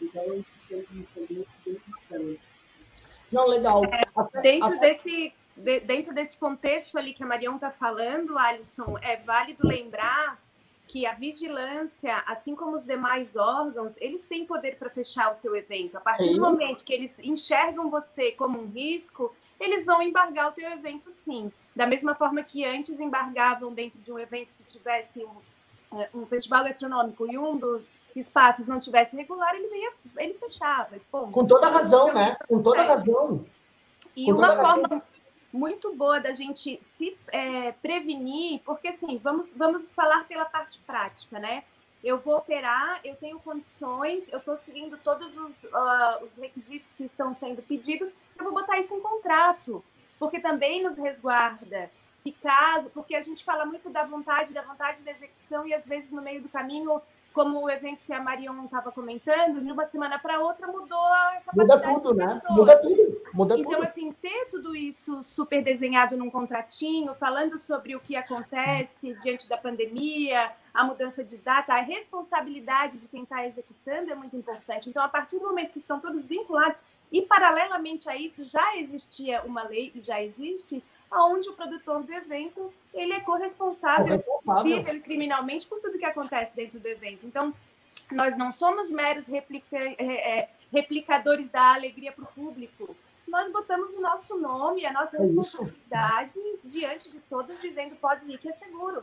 então 0.00 0.24
foi 1.14 1.26
bem 1.26 1.80
bacana. 1.86 2.36
Não, 3.30 3.46
legal. 3.46 3.82
É, 3.84 4.40
dentro, 4.42 4.78
desse, 4.80 5.32
de, 5.56 5.80
dentro 5.80 6.12
desse 6.12 6.36
contexto 6.36 6.98
ali 6.98 7.14
que 7.14 7.22
a 7.22 7.26
Marião 7.26 7.54
está 7.54 7.70
falando, 7.70 8.36
Alisson, 8.36 8.98
é 9.00 9.16
válido 9.16 9.66
lembrar 9.66 10.38
que 10.92 11.06
a 11.06 11.14
vigilância, 11.14 12.22
assim 12.26 12.54
como 12.54 12.76
os 12.76 12.84
demais 12.84 13.34
órgãos, 13.34 13.96
eles 13.98 14.24
têm 14.24 14.44
poder 14.44 14.76
para 14.76 14.90
fechar 14.90 15.32
o 15.32 15.34
seu 15.34 15.56
evento. 15.56 15.96
A 15.96 16.00
partir 16.02 16.24
sim. 16.24 16.34
do 16.34 16.40
momento 16.42 16.84
que 16.84 16.92
eles 16.92 17.18
enxergam 17.20 17.88
você 17.88 18.32
como 18.32 18.60
um 18.60 18.66
risco, 18.66 19.34
eles 19.58 19.86
vão 19.86 20.02
embargar 20.02 20.50
o 20.50 20.52
teu 20.52 20.70
evento, 20.70 21.10
sim. 21.10 21.50
Da 21.74 21.86
mesma 21.86 22.14
forma 22.14 22.42
que 22.42 22.62
antes 22.66 23.00
embargavam 23.00 23.72
dentro 23.72 23.98
de 24.00 24.12
um 24.12 24.18
evento 24.18 24.50
se 24.58 24.64
tivesse 24.64 25.24
um, 25.24 25.98
é, 25.98 26.10
um 26.12 26.26
festival 26.26 26.64
gastronômico 26.64 27.26
e 27.32 27.38
um 27.38 27.56
dos 27.56 27.90
espaços 28.14 28.66
não 28.66 28.78
tivesse 28.78 29.16
regular, 29.16 29.54
ele 29.54 29.74
ia, 29.74 29.92
ele 30.18 30.34
fechava. 30.34 30.94
Ponto. 31.10 31.32
Com 31.32 31.46
toda 31.46 31.70
razão, 31.70 32.12
né? 32.12 32.36
Com 32.46 32.62
toda 32.62 32.82
razão. 32.82 33.46
E 34.14 34.26
Com 34.26 34.32
uma 34.32 34.56
forma 34.56 34.88
razão 34.88 35.02
muito 35.52 35.94
boa 35.94 36.18
da 36.18 36.32
gente 36.32 36.80
se 36.82 37.16
é, 37.28 37.72
prevenir, 37.72 38.60
porque 38.64 38.88
assim, 38.88 39.18
vamos, 39.18 39.52
vamos 39.54 39.90
falar 39.90 40.24
pela 40.24 40.44
parte 40.44 40.78
prática, 40.86 41.38
né? 41.38 41.64
Eu 42.02 42.18
vou 42.18 42.36
operar, 42.36 43.00
eu 43.04 43.14
tenho 43.14 43.38
condições, 43.38 44.24
eu 44.32 44.38
estou 44.38 44.56
seguindo 44.58 44.98
todos 44.98 45.36
os, 45.36 45.64
uh, 45.64 46.24
os 46.24 46.36
requisitos 46.36 46.92
que 46.94 47.04
estão 47.04 47.36
sendo 47.36 47.62
pedidos, 47.62 48.16
eu 48.36 48.44
vou 48.44 48.52
botar 48.52 48.78
isso 48.80 48.94
em 48.94 49.00
contrato, 49.00 49.84
porque 50.18 50.40
também 50.40 50.82
nos 50.82 50.96
resguarda. 50.96 51.90
E 52.24 52.32
caso, 52.32 52.88
porque 52.90 53.14
a 53.14 53.22
gente 53.22 53.44
fala 53.44 53.66
muito 53.66 53.90
da 53.90 54.04
vontade, 54.04 54.52
da 54.52 54.62
vontade 54.62 55.02
da 55.02 55.10
execução, 55.10 55.66
e 55.66 55.74
às 55.74 55.86
vezes 55.86 56.10
no 56.10 56.22
meio 56.22 56.40
do 56.40 56.48
caminho 56.48 57.00
como 57.32 57.62
o 57.62 57.70
evento 57.70 58.00
que 58.06 58.12
a 58.12 58.22
Marion 58.22 58.64
estava 58.64 58.92
comentando, 58.92 59.60
de 59.60 59.72
uma 59.72 59.84
semana 59.84 60.18
para 60.18 60.40
outra 60.40 60.66
mudou 60.66 60.98
a 60.98 61.40
capacidade 61.44 61.86
Muda 61.86 62.00
tudo, 62.00 62.14
né? 62.14 62.42
Muda 62.50 62.78
tudo. 62.80 63.22
Muda 63.34 63.58
então, 63.58 63.72
tudo. 63.72 63.84
assim, 63.84 64.12
ter 64.12 64.46
tudo 64.50 64.76
isso 64.76 65.22
super 65.24 65.62
desenhado 65.62 66.16
num 66.16 66.30
contratinho, 66.30 67.14
falando 67.14 67.58
sobre 67.58 67.96
o 67.96 68.00
que 68.00 68.14
acontece 68.16 69.14
diante 69.22 69.48
da 69.48 69.56
pandemia, 69.56 70.52
a 70.72 70.84
mudança 70.84 71.22
de 71.22 71.36
data, 71.36 71.74
a 71.74 71.80
responsabilidade 71.80 72.98
de 72.98 73.08
quem 73.08 73.22
está 73.22 73.46
executando 73.46 74.10
é 74.10 74.14
muito 74.14 74.36
importante. 74.36 74.88
Então, 74.88 75.02
a 75.02 75.08
partir 75.08 75.38
do 75.38 75.46
momento 75.46 75.72
que 75.72 75.78
estão 75.78 76.00
todos 76.00 76.24
vinculados, 76.24 76.76
e 77.10 77.20
paralelamente 77.20 78.08
a 78.08 78.16
isso 78.16 78.44
já 78.44 78.76
existia 78.78 79.42
uma 79.42 79.64
lei, 79.64 79.92
e 79.94 80.00
já 80.00 80.22
existe, 80.22 80.82
onde 81.14 81.48
o 81.48 81.54
produtor 81.54 82.02
do 82.02 82.12
evento 82.12 82.72
ele 82.92 83.12
é 83.12 83.20
corresponsável, 83.20 84.22
civil 84.62 85.02
criminalmente 85.02 85.66
por 85.66 85.80
tudo 85.80 85.98
que 85.98 86.04
acontece 86.04 86.54
dentro 86.54 86.78
do 86.78 86.86
evento. 86.86 87.26
Então, 87.26 87.54
nós 88.10 88.36
não 88.36 88.52
somos 88.52 88.90
meros 88.90 89.26
replica, 89.26 89.76
é, 89.76 90.38
é 90.38 90.50
replicadores 90.72 91.48
da 91.48 91.74
alegria 91.74 92.12
para 92.12 92.24
o 92.24 92.26
público. 92.26 92.96
Nós 93.26 93.50
botamos 93.52 93.92
o 93.94 94.00
nosso 94.00 94.38
nome, 94.38 94.84
a 94.84 94.92
nossa 94.92 95.16
é 95.16 95.20
responsabilidade 95.20 96.38
é 96.38 96.56
diante 96.64 97.10
de 97.10 97.20
todos, 97.20 97.60
dizendo 97.60 97.96
pode 97.96 98.30
ir 98.30 98.38
que 98.38 98.48
é 98.48 98.52
seguro. 98.52 99.02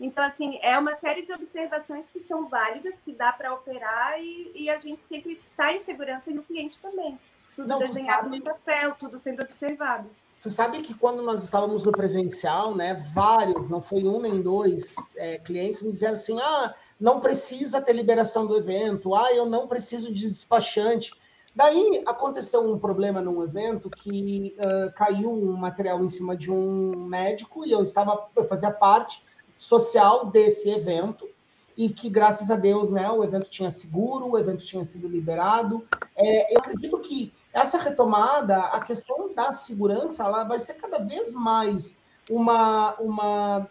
Então, 0.00 0.24
assim, 0.24 0.58
é 0.62 0.78
uma 0.78 0.94
série 0.94 1.22
de 1.22 1.32
observações 1.32 2.08
que 2.08 2.20
são 2.20 2.46
válidas, 2.46 3.00
que 3.00 3.12
dá 3.12 3.32
para 3.32 3.52
operar 3.52 4.20
e, 4.20 4.52
e, 4.54 4.70
a 4.70 4.78
gente 4.78 5.02
sempre 5.02 5.32
está 5.32 5.72
em 5.72 5.80
segurança 5.80 6.30
e 6.30 6.38
o 6.38 6.42
cliente 6.42 6.78
também. 6.80 7.18
Tudo 7.56 7.68
não, 7.68 7.78
desenhado 7.80 8.24
sabe... 8.24 8.38
no 8.38 8.44
papel, 8.44 8.94
tudo 8.94 9.18
sendo 9.18 9.42
observado. 9.42 10.08
Você 10.40 10.50
sabe 10.50 10.82
que 10.82 10.94
quando 10.94 11.20
nós 11.22 11.42
estávamos 11.42 11.82
no 11.82 11.90
presencial, 11.90 12.74
né, 12.74 12.94
vários, 13.12 13.68
não 13.68 13.80
foi 13.80 14.04
um 14.04 14.20
nem 14.20 14.40
dois 14.40 14.94
é, 15.16 15.38
clientes 15.38 15.82
me 15.82 15.90
disseram 15.90 16.14
assim: 16.14 16.38
ah, 16.40 16.74
não 16.98 17.20
precisa 17.20 17.80
ter 17.80 17.92
liberação 17.92 18.46
do 18.46 18.56
evento, 18.56 19.14
ah, 19.14 19.32
eu 19.32 19.46
não 19.46 19.66
preciso 19.66 20.14
de 20.14 20.30
despachante. 20.30 21.12
Daí 21.54 22.04
aconteceu 22.06 22.70
um 22.70 22.78
problema 22.78 23.20
num 23.20 23.42
evento 23.42 23.90
que 23.90 24.56
uh, 24.58 24.92
caiu 24.94 25.32
um 25.32 25.56
material 25.56 26.04
em 26.04 26.08
cima 26.08 26.36
de 26.36 26.52
um 26.52 26.92
médico 26.94 27.66
e 27.66 27.72
eu 27.72 27.82
estava, 27.82 28.28
eu 28.36 28.46
fazia 28.46 28.70
parte 28.70 29.24
social 29.56 30.26
desse 30.26 30.70
evento 30.70 31.28
e 31.76 31.88
que 31.88 32.08
graças 32.08 32.48
a 32.52 32.54
Deus, 32.54 32.92
né, 32.92 33.10
o 33.10 33.24
evento 33.24 33.50
tinha 33.50 33.72
seguro, 33.72 34.30
o 34.30 34.38
evento 34.38 34.64
tinha 34.64 34.84
sido 34.84 35.08
liberado. 35.08 35.84
É, 36.14 36.54
eu 36.54 36.58
acredito 36.58 36.96
que 37.00 37.32
essa 37.52 37.78
retomada, 37.78 38.56
a 38.56 38.80
questão 38.80 39.17
da 39.38 39.52
segurança, 39.52 40.24
ela 40.24 40.42
vai 40.42 40.58
ser 40.58 40.74
cada 40.74 40.98
vez 40.98 41.32
mais 41.32 42.00
uma. 42.28 42.96
uma 42.98 43.68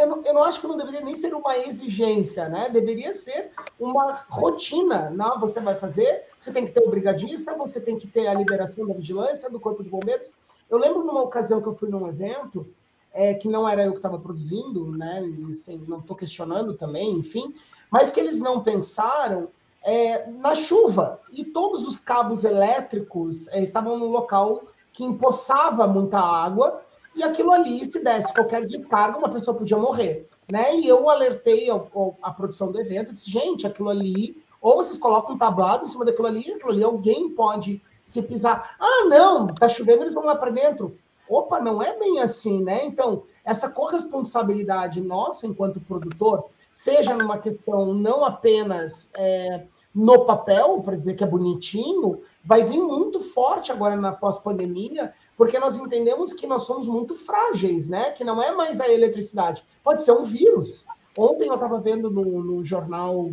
eu, 0.00 0.06
não, 0.06 0.24
eu 0.24 0.32
não 0.32 0.42
acho 0.42 0.58
que 0.58 0.66
não 0.66 0.78
deveria 0.78 1.02
nem 1.02 1.14
ser 1.14 1.34
uma 1.34 1.58
exigência, 1.58 2.48
né? 2.48 2.70
Deveria 2.70 3.12
ser 3.12 3.50
uma 3.78 4.24
rotina. 4.30 5.10
Não, 5.10 5.38
você 5.38 5.60
vai 5.60 5.74
fazer, 5.74 6.24
você 6.40 6.50
tem 6.50 6.64
que 6.64 6.72
ter 6.72 6.80
o 6.80 6.88
brigadista, 6.88 7.54
você 7.54 7.78
tem 7.78 7.98
que 7.98 8.06
ter 8.06 8.26
a 8.26 8.32
liberação 8.32 8.86
da 8.86 8.94
vigilância 8.94 9.50
do 9.50 9.60
Corpo 9.60 9.84
de 9.84 9.90
Bombeiros. 9.90 10.32
Eu 10.70 10.78
lembro 10.78 11.04
numa 11.04 11.20
ocasião 11.20 11.60
que 11.60 11.68
eu 11.68 11.76
fui 11.76 11.90
num 11.90 12.08
evento, 12.08 12.66
é, 13.12 13.34
que 13.34 13.48
não 13.48 13.68
era 13.68 13.84
eu 13.84 13.92
que 13.92 13.98
estava 13.98 14.18
produzindo, 14.18 14.92
né? 14.92 15.22
Assim, 15.50 15.84
não 15.86 15.98
estou 15.98 16.16
questionando 16.16 16.72
também, 16.72 17.18
enfim, 17.18 17.54
mas 17.90 18.10
que 18.10 18.18
eles 18.18 18.40
não 18.40 18.64
pensaram 18.64 19.50
é, 19.82 20.26
na 20.30 20.54
chuva. 20.54 21.20
E 21.30 21.44
todos 21.44 21.86
os 21.86 21.98
cabos 21.98 22.44
elétricos 22.44 23.48
é, 23.48 23.62
estavam 23.62 23.98
no 23.98 24.06
local 24.06 24.71
que 24.92 25.04
empoçava 25.04 25.86
muita 25.86 26.18
água, 26.18 26.82
e 27.14 27.22
aquilo 27.22 27.52
ali, 27.52 27.84
se 27.84 28.02
desse 28.02 28.32
qualquer 28.32 28.66
descarga, 28.66 29.18
uma 29.18 29.28
pessoa 29.28 29.56
podia 29.56 29.76
morrer. 29.76 30.28
Né? 30.50 30.76
E 30.76 30.88
eu 30.88 31.08
alertei 31.08 31.68
a, 31.70 32.30
produção 32.30 32.72
do 32.72 32.80
evento, 32.80 33.12
disse, 33.12 33.30
gente, 33.30 33.66
aquilo 33.66 33.88
ali, 33.88 34.42
ou 34.60 34.76
vocês 34.76 34.98
colocam 34.98 35.34
um 35.34 35.38
tablado 35.38 35.84
em 35.84 35.88
cima 35.88 36.04
daquilo 36.04 36.28
ali, 36.28 36.52
aquilo 36.52 36.70
ali 36.70 36.84
alguém 36.84 37.30
pode 37.30 37.82
se 38.02 38.22
pisar. 38.22 38.76
Ah, 38.78 39.06
não, 39.06 39.46
tá 39.46 39.68
chovendo, 39.68 40.02
eles 40.02 40.14
vão 40.14 40.24
lá 40.24 40.34
para 40.34 40.50
dentro. 40.50 40.96
Opa, 41.28 41.60
não 41.60 41.82
é 41.82 41.98
bem 41.98 42.20
assim, 42.20 42.62
né? 42.62 42.84
Então, 42.84 43.22
essa 43.44 43.70
corresponsabilidade 43.70 45.00
nossa 45.00 45.46
enquanto 45.46 45.80
produtor, 45.80 46.50
seja 46.70 47.14
numa 47.14 47.38
questão 47.38 47.94
não 47.94 48.24
apenas 48.24 49.12
é, 49.16 49.64
no 49.94 50.24
papel, 50.24 50.80
para 50.82 50.96
dizer 50.96 51.14
que 51.14 51.24
é 51.24 51.26
bonitinho, 51.26 52.20
vai 52.44 52.64
vir 52.64 52.80
muito 52.80 53.20
forte 53.20 53.70
agora 53.70 53.96
na 53.96 54.12
pós-pandemia, 54.12 55.14
porque 55.36 55.58
nós 55.58 55.76
entendemos 55.76 56.32
que 56.32 56.46
nós 56.46 56.62
somos 56.62 56.86
muito 56.86 57.14
frágeis, 57.14 57.88
né? 57.88 58.10
Que 58.12 58.24
não 58.24 58.42
é 58.42 58.52
mais 58.52 58.80
a 58.80 58.88
eletricidade, 58.88 59.64
pode 59.82 60.02
ser 60.02 60.12
um 60.12 60.24
vírus. 60.24 60.86
Ontem 61.18 61.48
eu 61.48 61.54
estava 61.54 61.78
vendo 61.80 62.10
no, 62.10 62.42
no, 62.42 62.64
jornal 62.64 63.30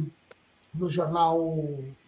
no 0.73 0.89
jornal 0.89 1.57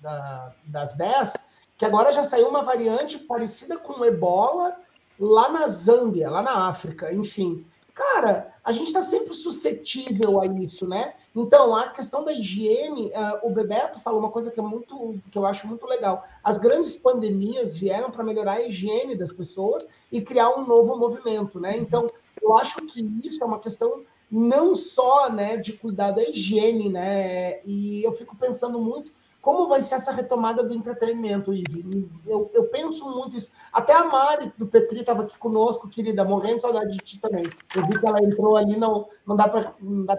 da, 0.01 0.53
das 0.65 0.95
10 0.95 1.33
que 1.77 1.85
agora 1.85 2.13
já 2.13 2.23
saiu 2.23 2.47
uma 2.47 2.61
variante 2.61 3.17
parecida 3.17 3.75
com 3.75 4.05
ebola 4.05 4.77
lá 5.19 5.49
na 5.49 5.67
Zâmbia, 5.67 6.29
lá 6.29 6.41
na 6.43 6.67
África, 6.67 7.11
enfim. 7.11 7.65
Cara, 7.95 8.50
a 8.71 8.73
gente 8.73 8.87
está 8.87 9.01
sempre 9.01 9.33
suscetível 9.33 10.39
a 10.39 10.45
isso, 10.45 10.87
né? 10.87 11.13
Então, 11.35 11.75
a 11.75 11.89
questão 11.89 12.23
da 12.23 12.31
higiene, 12.31 13.07
uh, 13.09 13.47
o 13.47 13.53
Bebeto 13.53 13.99
falou 13.99 14.19
uma 14.19 14.31
coisa 14.31 14.49
que 14.49 14.59
é 14.59 14.63
muito, 14.63 15.19
que 15.29 15.37
eu 15.37 15.45
acho 15.45 15.67
muito 15.67 15.85
legal. 15.85 16.25
As 16.41 16.57
grandes 16.57 16.95
pandemias 16.95 17.75
vieram 17.77 18.09
para 18.09 18.23
melhorar 18.23 18.53
a 18.53 18.61
higiene 18.61 19.15
das 19.15 19.31
pessoas 19.33 19.89
e 20.09 20.21
criar 20.21 20.57
um 20.57 20.65
novo 20.65 20.95
movimento, 20.95 21.59
né? 21.59 21.77
Então, 21.77 22.09
eu 22.41 22.57
acho 22.57 22.81
que 22.87 23.01
isso 23.23 23.43
é 23.43 23.45
uma 23.45 23.59
questão 23.59 24.03
não 24.31 24.73
só, 24.73 25.29
né, 25.29 25.57
de 25.57 25.73
cuidar 25.73 26.11
da 26.11 26.23
higiene, 26.23 26.87
né? 26.87 27.61
E 27.65 28.01
eu 28.05 28.13
fico 28.13 28.37
pensando 28.37 28.79
muito 28.79 29.11
como 29.41 29.67
vai 29.67 29.81
ser 29.81 29.95
essa 29.95 30.11
retomada 30.11 30.63
do 30.63 30.73
entretenimento, 30.73 31.51
Ivi? 31.51 32.07
Eu, 32.27 32.51
eu 32.53 32.65
penso 32.65 33.09
muito 33.09 33.35
isso. 33.35 33.51
Até 33.73 33.91
a 33.91 34.05
Mari 34.05 34.53
do 34.55 34.67
Petri 34.67 34.99
estava 34.99 35.23
aqui 35.23 35.35
conosco, 35.39 35.89
querida, 35.89 36.23
morrendo 36.23 36.57
de 36.57 36.61
saudade 36.61 36.91
de 36.91 36.97
ti 36.99 37.19
também. 37.19 37.45
Eu 37.75 37.87
vi 37.87 37.99
que 37.99 38.05
ela 38.05 38.23
entrou 38.23 38.55
ali, 38.55 38.77
não, 38.77 39.09
não 39.25 39.35
dá 39.35 39.49
para 39.49 39.73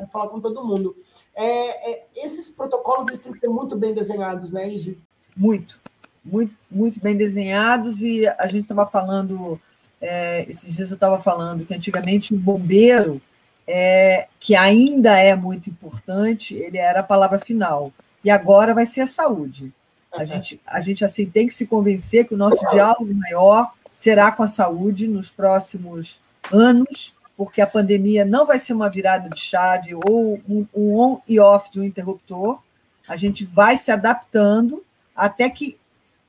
falar 0.08 0.28
com 0.28 0.40
todo 0.40 0.64
mundo. 0.64 0.96
É, 1.36 1.92
é, 1.92 2.06
esses 2.16 2.50
protocolos 2.50 3.06
eles 3.06 3.20
têm 3.20 3.32
que 3.32 3.38
ser 3.38 3.48
muito 3.48 3.76
bem 3.76 3.94
desenhados, 3.94 4.50
né, 4.50 4.68
Ivi? 4.68 4.98
Muito, 5.36 5.78
muito, 6.24 6.54
muito 6.68 7.00
bem 7.00 7.16
desenhados. 7.16 8.02
E 8.02 8.26
a 8.26 8.48
gente 8.48 8.62
estava 8.62 8.86
falando, 8.86 9.60
é, 10.00 10.42
esses 10.50 10.74
dias 10.74 10.90
eu 10.90 10.96
estava 10.96 11.20
falando 11.20 11.64
que 11.64 11.72
antigamente 11.72 12.34
o 12.34 12.38
bombeiro, 12.38 13.22
é, 13.68 14.26
que 14.40 14.56
ainda 14.56 15.16
é 15.16 15.36
muito 15.36 15.70
importante, 15.70 16.56
ele 16.56 16.78
era 16.78 17.00
a 17.00 17.04
palavra 17.04 17.38
final 17.38 17.92
e 18.24 18.30
agora 18.30 18.74
vai 18.74 18.86
ser 18.86 19.02
a 19.02 19.06
saúde. 19.06 19.72
A 20.12 20.24
gente, 20.24 20.60
a 20.66 20.80
gente 20.80 21.04
assim 21.04 21.28
tem 21.28 21.46
que 21.46 21.54
se 21.54 21.66
convencer 21.66 22.28
que 22.28 22.34
o 22.34 22.38
nosso 22.38 22.68
diálogo 22.70 23.12
maior 23.14 23.72
será 23.92 24.30
com 24.30 24.42
a 24.42 24.46
saúde 24.46 25.08
nos 25.08 25.30
próximos 25.30 26.20
anos, 26.52 27.14
porque 27.36 27.60
a 27.60 27.66
pandemia 27.66 28.24
não 28.24 28.46
vai 28.46 28.58
ser 28.58 28.74
uma 28.74 28.90
virada 28.90 29.30
de 29.30 29.40
chave 29.40 29.94
ou 29.94 30.40
um, 30.48 30.66
um 30.74 30.98
on 30.98 31.20
e 31.26 31.40
off 31.40 31.70
de 31.70 31.80
um 31.80 31.84
interruptor. 31.84 32.60
A 33.08 33.16
gente 33.16 33.44
vai 33.44 33.76
se 33.76 33.90
adaptando 33.90 34.84
até 35.16 35.48
que 35.48 35.78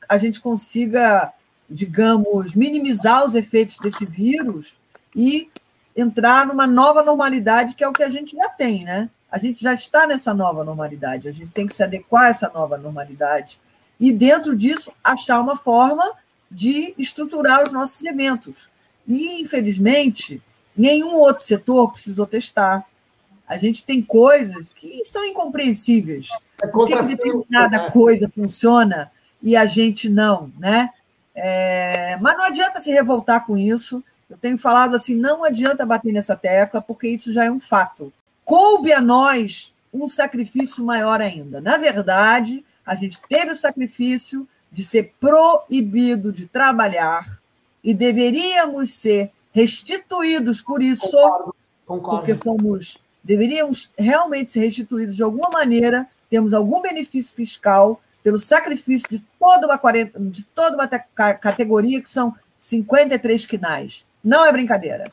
a 0.07 0.17
gente 0.17 0.39
consiga, 0.39 1.33
digamos, 1.69 2.53
minimizar 2.55 3.25
os 3.25 3.35
efeitos 3.35 3.79
desse 3.79 4.05
vírus 4.05 4.77
e 5.15 5.49
entrar 5.95 6.45
numa 6.47 6.65
nova 6.65 7.03
normalidade, 7.03 7.75
que 7.75 7.83
é 7.83 7.87
o 7.87 7.93
que 7.93 8.03
a 8.03 8.09
gente 8.09 8.35
já 8.35 8.49
tem, 8.49 8.83
né? 8.83 9.09
A 9.33 9.39
gente 9.39 9.63
já 9.63 9.73
está 9.73 10.05
nessa 10.05 10.31
nova 10.31 10.63
normalidade, 10.63 11.27
a 11.27 11.31
gente 11.31 11.49
tem 11.49 11.65
que 11.65 11.73
se 11.73 11.81
adequar 11.81 12.25
a 12.25 12.27
essa 12.27 12.51
nova 12.53 12.77
normalidade. 12.77 13.59
E, 13.99 14.13
dentro 14.13 14.55
disso, 14.55 14.93
achar 15.03 15.39
uma 15.39 15.55
forma 15.55 16.03
de 16.51 16.93
estruturar 16.99 17.63
os 17.63 17.73
nossos 17.73 18.05
eventos. 18.05 18.69
E, 19.07 19.41
infelizmente, 19.41 20.39
nenhum 20.77 21.15
outro 21.15 21.43
setor 21.43 21.91
precisou 21.91 22.27
testar. 22.27 22.85
A 23.47 23.57
gente 23.57 23.83
tem 23.83 24.03
coisas 24.03 24.71
que 24.71 25.03
são 25.03 25.25
incompreensíveis. 25.25 26.29
É 26.61 26.67
Por 26.67 26.87
que, 26.87 26.95
determinada 26.95 27.85
né? 27.85 27.89
coisa 27.89 28.29
funciona 28.29 29.11
e 29.41 29.55
a 29.55 29.65
gente 29.65 30.11
não, 30.11 30.51
né? 30.59 30.91
É, 31.33 32.17
mas 32.21 32.37
não 32.37 32.43
adianta 32.43 32.79
se 32.79 32.91
revoltar 32.91 33.47
com 33.47 33.57
isso. 33.57 34.03
Eu 34.29 34.37
tenho 34.37 34.59
falado 34.59 34.93
assim, 34.93 35.15
não 35.15 35.43
adianta 35.43 35.87
bater 35.87 36.13
nessa 36.13 36.35
tecla, 36.35 36.83
porque 36.83 37.07
isso 37.07 37.33
já 37.33 37.45
é 37.45 37.49
um 37.49 37.59
fato 37.59 38.13
coube 38.45 38.91
a 38.93 39.01
nós 39.01 39.73
um 39.93 40.07
sacrifício 40.07 40.83
maior 40.83 41.21
ainda. 41.21 41.61
Na 41.61 41.77
verdade, 41.77 42.63
a 42.85 42.95
gente 42.95 43.21
teve 43.29 43.51
o 43.51 43.55
sacrifício 43.55 44.47
de 44.71 44.83
ser 44.83 45.13
proibido 45.19 46.33
de 46.33 46.47
trabalhar 46.47 47.25
e 47.83 47.93
deveríamos 47.93 48.91
ser 48.91 49.31
restituídos 49.51 50.61
por 50.61 50.81
isso, 50.81 51.11
concordo, 51.11 51.55
concordo. 51.85 52.17
porque 52.17 52.35
fomos 52.35 52.97
deveríamos 53.23 53.91
realmente 53.97 54.51
ser 54.51 54.61
restituídos 54.61 55.15
de 55.15 55.23
alguma 55.23 55.49
maneira, 55.49 56.07
temos 56.29 56.53
algum 56.53 56.81
benefício 56.81 57.35
fiscal 57.35 58.01
pelo 58.21 58.39
sacrifício 58.39 59.07
de 59.09 59.23
toda 59.39 59.67
uma, 59.67 59.79
de 60.31 60.43
toda 60.43 60.75
uma 60.75 60.87
categoria 60.87 62.01
que 62.01 62.09
são 62.09 62.35
53 62.57 63.45
quinais. 63.45 64.05
Não 64.23 64.45
é 64.45 64.51
brincadeira. 64.51 65.11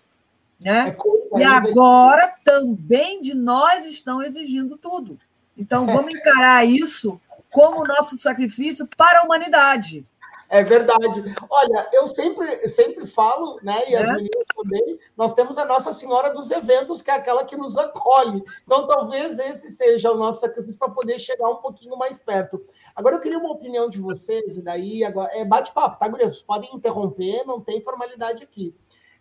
Né? 0.61 0.95
É 1.35 1.39
e 1.41 1.45
agora 1.45 2.35
também 2.45 3.23
de 3.23 3.35
nós 3.35 3.87
estão 3.87 4.23
exigindo 4.23 4.77
tudo. 4.77 5.19
Então, 5.57 5.87
vamos 5.87 6.13
encarar 6.13 6.65
isso 6.65 7.21
como 7.51 7.87
nosso 7.87 8.17
sacrifício 8.17 8.89
para 8.97 9.21
a 9.21 9.23
humanidade. 9.25 10.07
É 10.51 10.65
verdade. 10.65 11.23
Olha, 11.49 11.89
eu 11.93 12.09
sempre, 12.09 12.69
sempre 12.69 13.07
falo, 13.07 13.61
né? 13.63 13.89
E 13.89 13.95
as 13.95 14.09
é? 14.09 14.13
meninas 14.15 14.45
também, 14.57 14.99
nós 15.17 15.33
temos 15.33 15.57
a 15.57 15.65
Nossa 15.65 15.93
Senhora 15.93 16.31
dos 16.31 16.51
Eventos, 16.51 17.01
que 17.01 17.11
é 17.11 17.15
aquela 17.15 17.45
que 17.45 17.57
nos 17.57 17.79
acolhe. 17.79 18.43
Então, 18.65 18.89
talvez 18.89 19.39
esse 19.39 19.71
seja 19.71 20.11
o 20.11 20.17
nosso 20.17 20.41
sacrifício 20.41 20.79
para 20.79 20.91
poder 20.91 21.21
chegar 21.21 21.49
um 21.49 21.57
pouquinho 21.57 21.97
mais 21.97 22.19
perto. 22.19 22.61
Agora, 22.97 23.15
eu 23.15 23.21
queria 23.21 23.39
uma 23.39 23.53
opinião 23.53 23.89
de 23.89 24.01
vocês, 24.01 24.57
e 24.57 24.63
daí 24.63 25.05
agora. 25.05 25.31
É 25.33 25.45
bate-papo, 25.45 26.01
tá, 26.01 26.09
Gurias? 26.09 26.33
Vocês 26.33 26.43
podem 26.43 26.75
interromper, 26.75 27.45
não 27.47 27.61
tem 27.61 27.81
formalidade 27.81 28.43
aqui. 28.43 28.75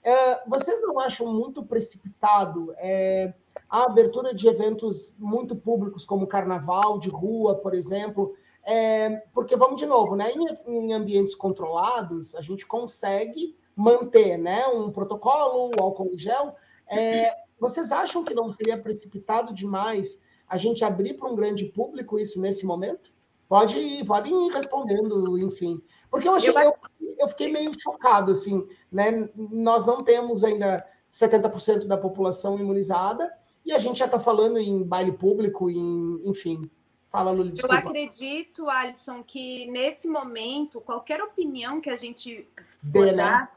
É, 0.04 0.48
vocês 0.48 0.82
não 0.82 1.00
acham 1.00 1.28
muito 1.28 1.64
precipitado 1.64 2.74
é, 2.78 3.34
a 3.70 3.84
abertura 3.84 4.34
de 4.34 4.48
eventos 4.48 5.16
muito 5.20 5.56
públicos, 5.56 6.06
como 6.06 6.28
carnaval 6.28 7.00
de 7.00 7.10
rua, 7.10 7.56
por 7.56 7.74
exemplo? 7.74 8.36
É, 8.64 9.24
porque, 9.34 9.56
vamos 9.56 9.78
de 9.78 9.86
novo, 9.86 10.16
né, 10.16 10.32
em, 10.32 10.46
em, 10.72 10.94
ambientes 10.94 11.36
controlados, 11.36 12.36
a 12.36 12.42
gente 12.42 12.66
consegue 12.66 13.58
manter 13.76 14.38
né, 14.38 14.68
um 14.68 14.92
protocolo, 14.92 15.72
o 15.78 15.82
álcool 15.82 16.12
em 16.14 16.18
gel. 16.18 16.56
É, 16.88 17.36
vocês 17.60 17.92
acham 17.92 18.24
que 18.24 18.34
não 18.34 18.52
seria 18.52 18.78
precipitado 18.78 19.54
demais 19.54 20.24
a 20.48 20.58
gente 20.58 20.84
abrir 20.84 21.16
para 21.16 21.30
um 21.30 21.36
grande 21.36 21.66
público 21.66 22.20
isso 22.20 22.40
nesse 22.40 22.66
momento? 22.66 23.12
Pode 23.48 23.78
ir, 23.78 24.06
podem 24.06 24.48
ir 24.48 24.52
respondendo, 24.52 25.38
enfim. 25.40 25.82
Porque 26.12 26.28
eu 26.28 26.34
achei, 26.34 26.54
eu, 26.56 26.74
eu 27.18 27.28
fiquei 27.28 27.52
meio 27.52 27.72
chocado, 27.80 28.32
assim, 28.32 28.68
né? 28.92 29.30
Nós 29.36 29.86
não 29.86 30.04
temos 30.04 30.44
ainda 30.44 30.86
70% 31.10 31.86
da 31.86 31.98
população 31.98 32.58
imunizada 32.58 33.32
e 33.66 33.72
a 33.72 33.80
gente 33.80 34.00
já 34.00 34.06
está 34.06 34.20
falando 34.20 34.58
em 34.58 34.84
baile 34.84 35.12
público, 35.12 35.70
em, 35.70 36.22
enfim. 36.26 36.70
Fala, 37.12 37.34
desculpa. 37.44 37.76
Eu 37.76 37.80
acredito, 37.80 38.70
Alisson, 38.70 39.24
que 39.24 39.66
nesse 39.72 40.08
momento, 40.08 40.80
qualquer 40.80 41.22
opinião 41.24 41.82
que 41.82 41.90
a 41.90 41.98
gente 41.98 42.48
Dê, 42.84 43.12
né? 43.12 43.48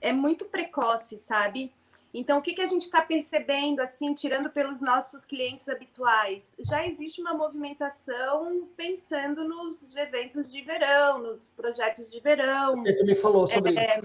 é 0.00 0.12
muito 0.12 0.46
precoce, 0.46 1.18
sabe? 1.18 1.70
Então, 2.12 2.38
o 2.38 2.42
que, 2.42 2.54
que 2.54 2.62
a 2.62 2.66
gente 2.66 2.82
está 2.82 3.02
percebendo, 3.02 3.80
assim, 3.80 4.14
tirando 4.14 4.48
pelos 4.48 4.80
nossos 4.80 5.26
clientes 5.26 5.68
habituais? 5.68 6.54
Já 6.60 6.86
existe 6.86 7.20
uma 7.20 7.34
movimentação 7.34 8.66
pensando 8.74 9.46
nos 9.46 9.94
eventos 9.94 10.50
de 10.50 10.62
verão, 10.62 11.18
nos 11.18 11.50
projetos 11.50 12.08
de 12.10 12.18
verão. 12.20 12.82
Você 12.82 13.04
me 13.04 13.14
falou 13.14 13.46
sobre 13.46 13.76
é, 13.76 14.00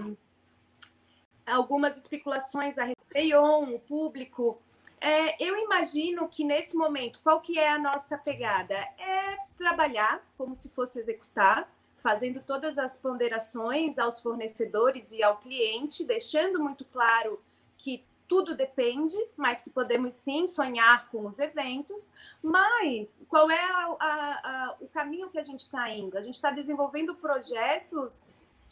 Algumas 1.46 1.96
especulações 1.96 2.78
a 2.78 2.84
Réveillon, 2.84 3.74
o 3.74 3.80
público. 3.80 4.60
É, 5.00 5.42
eu 5.42 5.58
imagino 5.58 6.28
que 6.28 6.44
nesse 6.44 6.76
momento, 6.76 7.20
qual 7.22 7.40
que 7.40 7.58
é 7.58 7.68
a 7.68 7.78
nossa 7.78 8.16
pegada? 8.16 8.74
É 8.74 9.36
trabalhar 9.58 10.24
como 10.38 10.54
se 10.54 10.68
fosse 10.70 10.98
executar, 10.98 11.70
fazendo 12.02 12.40
todas 12.40 12.78
as 12.78 12.96
ponderações 12.96 13.98
aos 13.98 14.20
fornecedores 14.20 15.12
e 15.12 15.22
ao 15.22 15.38
cliente, 15.38 16.04
deixando 16.04 16.62
muito 16.62 16.84
claro 16.84 17.40
que 17.78 18.04
tudo 18.26 18.54
depende, 18.54 19.16
mas 19.36 19.62
que 19.62 19.70
podemos 19.70 20.16
sim 20.16 20.46
sonhar 20.46 21.08
com 21.10 21.26
os 21.26 21.38
eventos. 21.38 22.12
Mas 22.42 23.20
qual 23.28 23.50
é 23.50 23.60
a, 23.60 23.96
a, 24.00 24.06
a, 24.08 24.76
o 24.80 24.88
caminho 24.88 25.28
que 25.30 25.38
a 25.38 25.44
gente 25.44 25.60
está 25.60 25.90
indo? 25.90 26.16
A 26.16 26.22
gente 26.22 26.34
está 26.36 26.50
desenvolvendo 26.50 27.14
projetos 27.14 28.24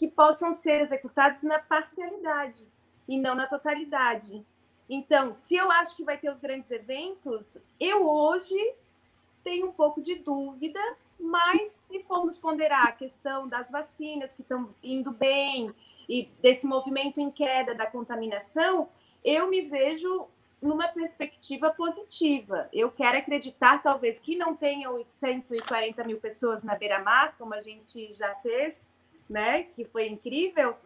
que 0.03 0.09
possam 0.09 0.53
ser 0.53 0.81
executados 0.81 1.45
na 1.45 1.61
parcialidade 1.61 2.67
e 3.07 3.17
não 3.17 3.37
na 3.37 3.47
totalidade. 3.47 4.45
Então, 4.91 5.33
se 5.33 5.55
eu 5.55 5.71
acho 5.71 5.95
que 5.97 6.03
vai 6.03 6.19
ter 6.19 6.29
os 6.29 6.41
grandes 6.41 6.73
eventos, 6.73 7.65
eu 7.79 8.05
hoje 8.05 8.75
tenho 9.45 9.69
um 9.69 9.73
pouco 9.73 10.03
de 10.03 10.17
dúvida 10.17 10.81
mas 11.23 11.69
se 11.69 12.03
formos 12.03 12.37
ponderar 12.37 12.89
a 12.89 12.93
questão 12.93 13.47
das 13.47 13.71
vacinas 13.71 14.35
que 14.35 14.43
estão 14.43 14.75
indo 14.83 15.13
bem 15.13 15.73
e 16.09 16.29
desse 16.43 16.67
movimento 16.67 17.21
em 17.21 17.31
queda 17.31 17.77
da 17.77 17.87
contaminação, 17.87 18.89
eu 19.25 19.49
me 19.49 19.63
vejo 19.63 20.27
numa 20.61 20.89
perspectiva 20.89 21.71
positiva. 21.71 22.69
Eu 22.73 22.91
quero 22.91 23.19
acreditar, 23.19 23.81
talvez, 23.83 24.19
que 24.19 24.35
não 24.35 24.57
tenham 24.57 25.01
os 25.01 25.07
140 25.07 26.03
mil 26.03 26.19
pessoas 26.19 26.65
na 26.65 26.75
beira-mar, 26.75 27.37
como 27.39 27.55
a 27.55 27.63
gente 27.63 28.13
já 28.15 28.35
fez, 28.37 28.85
né? 29.33 29.65
Que 29.65 29.85
foi 29.85 30.07
incrível, 30.07 30.77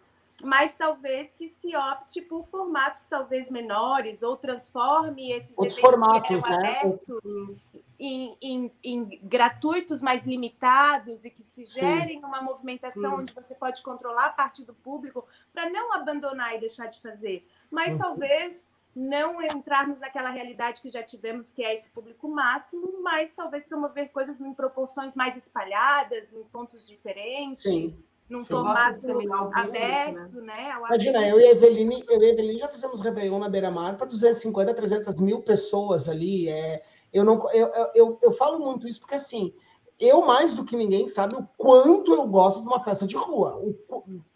mas 0.42 0.74
talvez 0.74 1.34
que 1.34 1.48
se 1.48 1.74
opte 1.76 2.20
por 2.20 2.46
formatos 2.48 3.06
talvez 3.06 3.50
menores 3.50 4.22
ou 4.22 4.36
transforme 4.36 5.32
esses 5.32 5.56
Outros 5.56 5.78
formatos, 5.78 6.42
né? 6.42 6.56
abertos 6.56 7.62
em, 7.98 8.36
em, 8.42 8.72
em, 8.84 9.20
gratuitos 9.22 10.02
mais 10.02 10.26
limitados 10.26 11.24
e 11.24 11.30
que 11.30 11.42
se 11.42 11.64
gerem 11.64 12.20
Sim. 12.20 12.24
uma 12.24 12.42
movimentação 12.42 13.16
Sim. 13.16 13.22
onde 13.22 13.32
você 13.32 13.54
pode 13.54 13.82
controlar 13.82 14.26
a 14.26 14.30
parte 14.30 14.62
do 14.62 14.74
público 14.74 15.26
para 15.52 15.70
não 15.70 15.94
abandonar 15.94 16.54
e 16.54 16.60
deixar 16.60 16.86
de 16.86 17.00
fazer. 17.00 17.46
Mas 17.70 17.94
uhum. 17.94 18.00
talvez 18.00 18.66
não 18.94 19.42
entrarmos 19.42 19.98
naquela 19.98 20.30
realidade 20.30 20.80
que 20.80 20.90
já 20.90 21.02
tivemos, 21.02 21.50
que 21.50 21.62
é 21.62 21.74
esse 21.74 21.90
público 21.90 22.28
máximo, 22.28 23.02
mas 23.02 23.32
talvez 23.32 23.66
promover 23.66 24.10
coisas 24.10 24.40
em 24.40 24.52
proporções 24.54 25.14
mais 25.14 25.36
espalhadas, 25.36 26.32
em 26.32 26.42
pontos 26.44 26.86
diferentes. 26.86 27.62
Sim 27.62 28.05
num 28.28 28.40
Sim. 28.40 28.48
formato 28.48 29.06
aberto, 29.54 30.40
né? 30.40 30.54
né? 30.54 30.74
Imagina, 30.78 31.28
eu 31.28 31.40
e 31.40 31.46
a 31.46 31.50
Eveline, 31.52 32.04
eu 32.08 32.20
e 32.20 32.24
a 32.24 32.28
Eveline 32.30 32.58
já 32.58 32.68
fizemos 32.68 33.00
Réveillon 33.00 33.38
na 33.38 33.48
Beira-Mar 33.48 33.96
para 33.96 34.06
250, 34.06 34.74
300 34.74 35.20
mil 35.20 35.42
pessoas 35.42 36.08
ali. 36.08 36.48
É, 36.48 36.82
eu, 37.12 37.24
não, 37.24 37.48
eu, 37.52 37.70
eu, 37.94 38.18
eu 38.20 38.32
falo 38.32 38.58
muito 38.58 38.88
isso 38.88 39.00
porque, 39.00 39.14
assim, 39.14 39.54
eu 39.98 40.22
mais 40.26 40.54
do 40.54 40.64
que 40.64 40.76
ninguém 40.76 41.06
sabe 41.08 41.36
o 41.36 41.48
quanto 41.56 42.12
eu 42.12 42.26
gosto 42.26 42.62
de 42.62 42.66
uma 42.66 42.80
festa 42.80 43.06
de 43.06 43.16
rua. 43.16 43.62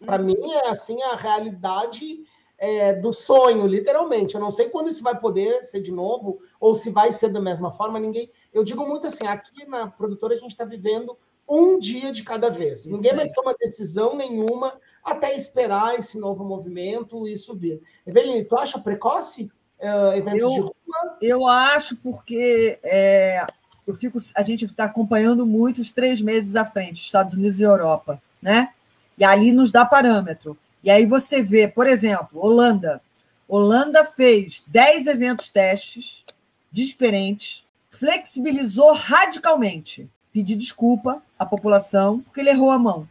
Para 0.05 0.17
mim 0.17 0.51
é, 0.53 0.69
assim, 0.69 1.01
a 1.03 1.15
realidade 1.15 2.23
é, 2.57 2.93
do 2.93 3.11
sonho, 3.11 3.67
literalmente. 3.67 4.35
Eu 4.35 4.41
não 4.41 4.51
sei 4.51 4.69
quando 4.69 4.87
isso 4.87 5.03
vai 5.03 5.19
poder 5.19 5.63
ser 5.63 5.81
de 5.81 5.91
novo 5.91 6.39
ou 6.59 6.73
se 6.73 6.89
vai 6.89 7.11
ser 7.11 7.29
da 7.29 7.41
mesma 7.41 7.71
forma. 7.71 7.99
Ninguém... 7.99 8.31
Eu 8.53 8.63
digo 8.63 8.85
muito 8.87 9.05
assim, 9.05 9.27
aqui 9.27 9.65
na 9.67 9.87
produtora 9.87 10.33
a 10.33 10.37
gente 10.37 10.51
está 10.51 10.63
vivendo 10.63 11.17
um 11.51 11.77
dia 11.77 12.13
de 12.13 12.23
cada 12.23 12.49
vez. 12.49 12.81
Isso 12.81 12.91
Ninguém 12.91 13.13
mais 13.13 13.29
toma 13.33 13.53
decisão 13.59 14.15
nenhuma 14.15 14.73
até 15.03 15.35
esperar 15.35 15.99
esse 15.99 16.17
novo 16.17 16.45
movimento, 16.45 17.27
isso 17.27 17.53
vir. 17.53 17.81
Eveline, 18.07 18.45
tu 18.45 18.57
acha 18.57 18.79
precoce 18.79 19.51
uh, 19.81 20.13
eventos 20.13 20.41
eu, 20.41 20.49
de 20.49 20.59
rua? 20.61 21.17
Eu 21.21 21.47
acho 21.47 21.97
porque 21.97 22.79
é, 22.81 23.45
eu 23.85 23.93
fico, 23.93 24.17
a 24.37 24.43
gente 24.43 24.63
está 24.63 24.85
acompanhando 24.85 25.45
muito 25.45 25.81
os 25.81 25.91
três 25.91 26.21
meses 26.21 26.55
à 26.55 26.63
frente, 26.63 27.01
Estados 27.01 27.33
Unidos 27.33 27.59
e 27.59 27.63
Europa, 27.63 28.21
né? 28.41 28.69
E 29.17 29.25
ali 29.25 29.51
nos 29.51 29.71
dá 29.71 29.83
parâmetro. 29.83 30.57
E 30.81 30.89
aí 30.89 31.05
você 31.05 31.43
vê, 31.43 31.67
por 31.67 31.85
exemplo, 31.85 32.39
Holanda. 32.39 33.01
Holanda 33.45 34.05
fez 34.05 34.63
10 34.67 35.07
eventos 35.07 35.49
testes 35.49 36.23
diferentes, 36.71 37.65
flexibilizou 37.89 38.93
radicalmente 38.93 40.09
pedir 40.33 40.55
desculpa 40.55 41.21
à 41.37 41.45
população 41.45 42.19
porque 42.19 42.39
ele 42.39 42.49
errou 42.49 42.71
a 42.71 42.79
mão. 42.79 43.07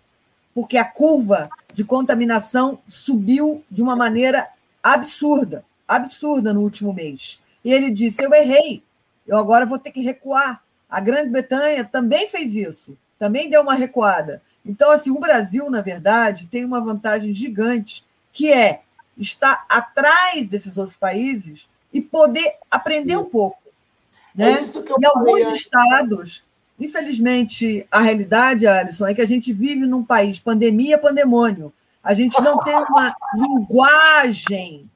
Porque 0.55 0.77
a 0.77 0.85
curva 0.85 1.49
de 1.75 1.85
contaminação 1.85 2.81
subiu 2.87 3.64
de 3.71 3.83
uma 3.83 3.95
maneira 3.95 4.49
absurda, 4.83 5.64
absurda 5.87 6.53
no 6.53 6.61
último 6.61 6.93
mês. 6.93 7.41
E 7.64 7.73
ele 7.73 7.91
disse: 7.91 8.25
Eu 8.25 8.33
errei, 8.35 8.83
eu 9.27 9.39
agora 9.39 9.66
vou 9.66 9.79
ter 9.79 9.93
que 9.93 10.01
recuar. 10.01 10.62
A 10.89 11.01
Grã-Bretanha 11.01 11.85
também 11.85 12.29
fez 12.29 12.57
isso, 12.57 12.97
também 13.18 13.49
deu 13.49 13.62
uma 13.62 13.75
recuada. 13.75 14.43
Então, 14.66 14.91
assim, 14.91 15.11
o 15.11 15.21
Brasil, 15.21 15.71
na 15.71 15.81
verdade, 15.81 16.49
tem 16.49 16.64
uma 16.64 16.81
vantagem 16.81 17.33
gigante, 17.33 18.05
que 18.33 18.53
é 18.53 18.83
estar 19.16 19.64
atrás 19.68 20.49
desses 20.49 20.77
outros 20.77 20.97
países 20.97 21.68
e 21.93 22.01
poder 22.01 22.57
aprender 22.71 23.16
um 23.16 23.25
pouco. 23.25 23.59
Né? 24.35 24.53
É 24.53 25.01
e 25.01 25.07
alguns 25.07 25.49
estados 25.53 26.45
Infelizmente, 26.81 27.87
a 27.91 28.01
realidade, 28.01 28.66
Alisson, 28.66 29.07
é 29.07 29.14
que 29.14 29.20
a 29.20 29.26
gente 29.26 29.53
vive 29.53 29.87
num 29.87 30.03
país 30.03 30.41
pandemia, 30.41 30.97
pandemônio. 30.97 31.72
A 32.03 32.14
gente 32.14 32.41
não 32.41 32.59
tem 32.64 32.74
uma 32.74 33.14
linguagem 33.37 34.91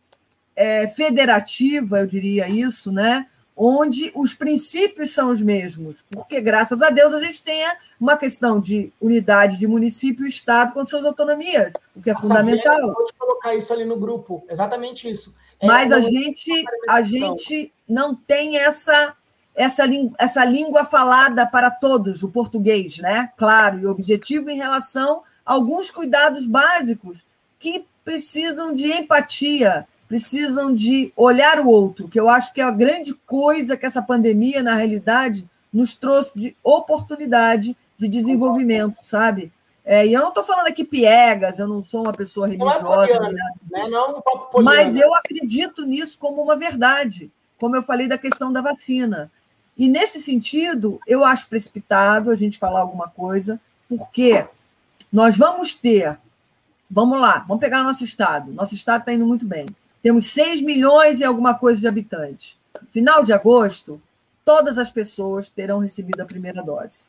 é, 0.56 0.88
federativa, 0.88 2.00
eu 2.00 2.06
diria 2.06 2.48
isso, 2.48 2.90
né? 2.90 3.26
onde 3.56 4.10
os 4.14 4.34
princípios 4.34 5.10
são 5.10 5.30
os 5.30 5.40
mesmos, 5.40 6.04
porque, 6.10 6.40
graças 6.40 6.82
a 6.82 6.90
Deus, 6.90 7.14
a 7.14 7.20
gente 7.20 7.42
tenha 7.42 7.76
uma 8.00 8.16
questão 8.16 8.58
de 8.58 8.92
unidade 9.00 9.58
de 9.58 9.66
município 9.66 10.26
e 10.26 10.28
Estado 10.28 10.72
com 10.72 10.84
suas 10.84 11.04
autonomias, 11.04 11.72
o 11.94 12.02
que 12.02 12.10
é 12.10 12.14
Nossa, 12.14 12.26
fundamental. 12.26 12.78
Eu 12.78 12.92
vou 12.92 13.06
colocar 13.16 13.54
isso 13.54 13.72
ali 13.72 13.84
no 13.84 13.96
grupo, 13.96 14.44
exatamente 14.50 15.08
isso. 15.08 15.34
É 15.60 15.66
Mas 15.66 15.92
a 15.92 16.00
gente, 16.00 16.64
a 16.88 17.00
gente 17.00 17.72
não 17.88 18.14
tem 18.14 18.58
essa 18.58 19.14
essa, 19.54 19.84
essa 20.18 20.44
língua 20.44 20.84
falada 20.84 21.46
para 21.46 21.70
todos, 21.70 22.22
o 22.22 22.28
português, 22.28 22.98
né? 22.98 23.30
Claro, 23.36 23.80
e 23.80 23.86
objetivo 23.86 24.50
em 24.50 24.56
relação 24.56 25.22
a 25.46 25.52
alguns 25.52 25.90
cuidados 25.90 26.46
básicos 26.46 27.24
que 27.58 27.86
precisam 28.04 28.74
de 28.74 28.92
empatia, 28.92 29.86
precisam 30.08 30.74
de 30.74 31.12
olhar 31.16 31.60
o 31.60 31.68
outro, 31.68 32.08
que 32.08 32.18
eu 32.18 32.28
acho 32.28 32.52
que 32.52 32.60
é 32.60 32.64
a 32.64 32.70
grande 32.70 33.14
coisa 33.26 33.76
que 33.76 33.86
essa 33.86 34.02
pandemia, 34.02 34.62
na 34.62 34.74
realidade, 34.74 35.48
nos 35.72 35.94
trouxe 35.94 36.32
de 36.36 36.56
oportunidade 36.62 37.76
de 37.98 38.08
desenvolvimento, 38.08 38.98
sabe? 39.02 39.52
É, 39.84 40.06
e 40.06 40.14
eu 40.14 40.22
não 40.22 40.30
estou 40.30 40.44
falando 40.44 40.66
aqui 40.66 40.84
piegas, 40.84 41.58
eu 41.58 41.68
não 41.68 41.82
sou 41.82 42.02
uma 42.02 42.12
pessoa 42.12 42.46
religiosa, 42.46 42.82
não 42.82 43.02
é 43.02 43.06
poliana, 43.06 43.30
né? 43.70 43.84
não, 43.88 44.16
é 44.16 44.62
mas 44.62 44.96
eu 44.96 45.14
acredito 45.14 45.84
nisso 45.84 46.18
como 46.18 46.42
uma 46.42 46.56
verdade, 46.56 47.30
como 47.58 47.76
eu 47.76 47.82
falei 47.82 48.08
da 48.08 48.16
questão 48.16 48.52
da 48.52 48.62
vacina. 48.62 49.30
E 49.76 49.88
nesse 49.88 50.20
sentido, 50.20 51.00
eu 51.06 51.24
acho 51.24 51.48
precipitado 51.48 52.30
a 52.30 52.36
gente 52.36 52.58
falar 52.58 52.80
alguma 52.80 53.08
coisa, 53.08 53.60
porque 53.88 54.46
nós 55.12 55.36
vamos 55.36 55.74
ter, 55.74 56.18
vamos 56.90 57.20
lá, 57.20 57.44
vamos 57.46 57.60
pegar 57.60 57.82
nosso 57.82 58.04
estado. 58.04 58.52
Nosso 58.52 58.74
estado 58.74 59.00
está 59.00 59.12
indo 59.12 59.26
muito 59.26 59.46
bem. 59.46 59.66
Temos 60.02 60.26
6 60.26 60.60
milhões 60.60 61.20
e 61.20 61.24
alguma 61.24 61.54
coisa 61.54 61.80
de 61.80 61.88
habitantes. 61.88 62.56
Final 62.92 63.24
de 63.24 63.32
agosto, 63.32 64.00
todas 64.44 64.78
as 64.78 64.90
pessoas 64.90 65.48
terão 65.48 65.78
recebido 65.78 66.20
a 66.20 66.26
primeira 66.26 66.62
dose. 66.62 67.06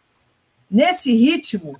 Nesse 0.70 1.16
ritmo, 1.16 1.80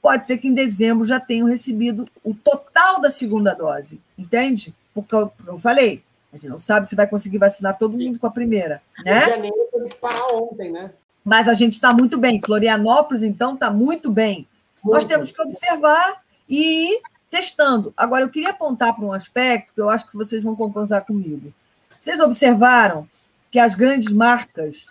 pode 0.00 0.26
ser 0.26 0.38
que 0.38 0.48
em 0.48 0.54
dezembro 0.54 1.06
já 1.06 1.20
tenham 1.20 1.46
recebido 1.46 2.06
o 2.24 2.34
total 2.34 3.00
da 3.00 3.10
segunda 3.10 3.52
dose, 3.54 4.00
entende? 4.16 4.74
Porque 4.94 5.14
eu 5.14 5.58
falei, 5.58 6.02
a 6.32 6.36
gente 6.36 6.48
não 6.48 6.58
sabe 6.58 6.88
se 6.88 6.96
vai 6.96 7.06
conseguir 7.06 7.38
vacinar 7.38 7.76
todo 7.76 7.98
mundo 7.98 8.18
com 8.18 8.26
a 8.26 8.30
primeira, 8.30 8.82
né? 9.04 9.24
Em 9.24 9.28
janeiro 9.28 9.68
teve 9.70 9.88
que 9.90 9.96
parar 9.96 10.34
ontem, 10.34 10.72
né? 10.72 10.90
Mas 11.24 11.46
a 11.48 11.54
gente 11.54 11.74
está 11.74 11.92
muito 11.92 12.18
bem. 12.18 12.40
Florianópolis, 12.40 13.22
então, 13.22 13.54
está 13.54 13.70
muito 13.70 14.10
bem. 14.10 14.48
Muito. 14.82 14.96
Nós 14.96 15.04
temos 15.04 15.30
que 15.30 15.40
observar 15.40 16.22
e 16.48 16.94
ir 16.94 17.02
testando. 17.30 17.92
Agora, 17.96 18.24
eu 18.24 18.30
queria 18.30 18.50
apontar 18.50 18.94
para 18.94 19.04
um 19.04 19.12
aspecto 19.12 19.72
que 19.74 19.80
eu 19.80 19.88
acho 19.88 20.10
que 20.10 20.16
vocês 20.16 20.42
vão 20.42 20.56
concordar 20.56 21.02
comigo. 21.02 21.52
Vocês 21.88 22.18
observaram 22.18 23.08
que 23.50 23.58
as 23.58 23.74
grandes 23.74 24.12
marcas 24.12 24.86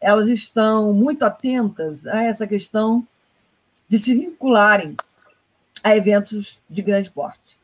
elas 0.00 0.28
estão 0.28 0.94
muito 0.94 1.24
atentas 1.24 2.06
a 2.06 2.22
essa 2.24 2.46
questão 2.46 3.06
de 3.86 3.98
se 3.98 4.14
vincularem 4.14 4.96
a 5.84 5.94
eventos 5.94 6.60
de 6.68 6.80
grande 6.80 7.10
porte. 7.10 7.58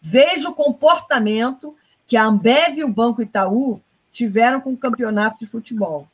Veja 0.00 0.48
o 0.48 0.54
comportamento 0.54 1.74
que 2.06 2.16
a 2.16 2.24
Ambev 2.24 2.78
e 2.78 2.84
o 2.84 2.92
Banco 2.92 3.22
Itaú 3.22 3.80
tiveram 4.12 4.60
com 4.60 4.72
o 4.72 4.76
campeonato 4.76 5.40
de 5.40 5.46
futebol. 5.46 6.06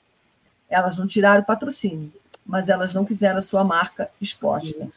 Elas 0.68 0.97
não 0.97 1.07
tiraram 1.07 1.43
o 1.43 1.47
patrocínio, 1.47 2.12
mas 2.47 2.68
elas 2.68 2.95
não 2.95 3.05
quiseram 3.05 3.38
a 3.38 3.43
sua 3.43 3.64
marca 3.64 4.11
exposta. 4.20 4.88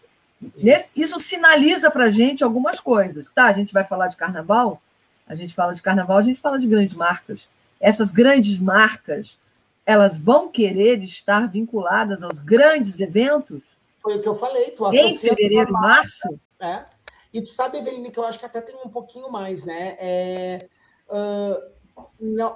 Isso 0.95 1.19
sinaliza 1.19 1.89
para 1.89 2.05
a 2.05 2.11
gente 2.11 2.43
algumas 2.43 2.79
coisas. 2.79 3.27
Tá, 3.33 3.45
a 3.45 3.53
gente 3.53 3.73
vai 3.73 3.83
falar 3.83 4.07
de 4.07 4.17
carnaval, 4.17 4.81
a 5.27 5.35
gente 5.35 5.53
fala 5.53 5.73
de 5.73 5.81
carnaval, 5.81 6.17
a 6.17 6.23
gente 6.23 6.39
fala 6.39 6.59
de 6.59 6.67
grandes 6.67 6.95
marcas. 6.95 7.47
Essas 7.79 8.11
grandes 8.11 8.59
marcas, 8.59 9.37
elas 9.85 10.17
vão 10.17 10.47
querer 10.47 11.03
estar 11.03 11.49
vinculadas 11.49 12.23
aos 12.23 12.39
grandes 12.39 12.99
eventos? 12.99 13.61
Foi 14.01 14.17
o 14.17 14.21
que 14.21 14.27
eu 14.27 14.35
falei. 14.35 14.71
Tu 14.71 14.85
em 14.93 15.17
fevereiro 15.17 15.69
e 15.69 15.73
março? 15.73 16.39
É. 16.59 16.85
E 17.33 17.41
tu 17.41 17.49
sabe, 17.49 17.79
Eveline, 17.79 18.11
que 18.11 18.19
eu 18.19 18.25
acho 18.25 18.37
que 18.37 18.45
até 18.45 18.61
tem 18.61 18.75
um 18.85 18.89
pouquinho 18.89 19.31
mais, 19.31 19.65
né? 19.65 19.95
É, 19.97 20.67
uh, 21.10 21.74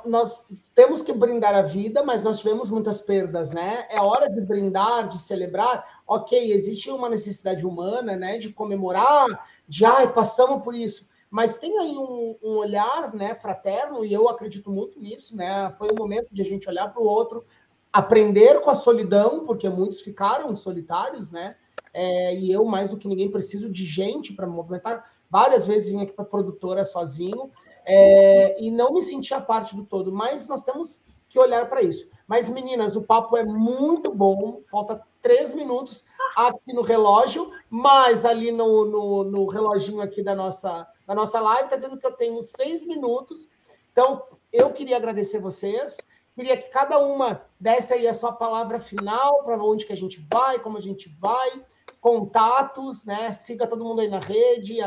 nós 0.05 0.47
temos 0.73 1.01
que 1.01 1.11
brindar 1.11 1.53
a 1.53 1.61
vida, 1.61 2.03
mas 2.03 2.23
nós 2.23 2.39
tivemos 2.39 2.69
muitas 2.69 3.01
perdas, 3.01 3.51
né? 3.51 3.85
É 3.89 4.01
hora 4.01 4.29
de 4.29 4.41
brindar, 4.41 5.07
de 5.07 5.19
celebrar. 5.19 6.01
Ok, 6.07 6.51
existe 6.51 6.89
uma 6.89 7.09
necessidade 7.09 7.65
humana, 7.65 8.15
né? 8.15 8.37
De 8.37 8.49
comemorar, 8.51 9.27
de 9.67 9.85
ai, 9.85 10.11
passamos 10.13 10.63
por 10.63 10.73
isso. 10.73 11.09
Mas 11.29 11.57
tem 11.57 11.77
aí 11.77 11.97
um, 11.97 12.37
um 12.41 12.57
olhar, 12.57 13.13
né, 13.13 13.35
fraterno, 13.35 14.05
e 14.05 14.13
eu 14.13 14.29
acredito 14.29 14.71
muito 14.71 14.97
nisso, 14.99 15.35
né? 15.35 15.73
Foi 15.77 15.89
o 15.89 15.95
momento 15.95 16.27
de 16.31 16.41
a 16.41 16.45
gente 16.45 16.69
olhar 16.69 16.87
para 16.87 17.01
o 17.01 17.05
outro, 17.05 17.45
aprender 17.91 18.61
com 18.61 18.69
a 18.69 18.75
solidão, 18.75 19.45
porque 19.45 19.67
muitos 19.67 19.99
ficaram 20.01 20.55
solitários, 20.55 21.29
né? 21.29 21.57
É, 21.93 22.35
e 22.35 22.51
eu, 22.51 22.63
mais 22.63 22.91
do 22.91 22.97
que 22.97 23.07
ninguém, 23.07 23.29
preciso 23.29 23.69
de 23.69 23.85
gente 23.85 24.33
para 24.33 24.47
movimentar. 24.47 25.11
Várias 25.29 25.67
vezes 25.67 25.91
vim 25.91 26.01
aqui 26.01 26.13
para 26.13 26.23
a 26.23 26.27
produtora 26.27 26.85
sozinho 26.85 27.51
é, 27.89 28.61
e 28.61 28.69
não 28.69 28.91
me 28.91 29.01
senti 29.01 29.33
a 29.33 29.39
parte 29.39 29.73
do 29.73 29.85
todo, 29.85 30.11
mas 30.11 30.49
nós 30.49 30.61
temos 30.61 31.05
que 31.29 31.39
olhar 31.39 31.69
para 31.69 31.81
isso. 31.81 32.11
Mas, 32.27 32.49
meninas, 32.49 32.97
o 32.97 33.01
papo 33.01 33.37
é 33.37 33.45
muito 33.45 34.13
bom, 34.13 34.61
falta 34.69 35.01
três 35.21 35.53
minutos 35.53 36.05
aqui 36.35 36.73
no 36.73 36.81
relógio, 36.81 37.49
mas 37.69 38.25
ali 38.25 38.51
no, 38.51 38.83
no, 38.83 39.23
no 39.23 39.47
reloginho 39.47 40.01
aqui 40.01 40.21
da 40.21 40.35
nossa, 40.35 40.85
da 41.05 41.15
nossa 41.15 41.39
live 41.39 41.63
está 41.63 41.77
dizendo 41.77 41.97
que 41.97 42.05
eu 42.05 42.11
tenho 42.11 42.43
seis 42.43 42.85
minutos. 42.85 43.51
Então, 43.93 44.21
eu 44.51 44.73
queria 44.73 44.97
agradecer 44.97 45.39
vocês, 45.39 45.97
queria 46.35 46.57
que 46.57 46.69
cada 46.69 46.99
uma 46.99 47.45
desse 47.57 47.93
aí 47.93 48.05
a 48.05 48.13
sua 48.13 48.33
palavra 48.33 48.81
final, 48.81 49.41
para 49.43 49.57
onde 49.63 49.85
que 49.85 49.93
a 49.93 49.97
gente 49.97 50.19
vai, 50.29 50.59
como 50.59 50.77
a 50.77 50.81
gente 50.81 51.09
vai, 51.17 51.63
contatos, 52.01 53.05
né? 53.05 53.31
Siga 53.31 53.65
todo 53.65 53.85
mundo 53.85 54.01
aí 54.01 54.09
na 54.09 54.19
rede, 54.19 54.77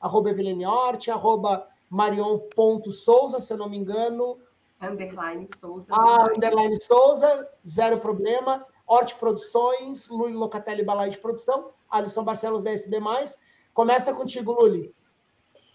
arroba 0.00 0.30
Eveline 0.30 0.66
Horte, 0.66 1.10
arroba 1.10 1.68
marion.souza, 1.90 3.40
se 3.40 3.52
eu 3.52 3.56
não 3.56 3.68
me 3.68 3.76
engano. 3.76 4.38
Underline 4.80 5.46
Souza. 5.56 5.92
Ah, 5.92 6.28
underline 6.34 6.80
Souza, 6.80 7.48
zero 7.66 8.00
problema. 8.00 8.66
Horte 8.86 9.14
Produções, 9.16 10.08
Luli 10.08 10.34
Locatelli 10.34 10.82
Balai 10.82 11.10
de 11.10 11.18
Produção, 11.18 11.72
Alisson 11.90 12.24
Barcelos 12.24 12.62
da 12.62 12.70
SB+. 12.70 12.98
Começa 13.74 14.14
contigo, 14.14 14.52
Luli. 14.52 14.94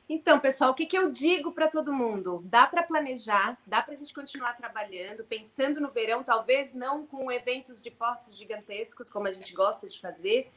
Então, 0.09 0.39
pessoal, 0.39 0.71
o 0.71 0.73
que, 0.73 0.85
que 0.85 0.97
eu 0.97 1.11
digo 1.11 1.51
para 1.51 1.67
todo 1.67 1.93
mundo? 1.93 2.41
Dá 2.45 2.67
para 2.67 2.83
planejar, 2.83 3.57
dá 3.65 3.81
para 3.81 3.93
a 3.93 3.97
gente 3.97 4.13
continuar 4.13 4.57
trabalhando, 4.57 5.23
pensando 5.23 5.79
no 5.79 5.91
verão, 5.91 6.23
talvez 6.23 6.73
não 6.73 7.05
com 7.05 7.31
eventos 7.31 7.81
de 7.81 7.89
portes 7.89 8.35
gigantescos, 8.35 9.09
como 9.09 9.27
a 9.27 9.31
gente 9.31 9.53
gosta 9.53 9.87
de 9.87 9.99
fazer, 9.99 10.51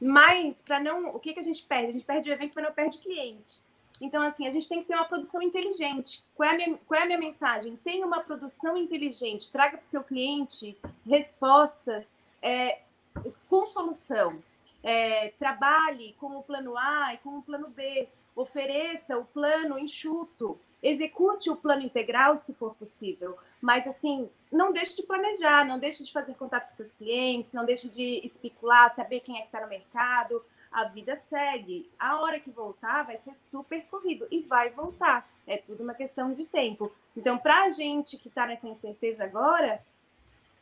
mas 0.00 0.62
para 0.62 0.78
não. 0.78 1.08
O 1.08 1.18
que, 1.18 1.34
que 1.34 1.40
a 1.40 1.44
gente 1.44 1.62
perde? 1.64 1.88
A 1.88 1.92
gente 1.92 2.04
perde 2.04 2.30
o 2.30 2.32
evento, 2.32 2.52
mas 2.54 2.64
não 2.64 2.72
perde 2.72 2.98
o 2.98 3.00
cliente. 3.00 3.60
Então, 4.04 4.22
assim, 4.22 4.46
a 4.46 4.52
gente 4.52 4.68
tem 4.68 4.82
que 4.82 4.86
ter 4.86 4.94
uma 4.94 5.06
produção 5.06 5.40
inteligente. 5.40 6.22
Qual 6.34 6.46
é 6.46 6.52
a 6.52 6.56
minha, 6.56 6.78
qual 6.86 7.00
é 7.00 7.04
a 7.04 7.06
minha 7.06 7.18
mensagem? 7.18 7.74
Tenha 7.76 8.06
uma 8.06 8.20
produção 8.20 8.76
inteligente, 8.76 9.50
traga 9.50 9.78
para 9.78 9.84
o 9.84 9.86
seu 9.86 10.04
cliente 10.04 10.76
respostas 11.06 12.12
é, 12.42 12.80
com 13.48 13.64
solução. 13.64 14.42
É, 14.82 15.28
trabalhe 15.38 16.14
com 16.20 16.36
o 16.36 16.42
plano 16.42 16.76
A 16.76 17.14
e 17.14 17.18
com 17.18 17.38
o 17.38 17.42
plano 17.42 17.68
B. 17.68 18.06
Ofereça 18.36 19.16
o 19.16 19.24
plano 19.24 19.78
enxuto. 19.78 20.60
Execute 20.82 21.48
o 21.48 21.56
plano 21.56 21.80
integral, 21.80 22.36
se 22.36 22.52
for 22.52 22.74
possível. 22.74 23.38
Mas, 23.58 23.88
assim, 23.88 24.28
não 24.52 24.70
deixe 24.70 24.96
de 24.96 25.02
planejar, 25.02 25.64
não 25.64 25.78
deixe 25.78 26.04
de 26.04 26.12
fazer 26.12 26.34
contato 26.34 26.68
com 26.68 26.74
seus 26.74 26.92
clientes, 26.92 27.54
não 27.54 27.64
deixe 27.64 27.88
de 27.88 28.20
especular, 28.22 28.94
saber 28.94 29.20
quem 29.20 29.38
é 29.38 29.40
que 29.40 29.46
está 29.46 29.62
no 29.62 29.66
mercado 29.66 30.44
a 30.74 30.84
vida 30.84 31.14
segue. 31.14 31.88
A 31.96 32.20
hora 32.20 32.40
que 32.40 32.50
voltar 32.50 33.04
vai 33.04 33.16
ser 33.16 33.34
super 33.36 33.86
corrido 33.86 34.26
e 34.28 34.40
vai 34.40 34.70
voltar. 34.70 35.26
É 35.46 35.56
tudo 35.56 35.84
uma 35.84 35.94
questão 35.94 36.34
de 36.34 36.44
tempo. 36.46 36.90
Então, 37.16 37.38
para 37.38 37.62
a 37.62 37.70
gente 37.70 38.18
que 38.18 38.26
está 38.26 38.44
nessa 38.44 38.66
incerteza 38.66 39.22
agora, 39.22 39.80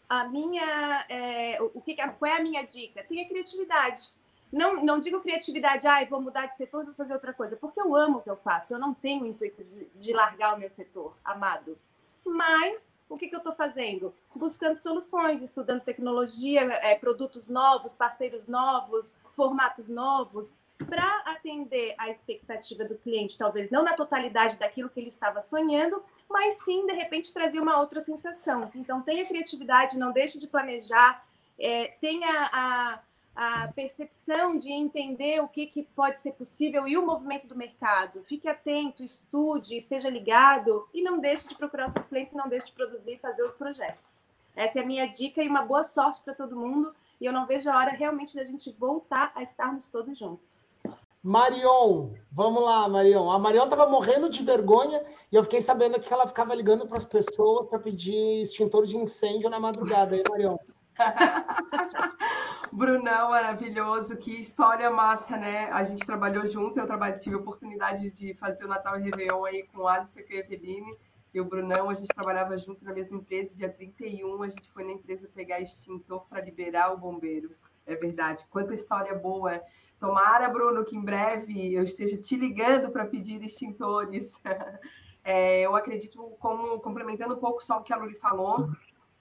a 0.06 0.28
minha, 0.28 1.06
é, 1.08 1.56
o 1.62 1.80
que, 1.80 1.96
qual 1.96 2.30
é 2.30 2.36
a 2.36 2.42
minha 2.42 2.62
dica? 2.62 3.02
Tenha 3.04 3.26
criatividade. 3.26 4.10
Não, 4.52 4.84
não 4.84 5.00
digo 5.00 5.22
criatividade, 5.22 5.86
ah, 5.86 6.04
vou 6.04 6.20
mudar 6.20 6.44
de 6.44 6.58
setor, 6.58 6.84
vou 6.84 6.92
fazer 6.92 7.14
outra 7.14 7.32
coisa, 7.32 7.56
porque 7.56 7.80
eu 7.80 7.96
amo 7.96 8.18
o 8.18 8.22
que 8.22 8.28
eu 8.28 8.36
faço. 8.36 8.74
Eu 8.74 8.78
não 8.78 8.92
tenho 8.92 9.22
o 9.22 9.26
intuito 9.26 9.64
de, 9.64 9.86
de 9.94 10.12
largar 10.12 10.54
o 10.54 10.58
meu 10.58 10.68
setor 10.68 11.16
amado. 11.24 11.78
Mas 12.22 12.90
o 13.12 13.16
que, 13.16 13.28
que 13.28 13.34
eu 13.34 13.38
estou 13.38 13.54
fazendo? 13.54 14.14
Buscando 14.34 14.76
soluções, 14.76 15.42
estudando 15.42 15.82
tecnologia, 15.82 16.62
é, 16.62 16.94
produtos 16.94 17.48
novos, 17.48 17.94
parceiros 17.94 18.46
novos, 18.46 19.16
formatos 19.34 19.88
novos, 19.88 20.56
para 20.84 21.22
atender 21.26 21.94
a 21.98 22.08
expectativa 22.08 22.84
do 22.84 22.96
cliente, 22.96 23.38
talvez 23.38 23.70
não 23.70 23.84
na 23.84 23.94
totalidade 23.94 24.58
daquilo 24.58 24.88
que 24.88 24.98
ele 24.98 25.08
estava 25.08 25.40
sonhando, 25.40 26.02
mas 26.28 26.62
sim, 26.64 26.86
de 26.86 26.92
repente, 26.94 27.32
trazer 27.32 27.60
uma 27.60 27.78
outra 27.78 28.00
sensação. 28.00 28.70
Então, 28.74 29.02
tenha 29.02 29.24
criatividade, 29.26 29.98
não 29.98 30.12
deixe 30.12 30.38
de 30.38 30.46
planejar, 30.46 31.24
é, 31.58 31.88
tenha 32.00 32.50
a 32.52 33.00
a 33.34 33.68
percepção 33.68 34.58
de 34.58 34.70
entender 34.70 35.40
o 35.40 35.48
que, 35.48 35.66
que 35.66 35.82
pode 35.82 36.20
ser 36.20 36.32
possível 36.32 36.86
e 36.86 36.96
o 36.96 37.06
movimento 37.06 37.46
do 37.46 37.56
mercado. 37.56 38.22
Fique 38.28 38.48
atento, 38.48 39.02
estude, 39.02 39.76
esteja 39.76 40.10
ligado 40.10 40.86
e 40.92 41.02
não 41.02 41.18
deixe 41.18 41.48
de 41.48 41.54
procurar 41.54 41.88
seus 41.88 42.06
clientes, 42.06 42.34
não 42.34 42.48
deixe 42.48 42.66
de 42.66 42.72
produzir 42.72 43.14
e 43.14 43.18
fazer 43.18 43.42
os 43.42 43.54
projetos. 43.54 44.28
Essa 44.54 44.80
é 44.80 44.82
a 44.82 44.86
minha 44.86 45.06
dica 45.06 45.42
e 45.42 45.48
uma 45.48 45.62
boa 45.62 45.82
sorte 45.82 46.20
para 46.22 46.34
todo 46.34 46.56
mundo. 46.56 46.94
E 47.20 47.24
eu 47.24 47.32
não 47.32 47.46
vejo 47.46 47.70
a 47.70 47.76
hora 47.76 47.92
realmente 47.92 48.34
da 48.34 48.44
gente 48.44 48.70
voltar 48.72 49.32
a 49.34 49.42
estarmos 49.42 49.88
todos 49.88 50.18
juntos. 50.18 50.82
Marion, 51.22 52.10
vamos 52.32 52.64
lá, 52.64 52.88
Marion. 52.88 53.30
A 53.30 53.38
Marion 53.38 53.64
estava 53.64 53.86
morrendo 53.86 54.28
de 54.28 54.42
vergonha 54.42 55.00
e 55.30 55.36
eu 55.36 55.44
fiquei 55.44 55.62
sabendo 55.62 56.00
que 56.00 56.12
ela 56.12 56.26
ficava 56.26 56.52
ligando 56.52 56.86
para 56.86 56.96
as 56.96 57.04
pessoas 57.04 57.66
para 57.66 57.78
pedir 57.78 58.42
extintor 58.42 58.84
de 58.86 58.96
incêndio 58.96 59.48
na 59.48 59.60
madrugada. 59.60 60.16
Aí, 60.16 60.22
Marion? 60.28 60.58
Brunão, 62.72 63.30
maravilhoso, 63.30 64.16
que 64.16 64.40
história 64.40 64.90
massa, 64.90 65.36
né? 65.36 65.70
A 65.70 65.84
gente 65.84 66.04
trabalhou 66.06 66.46
junto, 66.46 66.78
eu 66.78 66.86
trabalho, 66.86 67.18
tive 67.18 67.36
a 67.36 67.38
oportunidade 67.38 68.10
de 68.10 68.34
fazer 68.34 68.64
o 68.64 68.68
Natal 68.68 68.98
e 68.98 69.02
Réveillon 69.02 69.44
aí 69.44 69.62
com 69.64 69.82
o 69.82 69.88
Alisson 69.88 70.20
e 70.20 70.36
a 70.36 70.38
Eveline 70.38 70.90
e 71.34 71.40
o 71.40 71.44
Brunão, 71.44 71.88
a 71.88 71.94
gente 71.94 72.08
trabalhava 72.08 72.56
junto 72.58 72.84
na 72.84 72.92
mesma 72.92 73.16
empresa, 73.16 73.54
dia 73.54 73.68
31 73.68 74.42
a 74.42 74.48
gente 74.48 74.70
foi 74.70 74.84
na 74.84 74.92
empresa 74.92 75.30
pegar 75.34 75.60
extintor 75.60 76.26
para 76.28 76.42
liberar 76.42 76.92
o 76.92 76.98
bombeiro. 76.98 77.50
É 77.86 77.96
verdade, 77.96 78.44
quanta 78.50 78.74
história 78.74 79.14
boa. 79.14 79.62
Tomara, 79.98 80.48
Bruno, 80.48 80.84
que 80.84 80.96
em 80.96 81.00
breve 81.00 81.72
eu 81.72 81.82
esteja 81.82 82.18
te 82.18 82.36
ligando 82.36 82.90
para 82.90 83.06
pedir 83.06 83.42
extintores. 83.42 84.40
É, 85.24 85.60
eu 85.60 85.76
acredito, 85.76 86.18
como 86.40 86.80
complementando 86.80 87.36
um 87.36 87.38
pouco 87.38 87.62
só 87.62 87.78
o 87.78 87.82
que 87.84 87.92
a 87.92 87.96
Luli 87.96 88.16
falou, 88.16 88.68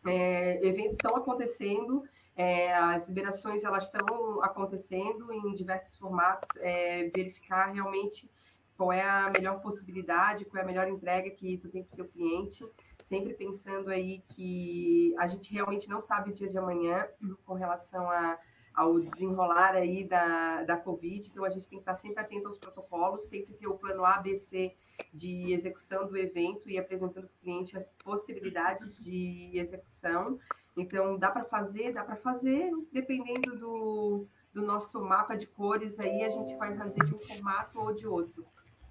é, 0.04 0.58
eventos 0.66 0.94
estão 0.94 1.16
acontecendo, 1.16 2.04
é, 2.36 2.74
as 2.74 3.08
liberações 3.08 3.64
elas 3.64 3.86
estão 3.86 4.42
acontecendo 4.42 5.32
em 5.32 5.54
diversos 5.54 5.98
formatos, 5.98 6.50
é, 6.60 7.10
verificar 7.16 7.72
realmente 7.72 8.30
qual 8.76 8.92
é 8.92 9.04
a 9.04 9.30
melhor 9.30 9.62
possibilidade, 9.62 10.46
qual 10.46 10.60
é 10.60 10.64
a 10.64 10.68
melhor 10.68 10.88
entrega 10.88 11.30
que 11.30 11.58
tu 11.58 11.70
tem 11.70 11.84
para 11.84 11.94
o 11.94 11.98
teu 11.98 12.08
cliente, 12.08 12.66
sempre 13.00 13.34
pensando 13.34 13.90
aí 13.90 14.24
que 14.30 15.14
a 15.20 15.28
gente 15.28 15.54
realmente 15.54 15.88
não 15.88 16.02
sabe 16.02 16.32
o 16.32 16.34
dia 16.34 16.48
de 16.48 16.58
amanhã 16.58 17.08
com 17.46 17.54
relação 17.54 18.10
a, 18.10 18.40
ao 18.74 19.00
desenrolar 19.00 19.76
aí 19.76 20.04
da, 20.04 20.64
da 20.64 20.78
Covid, 20.78 21.30
então 21.30 21.44
a 21.44 21.50
gente 21.50 21.68
tem 21.68 21.78
que 21.78 21.84
estar 21.84 21.94
sempre 21.94 22.22
atento 22.22 22.48
aos 22.48 22.58
protocolos, 22.58 23.24
sempre 23.24 23.54
ter 23.54 23.68
o 23.68 23.78
plano 23.78 24.04
A, 24.04 24.18
B, 24.18 24.36
C 24.36 24.76
de 25.14 25.52
execução 25.54 26.08
do 26.08 26.18
evento 26.18 26.70
e 26.70 26.78
apresentando 26.78 27.28
para 27.28 27.36
o 27.36 27.42
cliente 27.42 27.78
as 27.78 27.88
possibilidades 28.04 28.98
de 29.04 29.52
execução. 29.54 30.40
Então, 30.76 31.18
dá 31.18 31.30
para 31.30 31.44
fazer, 31.44 31.94
dá 31.94 32.04
para 32.04 32.16
fazer, 32.16 32.72
dependendo 32.92 33.58
do, 33.58 34.26
do 34.54 34.62
nosso 34.62 35.02
mapa 35.02 35.36
de 35.36 35.48
cores, 35.48 36.00
aí 36.00 36.24
a 36.24 36.30
gente 36.30 36.56
vai 36.56 36.76
fazer 36.76 37.04
de 37.06 37.14
um 37.14 37.20
formato 37.20 37.80
ou 37.80 37.94
de 37.94 38.08
outro. 38.08 38.46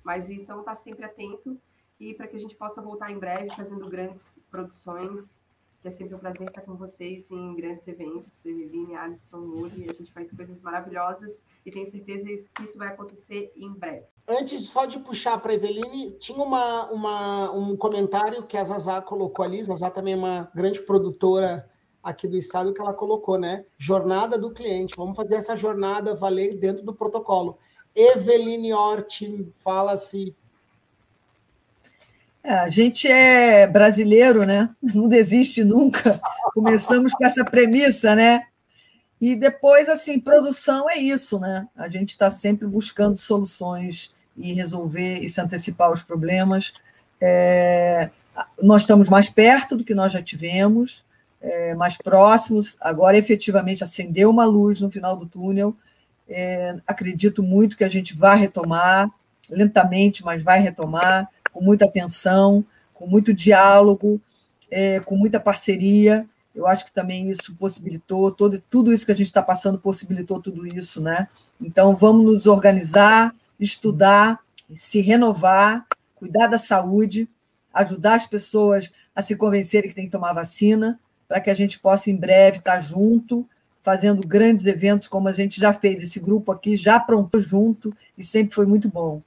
Mas 0.05 0.31
então, 0.31 0.63
tá 0.63 0.75
sempre 0.75 1.05
atento 1.05 1.59
e 1.99 2.15
para 2.15 2.27
que 2.27 2.37
a 2.37 2.39
gente 2.39 2.57
possa 2.57 2.81
voltar 2.81 3.11
em 3.11 3.19
breve 3.19 3.55
fazendo 3.55 3.89
grandes 3.89 4.41
produções 4.51 5.39
que 5.81 5.89
é 5.89 5.91
sempre 5.91 6.15
um 6.15 6.19
prazer 6.19 6.47
estar 6.47 6.61
com 6.61 6.77
vocês 6.77 7.31
em 7.31 7.55
grandes 7.55 7.89
eventos. 7.89 8.45
Eveline, 8.45 8.95
Alisson, 8.95 9.39
Luli, 9.39 9.89
a 9.89 9.95
gente 9.95 10.13
faz 10.13 10.31
coisas 10.31 10.61
maravilhosas 10.61 11.43
e 11.65 11.71
tenho 11.71 11.87
certeza 11.87 12.27
que 12.55 12.63
isso 12.63 12.77
vai 12.77 12.89
acontecer 12.89 13.51
em 13.57 13.73
breve. 13.73 14.05
Antes 14.29 14.69
só 14.69 14.85
de 14.85 14.99
puxar 14.99 15.39
para 15.39 15.55
Eveline, 15.55 16.13
tinha 16.19 16.43
uma, 16.43 16.91
uma, 16.91 17.53
um 17.53 17.77
comentário 17.77 18.47
que 18.47 18.59
a 18.59 18.65
Zazá 18.65 19.01
colocou 19.01 19.43
ali. 19.43 19.65
Zazá 19.65 19.91
também 19.91 20.13
é 20.13 20.17
uma 20.17 20.51
grande 20.55 20.83
produtora 20.83 21.70
aqui 22.03 22.27
do 22.27 22.37
estado 22.37 22.73
que 22.73 22.81
ela 22.81 22.95
colocou, 22.95 23.39
né? 23.39 23.65
Jornada 23.79 24.39
do 24.39 24.51
cliente. 24.51 24.95
Vamos 24.97 25.17
fazer 25.17 25.37
essa 25.37 25.57
jornada 25.57 26.15
valer 26.15 26.57
dentro 26.57 26.85
do 26.85 26.95
protocolo. 26.95 27.59
Eveline 27.95 28.73
Hort 28.73 29.23
fala 29.57 29.99
se 29.99 30.35
É, 32.43 32.55
a 32.55 32.69
gente 32.69 33.07
é 33.07 33.67
brasileiro, 33.67 34.45
né? 34.45 34.71
Não 34.83 35.09
desiste 35.09 35.63
nunca. 35.63 36.21
Começamos 36.55 37.13
com 37.13 37.25
essa 37.25 37.45
premissa, 37.45 38.15
né? 38.15 38.47
E 39.21 39.37
depois, 39.37 39.89
assim, 39.89 40.19
produção 40.19 40.89
é 40.89 40.97
isso, 40.97 41.39
né? 41.39 41.69
A 41.77 41.89
gente 41.89 42.09
está 42.09 42.31
sempre 42.31 42.67
buscando 42.67 43.19
soluções 43.19 44.11
e 44.35 44.55
resolver 44.55 45.19
e 45.19 45.29
se 45.29 45.41
antecipar 45.41 45.89
aos 45.89 46.03
problemas. 46.03 46.73
É, 47.21 48.09
nós 48.63 48.83
estamos 48.83 49.11
mais 49.11 49.29
perto 49.29 49.77
do 49.77 49.85
que 49.85 49.95
nós 49.95 50.13
já 50.13 50.23
tivemos, 50.23 51.05
é, 51.41 51.75
mais 51.75 51.97
próximos. 51.97 52.77
Agora, 52.81 53.17
efetivamente, 53.17 53.83
acendeu 53.83 54.31
uma 54.31 54.45
luz 54.45 54.81
no 54.81 54.91
final 54.91 55.17
do 55.17 55.27
túnel. 55.27 55.75
É, 56.29 56.77
acredito 56.87 57.43
muito 57.43 57.77
que 57.77 57.85
a 57.85 57.89
gente 57.89 58.15
vai 58.15 58.39
retomar, 58.39 59.11
lentamente, 59.49 60.25
mas 60.25 60.43
vai 60.43 60.61
retomar, 60.61 61.29
com 61.53 61.61
muita 61.61 61.87
atenção, 61.87 62.65
com 62.95 63.07
muito 63.07 63.35
diálogo, 63.35 64.21
é, 64.71 65.01
com 65.01 65.17
muita 65.17 65.41
parceria. 65.41 66.27
Eu 66.55 66.67
acho 66.67 66.85
que 66.85 66.93
também 66.93 67.31
isso 67.31 67.55
possibilitou, 67.57 68.31
todo, 68.31 68.61
tudo 68.71 68.93
isso 68.93 69.07
que 69.07 69.13
a 69.13 69.17
gente 69.17 69.27
está 69.27 69.43
passando 69.43 69.79
possibilitou 69.79 70.41
tudo 70.41 70.67
isso, 70.67 71.01
né? 71.01 71.29
Então, 71.61 71.97
vamos 71.97 72.25
nos 72.25 72.47
organizar, 72.47 73.35
estudar, 73.59 74.39
se 74.77 75.01
renovar, 75.01 75.87
cuidar 76.15 76.47
da 76.49 76.59
saúde, 76.59 77.29
ajudar 77.73 78.15
as 78.15 78.27
pessoas 78.27 78.93
a 79.15 79.23
se 79.23 79.37
convencerem 79.37 79.89
que 79.89 79.97
tem 79.97 80.05
que 80.05 80.11
tomar 80.11 80.33
vacina, 80.33 80.99
para 81.31 81.41
que 81.41 81.49
a 81.49 81.55
gente 81.55 81.79
possa, 81.79 82.11
em 82.11 82.17
breve, 82.17 82.59
estar 82.59 82.81
junto, 82.81 83.49
fazendo 83.85 84.27
grandes 84.27 84.67
eventos, 84.67 85.07
como 85.07 85.29
a 85.29 85.33
gente 85.33 85.61
já 85.61 85.73
fez. 85.73 86.03
Esse 86.03 86.19
grupo 86.19 86.51
aqui 86.51 86.77
já 86.77 86.97
aprontou 86.97 87.41
junto 87.41 87.97
e 88.19 88.25
sempre 88.25 88.53
foi 88.53 88.67
muito 88.67 88.89
bom. 88.89 89.23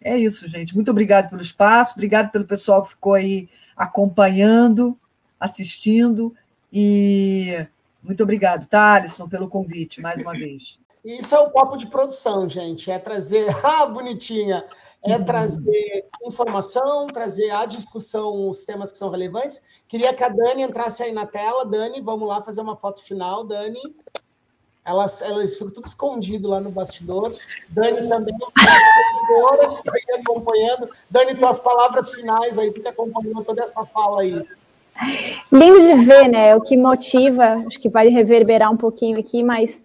É 0.00 0.16
isso, 0.16 0.46
gente. 0.46 0.72
Muito 0.76 0.88
obrigado 0.92 1.28
pelo 1.28 1.42
espaço, 1.42 1.94
obrigado 1.96 2.30
pelo 2.30 2.44
pessoal 2.44 2.84
que 2.84 2.90
ficou 2.90 3.14
aí 3.14 3.48
acompanhando, 3.76 4.96
assistindo. 5.40 6.32
E 6.72 7.66
muito 8.04 8.22
obrigado, 8.22 8.64
Alisson, 8.70 9.28
pelo 9.28 9.48
convite, 9.48 10.00
mais 10.00 10.20
uma 10.20 10.34
vez. 10.34 10.78
Isso 11.04 11.34
é 11.34 11.40
o 11.40 11.50
papo 11.50 11.76
de 11.76 11.88
produção, 11.88 12.48
gente. 12.48 12.88
É 12.88 13.00
trazer. 13.00 13.48
Ah, 13.66 13.84
bonitinha! 13.84 14.64
É 15.04 15.18
trazer 15.18 16.06
informação, 16.24 17.06
trazer 17.06 17.50
à 17.50 17.64
discussão 17.66 18.48
os 18.48 18.64
temas 18.64 18.90
que 18.90 18.98
são 18.98 19.10
relevantes. 19.10 19.62
Queria 19.86 20.12
que 20.12 20.24
a 20.24 20.28
Dani 20.28 20.62
entrasse 20.62 21.02
aí 21.02 21.12
na 21.12 21.26
tela. 21.26 21.64
Dani, 21.64 22.00
vamos 22.00 22.28
lá 22.28 22.42
fazer 22.42 22.60
uma 22.60 22.76
foto 22.76 23.02
final, 23.02 23.44
Dani. 23.44 23.80
Elas, 24.84 25.22
elas 25.22 25.52
ficam 25.54 25.70
tudo 25.70 25.86
escondido 25.86 26.48
lá 26.48 26.60
no 26.60 26.70
bastidor. 26.70 27.32
Dani 27.70 28.08
também 28.08 28.34
acompanhando. 30.20 30.90
Dani, 31.08 31.34
tuas 31.36 31.58
palavras 31.58 32.10
finais 32.10 32.58
aí, 32.58 32.72
que 32.72 32.86
acompanhando 32.88 33.44
toda 33.44 33.62
essa 33.62 33.84
fala 33.84 34.22
aí. 34.22 34.44
Lindo 35.52 35.80
de 35.80 35.94
ver, 36.04 36.28
né? 36.28 36.56
O 36.56 36.60
que 36.60 36.76
motiva, 36.76 37.62
acho 37.66 37.78
que 37.78 37.88
vai 37.88 38.08
reverberar 38.08 38.70
um 38.70 38.76
pouquinho 38.76 39.18
aqui, 39.18 39.42
mas 39.42 39.82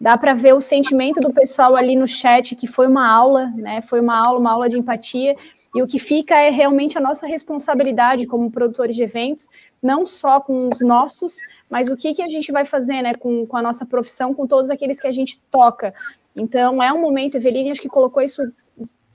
dá 0.00 0.16
para 0.16 0.34
ver 0.34 0.54
o 0.54 0.60
sentimento 0.60 1.20
do 1.20 1.32
pessoal 1.32 1.74
ali 1.74 1.96
no 1.96 2.06
chat, 2.06 2.54
que 2.54 2.66
foi 2.66 2.86
uma 2.86 3.08
aula, 3.08 3.52
né? 3.56 3.82
Foi 3.82 4.00
uma 4.00 4.16
aula, 4.16 4.38
uma 4.38 4.52
aula 4.52 4.68
de 4.68 4.78
empatia. 4.78 5.34
E 5.74 5.82
o 5.82 5.86
que 5.86 5.98
fica 5.98 6.34
é 6.34 6.50
realmente 6.50 6.96
a 6.96 7.00
nossa 7.00 7.26
responsabilidade 7.26 8.26
como 8.26 8.50
produtores 8.50 8.96
de 8.96 9.02
eventos, 9.02 9.48
não 9.82 10.06
só 10.06 10.40
com 10.40 10.70
os 10.72 10.80
nossos, 10.80 11.36
mas 11.68 11.90
o 11.90 11.96
que, 11.96 12.14
que 12.14 12.22
a 12.22 12.28
gente 12.28 12.50
vai 12.50 12.64
fazer 12.64 13.02
né, 13.02 13.14
com, 13.14 13.46
com 13.46 13.56
a 13.56 13.62
nossa 13.62 13.84
profissão, 13.84 14.32
com 14.32 14.46
todos 14.46 14.70
aqueles 14.70 14.98
que 14.98 15.06
a 15.06 15.12
gente 15.12 15.38
toca. 15.50 15.92
Então, 16.34 16.82
é 16.82 16.92
um 16.92 17.00
momento, 17.00 17.36
Eveline, 17.36 17.70
acho 17.70 17.80
que 17.80 17.88
colocou 17.88 18.22
isso 18.22 18.42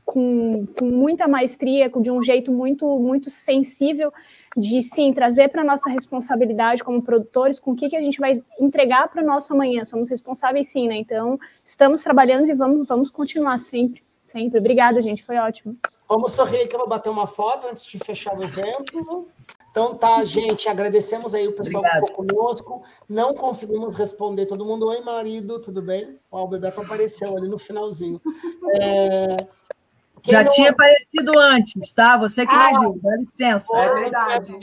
com, 0.05 0.65
com 0.77 0.85
muita 0.85 1.27
maestria, 1.27 1.89
de 1.89 2.11
um 2.11 2.21
jeito 2.21 2.51
muito, 2.51 2.85
muito 2.99 3.29
sensível, 3.29 4.11
de 4.55 4.81
sim 4.81 5.13
trazer 5.13 5.49
para 5.49 5.63
nossa 5.63 5.89
responsabilidade 5.89 6.83
como 6.83 7.01
produtores 7.01 7.59
com 7.59 7.71
o 7.71 7.75
que, 7.75 7.89
que 7.89 7.95
a 7.95 8.01
gente 8.01 8.19
vai 8.19 8.43
entregar 8.59 9.07
para 9.09 9.23
o 9.23 9.25
nosso 9.25 9.53
amanhã. 9.53 9.85
Somos 9.85 10.09
responsáveis 10.09 10.67
sim, 10.67 10.87
né? 10.87 10.97
Então, 10.97 11.39
estamos 11.63 12.03
trabalhando 12.03 12.49
e 12.49 12.53
vamos, 12.53 12.87
vamos 12.87 13.09
continuar 13.09 13.59
sempre, 13.59 14.01
sempre. 14.27 14.59
Obrigada, 14.59 15.01
gente, 15.01 15.23
foi 15.23 15.37
ótimo. 15.37 15.75
Vamos 16.07 16.33
sorrir 16.33 16.67
que 16.67 16.75
eu 16.75 16.79
vou 16.79 16.89
bater 16.89 17.09
uma 17.09 17.25
foto 17.25 17.67
antes 17.67 17.85
de 17.85 17.97
fechar 17.97 18.37
o 18.37 18.43
evento. 18.43 19.27
Então 19.71 19.95
tá, 19.95 20.23
gente, 20.25 20.67
agradecemos 20.67 21.33
aí 21.33 21.47
o 21.47 21.53
pessoal 21.53 21.81
Obrigado. 21.81 22.01
que 22.01 22.09
ficou 22.09 22.27
conosco. 22.27 22.83
Não 23.07 23.33
conseguimos 23.33 23.95
responder 23.95 24.45
todo 24.45 24.65
mundo. 24.65 24.87
Oi, 24.87 24.99
marido, 24.99 25.59
tudo 25.61 25.81
bem? 25.81 26.19
Ó, 26.29 26.43
o 26.43 26.47
Bebeto 26.49 26.81
apareceu 26.81 27.37
ali 27.37 27.47
no 27.47 27.57
finalzinho. 27.57 28.21
É... 28.75 29.37
Já 30.23 30.43
não... 30.43 30.51
tinha 30.51 30.71
aparecido 30.71 31.37
antes, 31.39 31.93
tá? 31.93 32.17
Você 32.17 32.45
que 32.45 32.53
ah, 32.53 32.71
não 32.71 32.81
viu, 32.81 32.99
dá 33.01 33.15
licença. 33.15 33.77
É 33.77 33.93
verdade. 33.93 34.53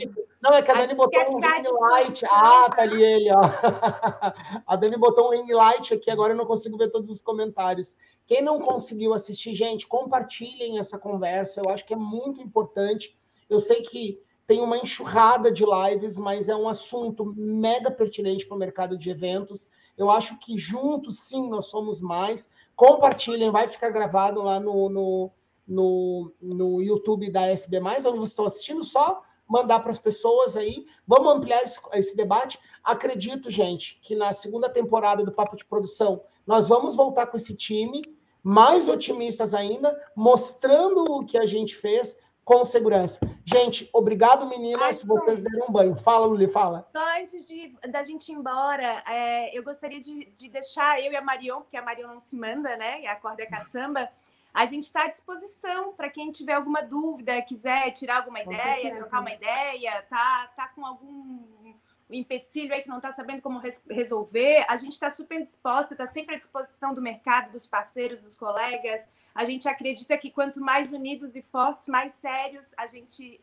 Não, 0.41 0.53
é 0.53 0.61
que 0.61 0.71
a 0.71 0.73
Dani 0.73 0.95
botou 0.95 1.19
um 1.19 1.39
ring 1.39 1.63
light. 1.81 2.25
Ah, 2.29 2.69
tá 2.69 2.83
ali 2.83 3.03
ele, 3.03 3.29
ó. 3.31 3.41
A 4.65 4.75
Dani 4.77 4.97
botou 4.97 5.27
um 5.27 5.31
ring 5.31 5.51
light 5.51 5.93
aqui, 5.93 6.09
agora 6.09 6.31
eu 6.31 6.37
não 6.37 6.45
consigo 6.45 6.77
ver 6.77 6.89
todos 6.89 7.09
os 7.09 7.21
comentários. 7.21 7.97
Quem 8.25 8.41
não 8.41 8.59
conseguiu 8.59 9.13
assistir, 9.13 9.53
gente, 9.53 9.87
compartilhem 9.87 10.79
essa 10.79 10.97
conversa. 10.97 11.61
Eu 11.61 11.69
acho 11.69 11.85
que 11.85 11.93
é 11.93 11.97
muito 11.97 12.41
importante. 12.41 13.17
Eu 13.49 13.59
sei 13.59 13.81
que 13.81 14.21
tem 14.47 14.61
uma 14.61 14.77
enxurrada 14.77 15.51
de 15.51 15.65
lives, 15.65 16.17
mas 16.17 16.47
é 16.47 16.55
um 16.55 16.69
assunto 16.69 17.25
mega 17.35 17.91
pertinente 17.91 18.47
para 18.47 18.55
o 18.55 18.59
mercado 18.59 18.97
de 18.97 19.09
eventos. 19.09 19.69
Eu 19.97 20.09
acho 20.09 20.39
que 20.39 20.57
juntos, 20.57 21.19
sim, 21.27 21.49
nós 21.49 21.65
somos 21.65 22.01
mais. 22.01 22.51
Compartilhem, 22.75 23.51
vai 23.51 23.67
ficar 23.67 23.89
gravado 23.89 24.41
lá 24.41 24.59
no, 24.59 24.89
no 24.89 25.31
no, 25.69 26.33
no 26.41 26.81
YouTube 26.81 27.29
da 27.29 27.47
SB, 27.47 27.79
onde 27.79 28.01
vocês 28.03 28.29
estão 28.29 28.45
assistindo, 28.45 28.83
só 28.83 29.23
mandar 29.47 29.79
para 29.79 29.91
as 29.91 29.99
pessoas 29.99 30.57
aí. 30.57 30.85
Vamos 31.07 31.31
ampliar 31.31 31.63
esse, 31.63 31.79
esse, 31.93 32.17
debate. 32.17 32.59
Acredito, 32.83 33.49
gente, 33.49 33.99
que 34.01 34.15
na 34.15 34.33
segunda 34.33 34.69
temporada 34.69 35.23
do 35.23 35.31
Papo 35.31 35.55
de 35.55 35.65
Produção 35.65 36.21
nós 36.45 36.67
vamos 36.67 36.95
voltar 36.95 37.27
com 37.27 37.37
esse 37.37 37.55
time, 37.55 38.01
mais 38.43 38.87
otimistas 38.87 39.53
ainda, 39.53 39.95
mostrando 40.15 41.03
o 41.03 41.25
que 41.25 41.37
a 41.37 41.45
gente 41.45 41.75
fez 41.75 42.19
com 42.43 42.65
segurança. 42.65 43.19
Gente, 43.45 43.87
obrigado, 43.93 44.47
meninas. 44.47 44.81
Ai, 44.81 45.07
vocês 45.07 45.43
deram 45.43 45.67
um 45.67 45.71
banho. 45.71 45.95
Fala, 45.95 46.25
Luli, 46.25 46.47
fala. 46.47 46.87
Só 46.91 47.19
antes 47.19 47.47
de, 47.47 47.75
da 47.91 48.01
gente 48.01 48.31
ir 48.31 48.35
embora, 48.35 49.03
é, 49.07 49.55
eu 49.55 49.63
gostaria 49.63 49.99
de, 49.99 50.25
de, 50.35 50.49
deixar 50.49 50.99
eu 50.99 51.11
e 51.11 51.15
a 51.15 51.21
Marion, 51.21 51.61
porque 51.61 51.77
a 51.77 51.81
Marion 51.83 52.07
não 52.07 52.19
se 52.19 52.35
manda, 52.35 52.75
né? 52.75 53.01
E 53.01 53.07
a 53.07 53.15
corda 53.15 53.43
é 53.43 53.45
caçamba. 53.45 54.09
A 54.53 54.65
gente 54.65 54.83
está 54.83 55.03
à 55.03 55.07
disposição 55.07 55.93
para 55.93 56.09
quem 56.09 56.31
tiver 56.31 56.53
alguma 56.53 56.81
dúvida, 56.81 57.41
quiser 57.41 57.91
tirar 57.91 58.17
alguma 58.17 58.43
com 58.43 58.51
ideia, 58.51 58.73
certeza. 58.81 58.97
trocar 58.97 59.21
uma 59.21 59.31
ideia, 59.31 60.01
tá, 60.09 60.51
tá 60.55 60.67
com 60.69 60.85
algum 60.85 61.73
empecilho 62.09 62.73
aí 62.73 62.81
que 62.81 62.89
não 62.89 62.97
está 62.97 63.11
sabendo 63.11 63.41
como 63.41 63.59
res 63.59 63.83
resolver, 63.87 64.65
a 64.67 64.77
gente 64.77 64.93
está 64.93 65.09
super 65.09 65.43
disposta, 65.43 65.93
está 65.93 66.07
sempre 66.07 66.35
à 66.35 66.37
disposição 66.37 66.93
do 66.93 67.01
mercado, 67.01 67.51
dos 67.51 67.67
parceiros, 67.67 68.19
dos 68.19 68.35
colegas. 68.35 69.07
A 69.35 69.45
gente 69.45 69.67
acredita 69.67 70.17
que 70.17 70.31
quanto 70.31 70.59
mais 70.59 70.91
unidos 70.91 71.35
e 71.35 71.41
fortes, 71.43 71.87
mais 71.87 72.13
sérios 72.13 72.73
a 72.75 72.87
gente 72.87 73.39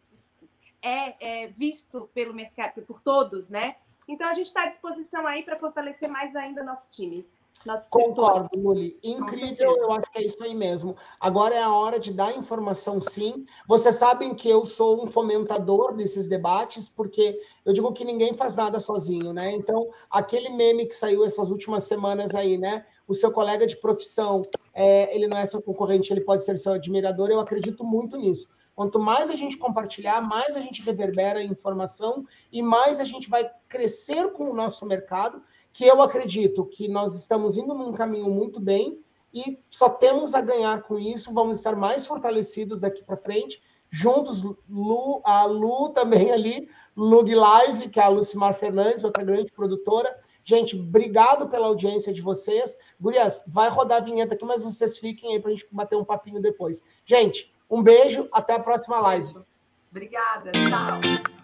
é, 0.83 1.45
é 1.45 1.47
visto 1.47 2.11
pelo 2.13 2.35
mercado, 2.35 2.83
por 2.83 3.01
todos, 3.01 3.49
né? 3.49 3.77
Então 4.09 4.29
a 4.29 4.33
gente 4.33 4.47
está 4.47 4.65
à 4.65 4.67
disposição 4.67 5.27
aí 5.27 5.43
para 5.43 5.57
fortalecer 5.57 6.09
mais 6.09 6.35
ainda 6.35 6.63
nosso 6.63 6.91
time. 6.91 7.27
Nosso 7.67 7.91
Concordo, 7.91 8.49
Luli. 8.55 8.97
Incrível, 9.03 9.77
eu 9.77 9.91
acho 9.91 10.09
que 10.13 10.19
é 10.19 10.25
isso 10.25 10.43
aí 10.45 10.55
mesmo. 10.55 10.97
Agora 11.19 11.53
é 11.53 11.61
a 11.61 11.73
hora 11.73 11.99
de 11.99 12.13
dar 12.13 12.37
informação, 12.37 13.01
sim. 13.01 13.45
Vocês 13.67 13.97
sabem 13.97 14.37
que 14.37 14.49
eu 14.49 14.65
sou 14.65 15.03
um 15.03 15.07
fomentador 15.09 15.93
desses 15.93 16.29
debates, 16.29 16.89
porque 16.89 17.41
eu 17.65 17.73
digo 17.73 17.93
que 17.93 18.05
ninguém 18.05 18.35
faz 18.35 18.55
nada 18.55 18.79
sozinho, 18.79 19.33
né? 19.33 19.53
Então, 19.53 19.91
aquele 20.09 20.49
meme 20.51 20.87
que 20.87 20.95
saiu 20.95 21.25
essas 21.25 21.51
últimas 21.51 21.83
semanas 21.85 22.37
aí, 22.37 22.57
né? 22.57 22.87
O 23.09 23.15
seu 23.15 23.33
colega 23.33 23.67
de 23.67 23.77
profissão, 23.77 24.43
é, 24.73 25.13
ele 25.13 25.27
não 25.27 25.37
é 25.37 25.45
seu 25.45 25.61
concorrente, 25.61 26.13
ele 26.13 26.21
pode 26.21 26.45
ser 26.45 26.57
seu 26.59 26.73
admirador. 26.73 27.31
Eu 27.31 27.41
acredito 27.41 27.83
muito 27.83 28.17
nisso. 28.17 28.49
Quanto 28.77 29.01
mais 29.01 29.29
a 29.31 29.35
gente 29.35 29.57
compartilhar, 29.57 30.21
mais 30.21 30.55
a 30.55 30.61
gente 30.61 30.83
reverbera 30.83 31.41
a 31.41 31.43
informação 31.43 32.27
e 32.53 32.63
mais 32.63 33.01
a 33.01 33.05
gente 33.05 33.29
vai 33.29 33.51
crescer 33.69 34.31
com 34.33 34.51
o 34.51 34.55
nosso 34.55 34.85
mercado 34.87 35.43
que 35.77 35.85
eu 35.85 36.01
acredito 36.01 36.65
que 36.65 36.89
nós 36.89 37.15
estamos 37.15 37.59
indo 37.59 37.75
num 37.75 37.93
caminho 37.93 38.31
muito 38.31 38.59
bem 38.59 38.99
e 39.33 39.59
só 39.69 39.91
temos 39.91 40.35
a 40.35 40.41
ganhar 40.41 40.83
com 40.85 40.99
isso, 40.99 41.35
vamos 41.35 41.59
estar 41.59 41.77
mais 41.77 42.07
fortalecidos 42.07 42.81
daqui 42.81 43.05
para 43.05 43.19
frente, 43.19 43.63
juntos, 43.91 44.43
Lu, 44.67 45.21
a 45.23 45.45
Lu 45.45 45.91
também 45.91 46.33
ali, 46.33 46.67
Lug 46.97 47.35
Live, 47.35 47.91
que 47.91 48.01
é 48.01 48.05
a 48.05 48.09
Lucimar 48.09 48.55
Fernandes, 48.55 49.05
outra 49.05 49.23
grande 49.23 49.53
produtora. 49.53 50.19
Gente, 50.43 50.81
obrigado 50.81 51.47
pela 51.51 51.67
audiência 51.67 52.11
de 52.11 52.23
vocês. 52.23 52.79
Gurias, 52.99 53.45
vai 53.47 53.69
rodar 53.69 53.99
a 53.99 54.05
vinheta 54.05 54.33
aqui, 54.33 54.47
mas 54.47 54.65
vocês 54.65 54.97
fiquem 54.97 55.35
aí 55.35 55.41
para 55.41 55.51
a 55.51 55.55
gente 55.55 55.69
bater 55.71 55.97
um 55.97 56.07
papinho 56.07 56.41
depois. 56.41 56.83
Gente, 57.05 57.53
um 57.69 57.83
beijo, 57.83 58.27
até 58.33 58.55
a 58.55 58.61
próxima 58.61 58.99
live. 58.99 59.35
Obrigada, 59.91 60.53
tchau. 60.53 61.36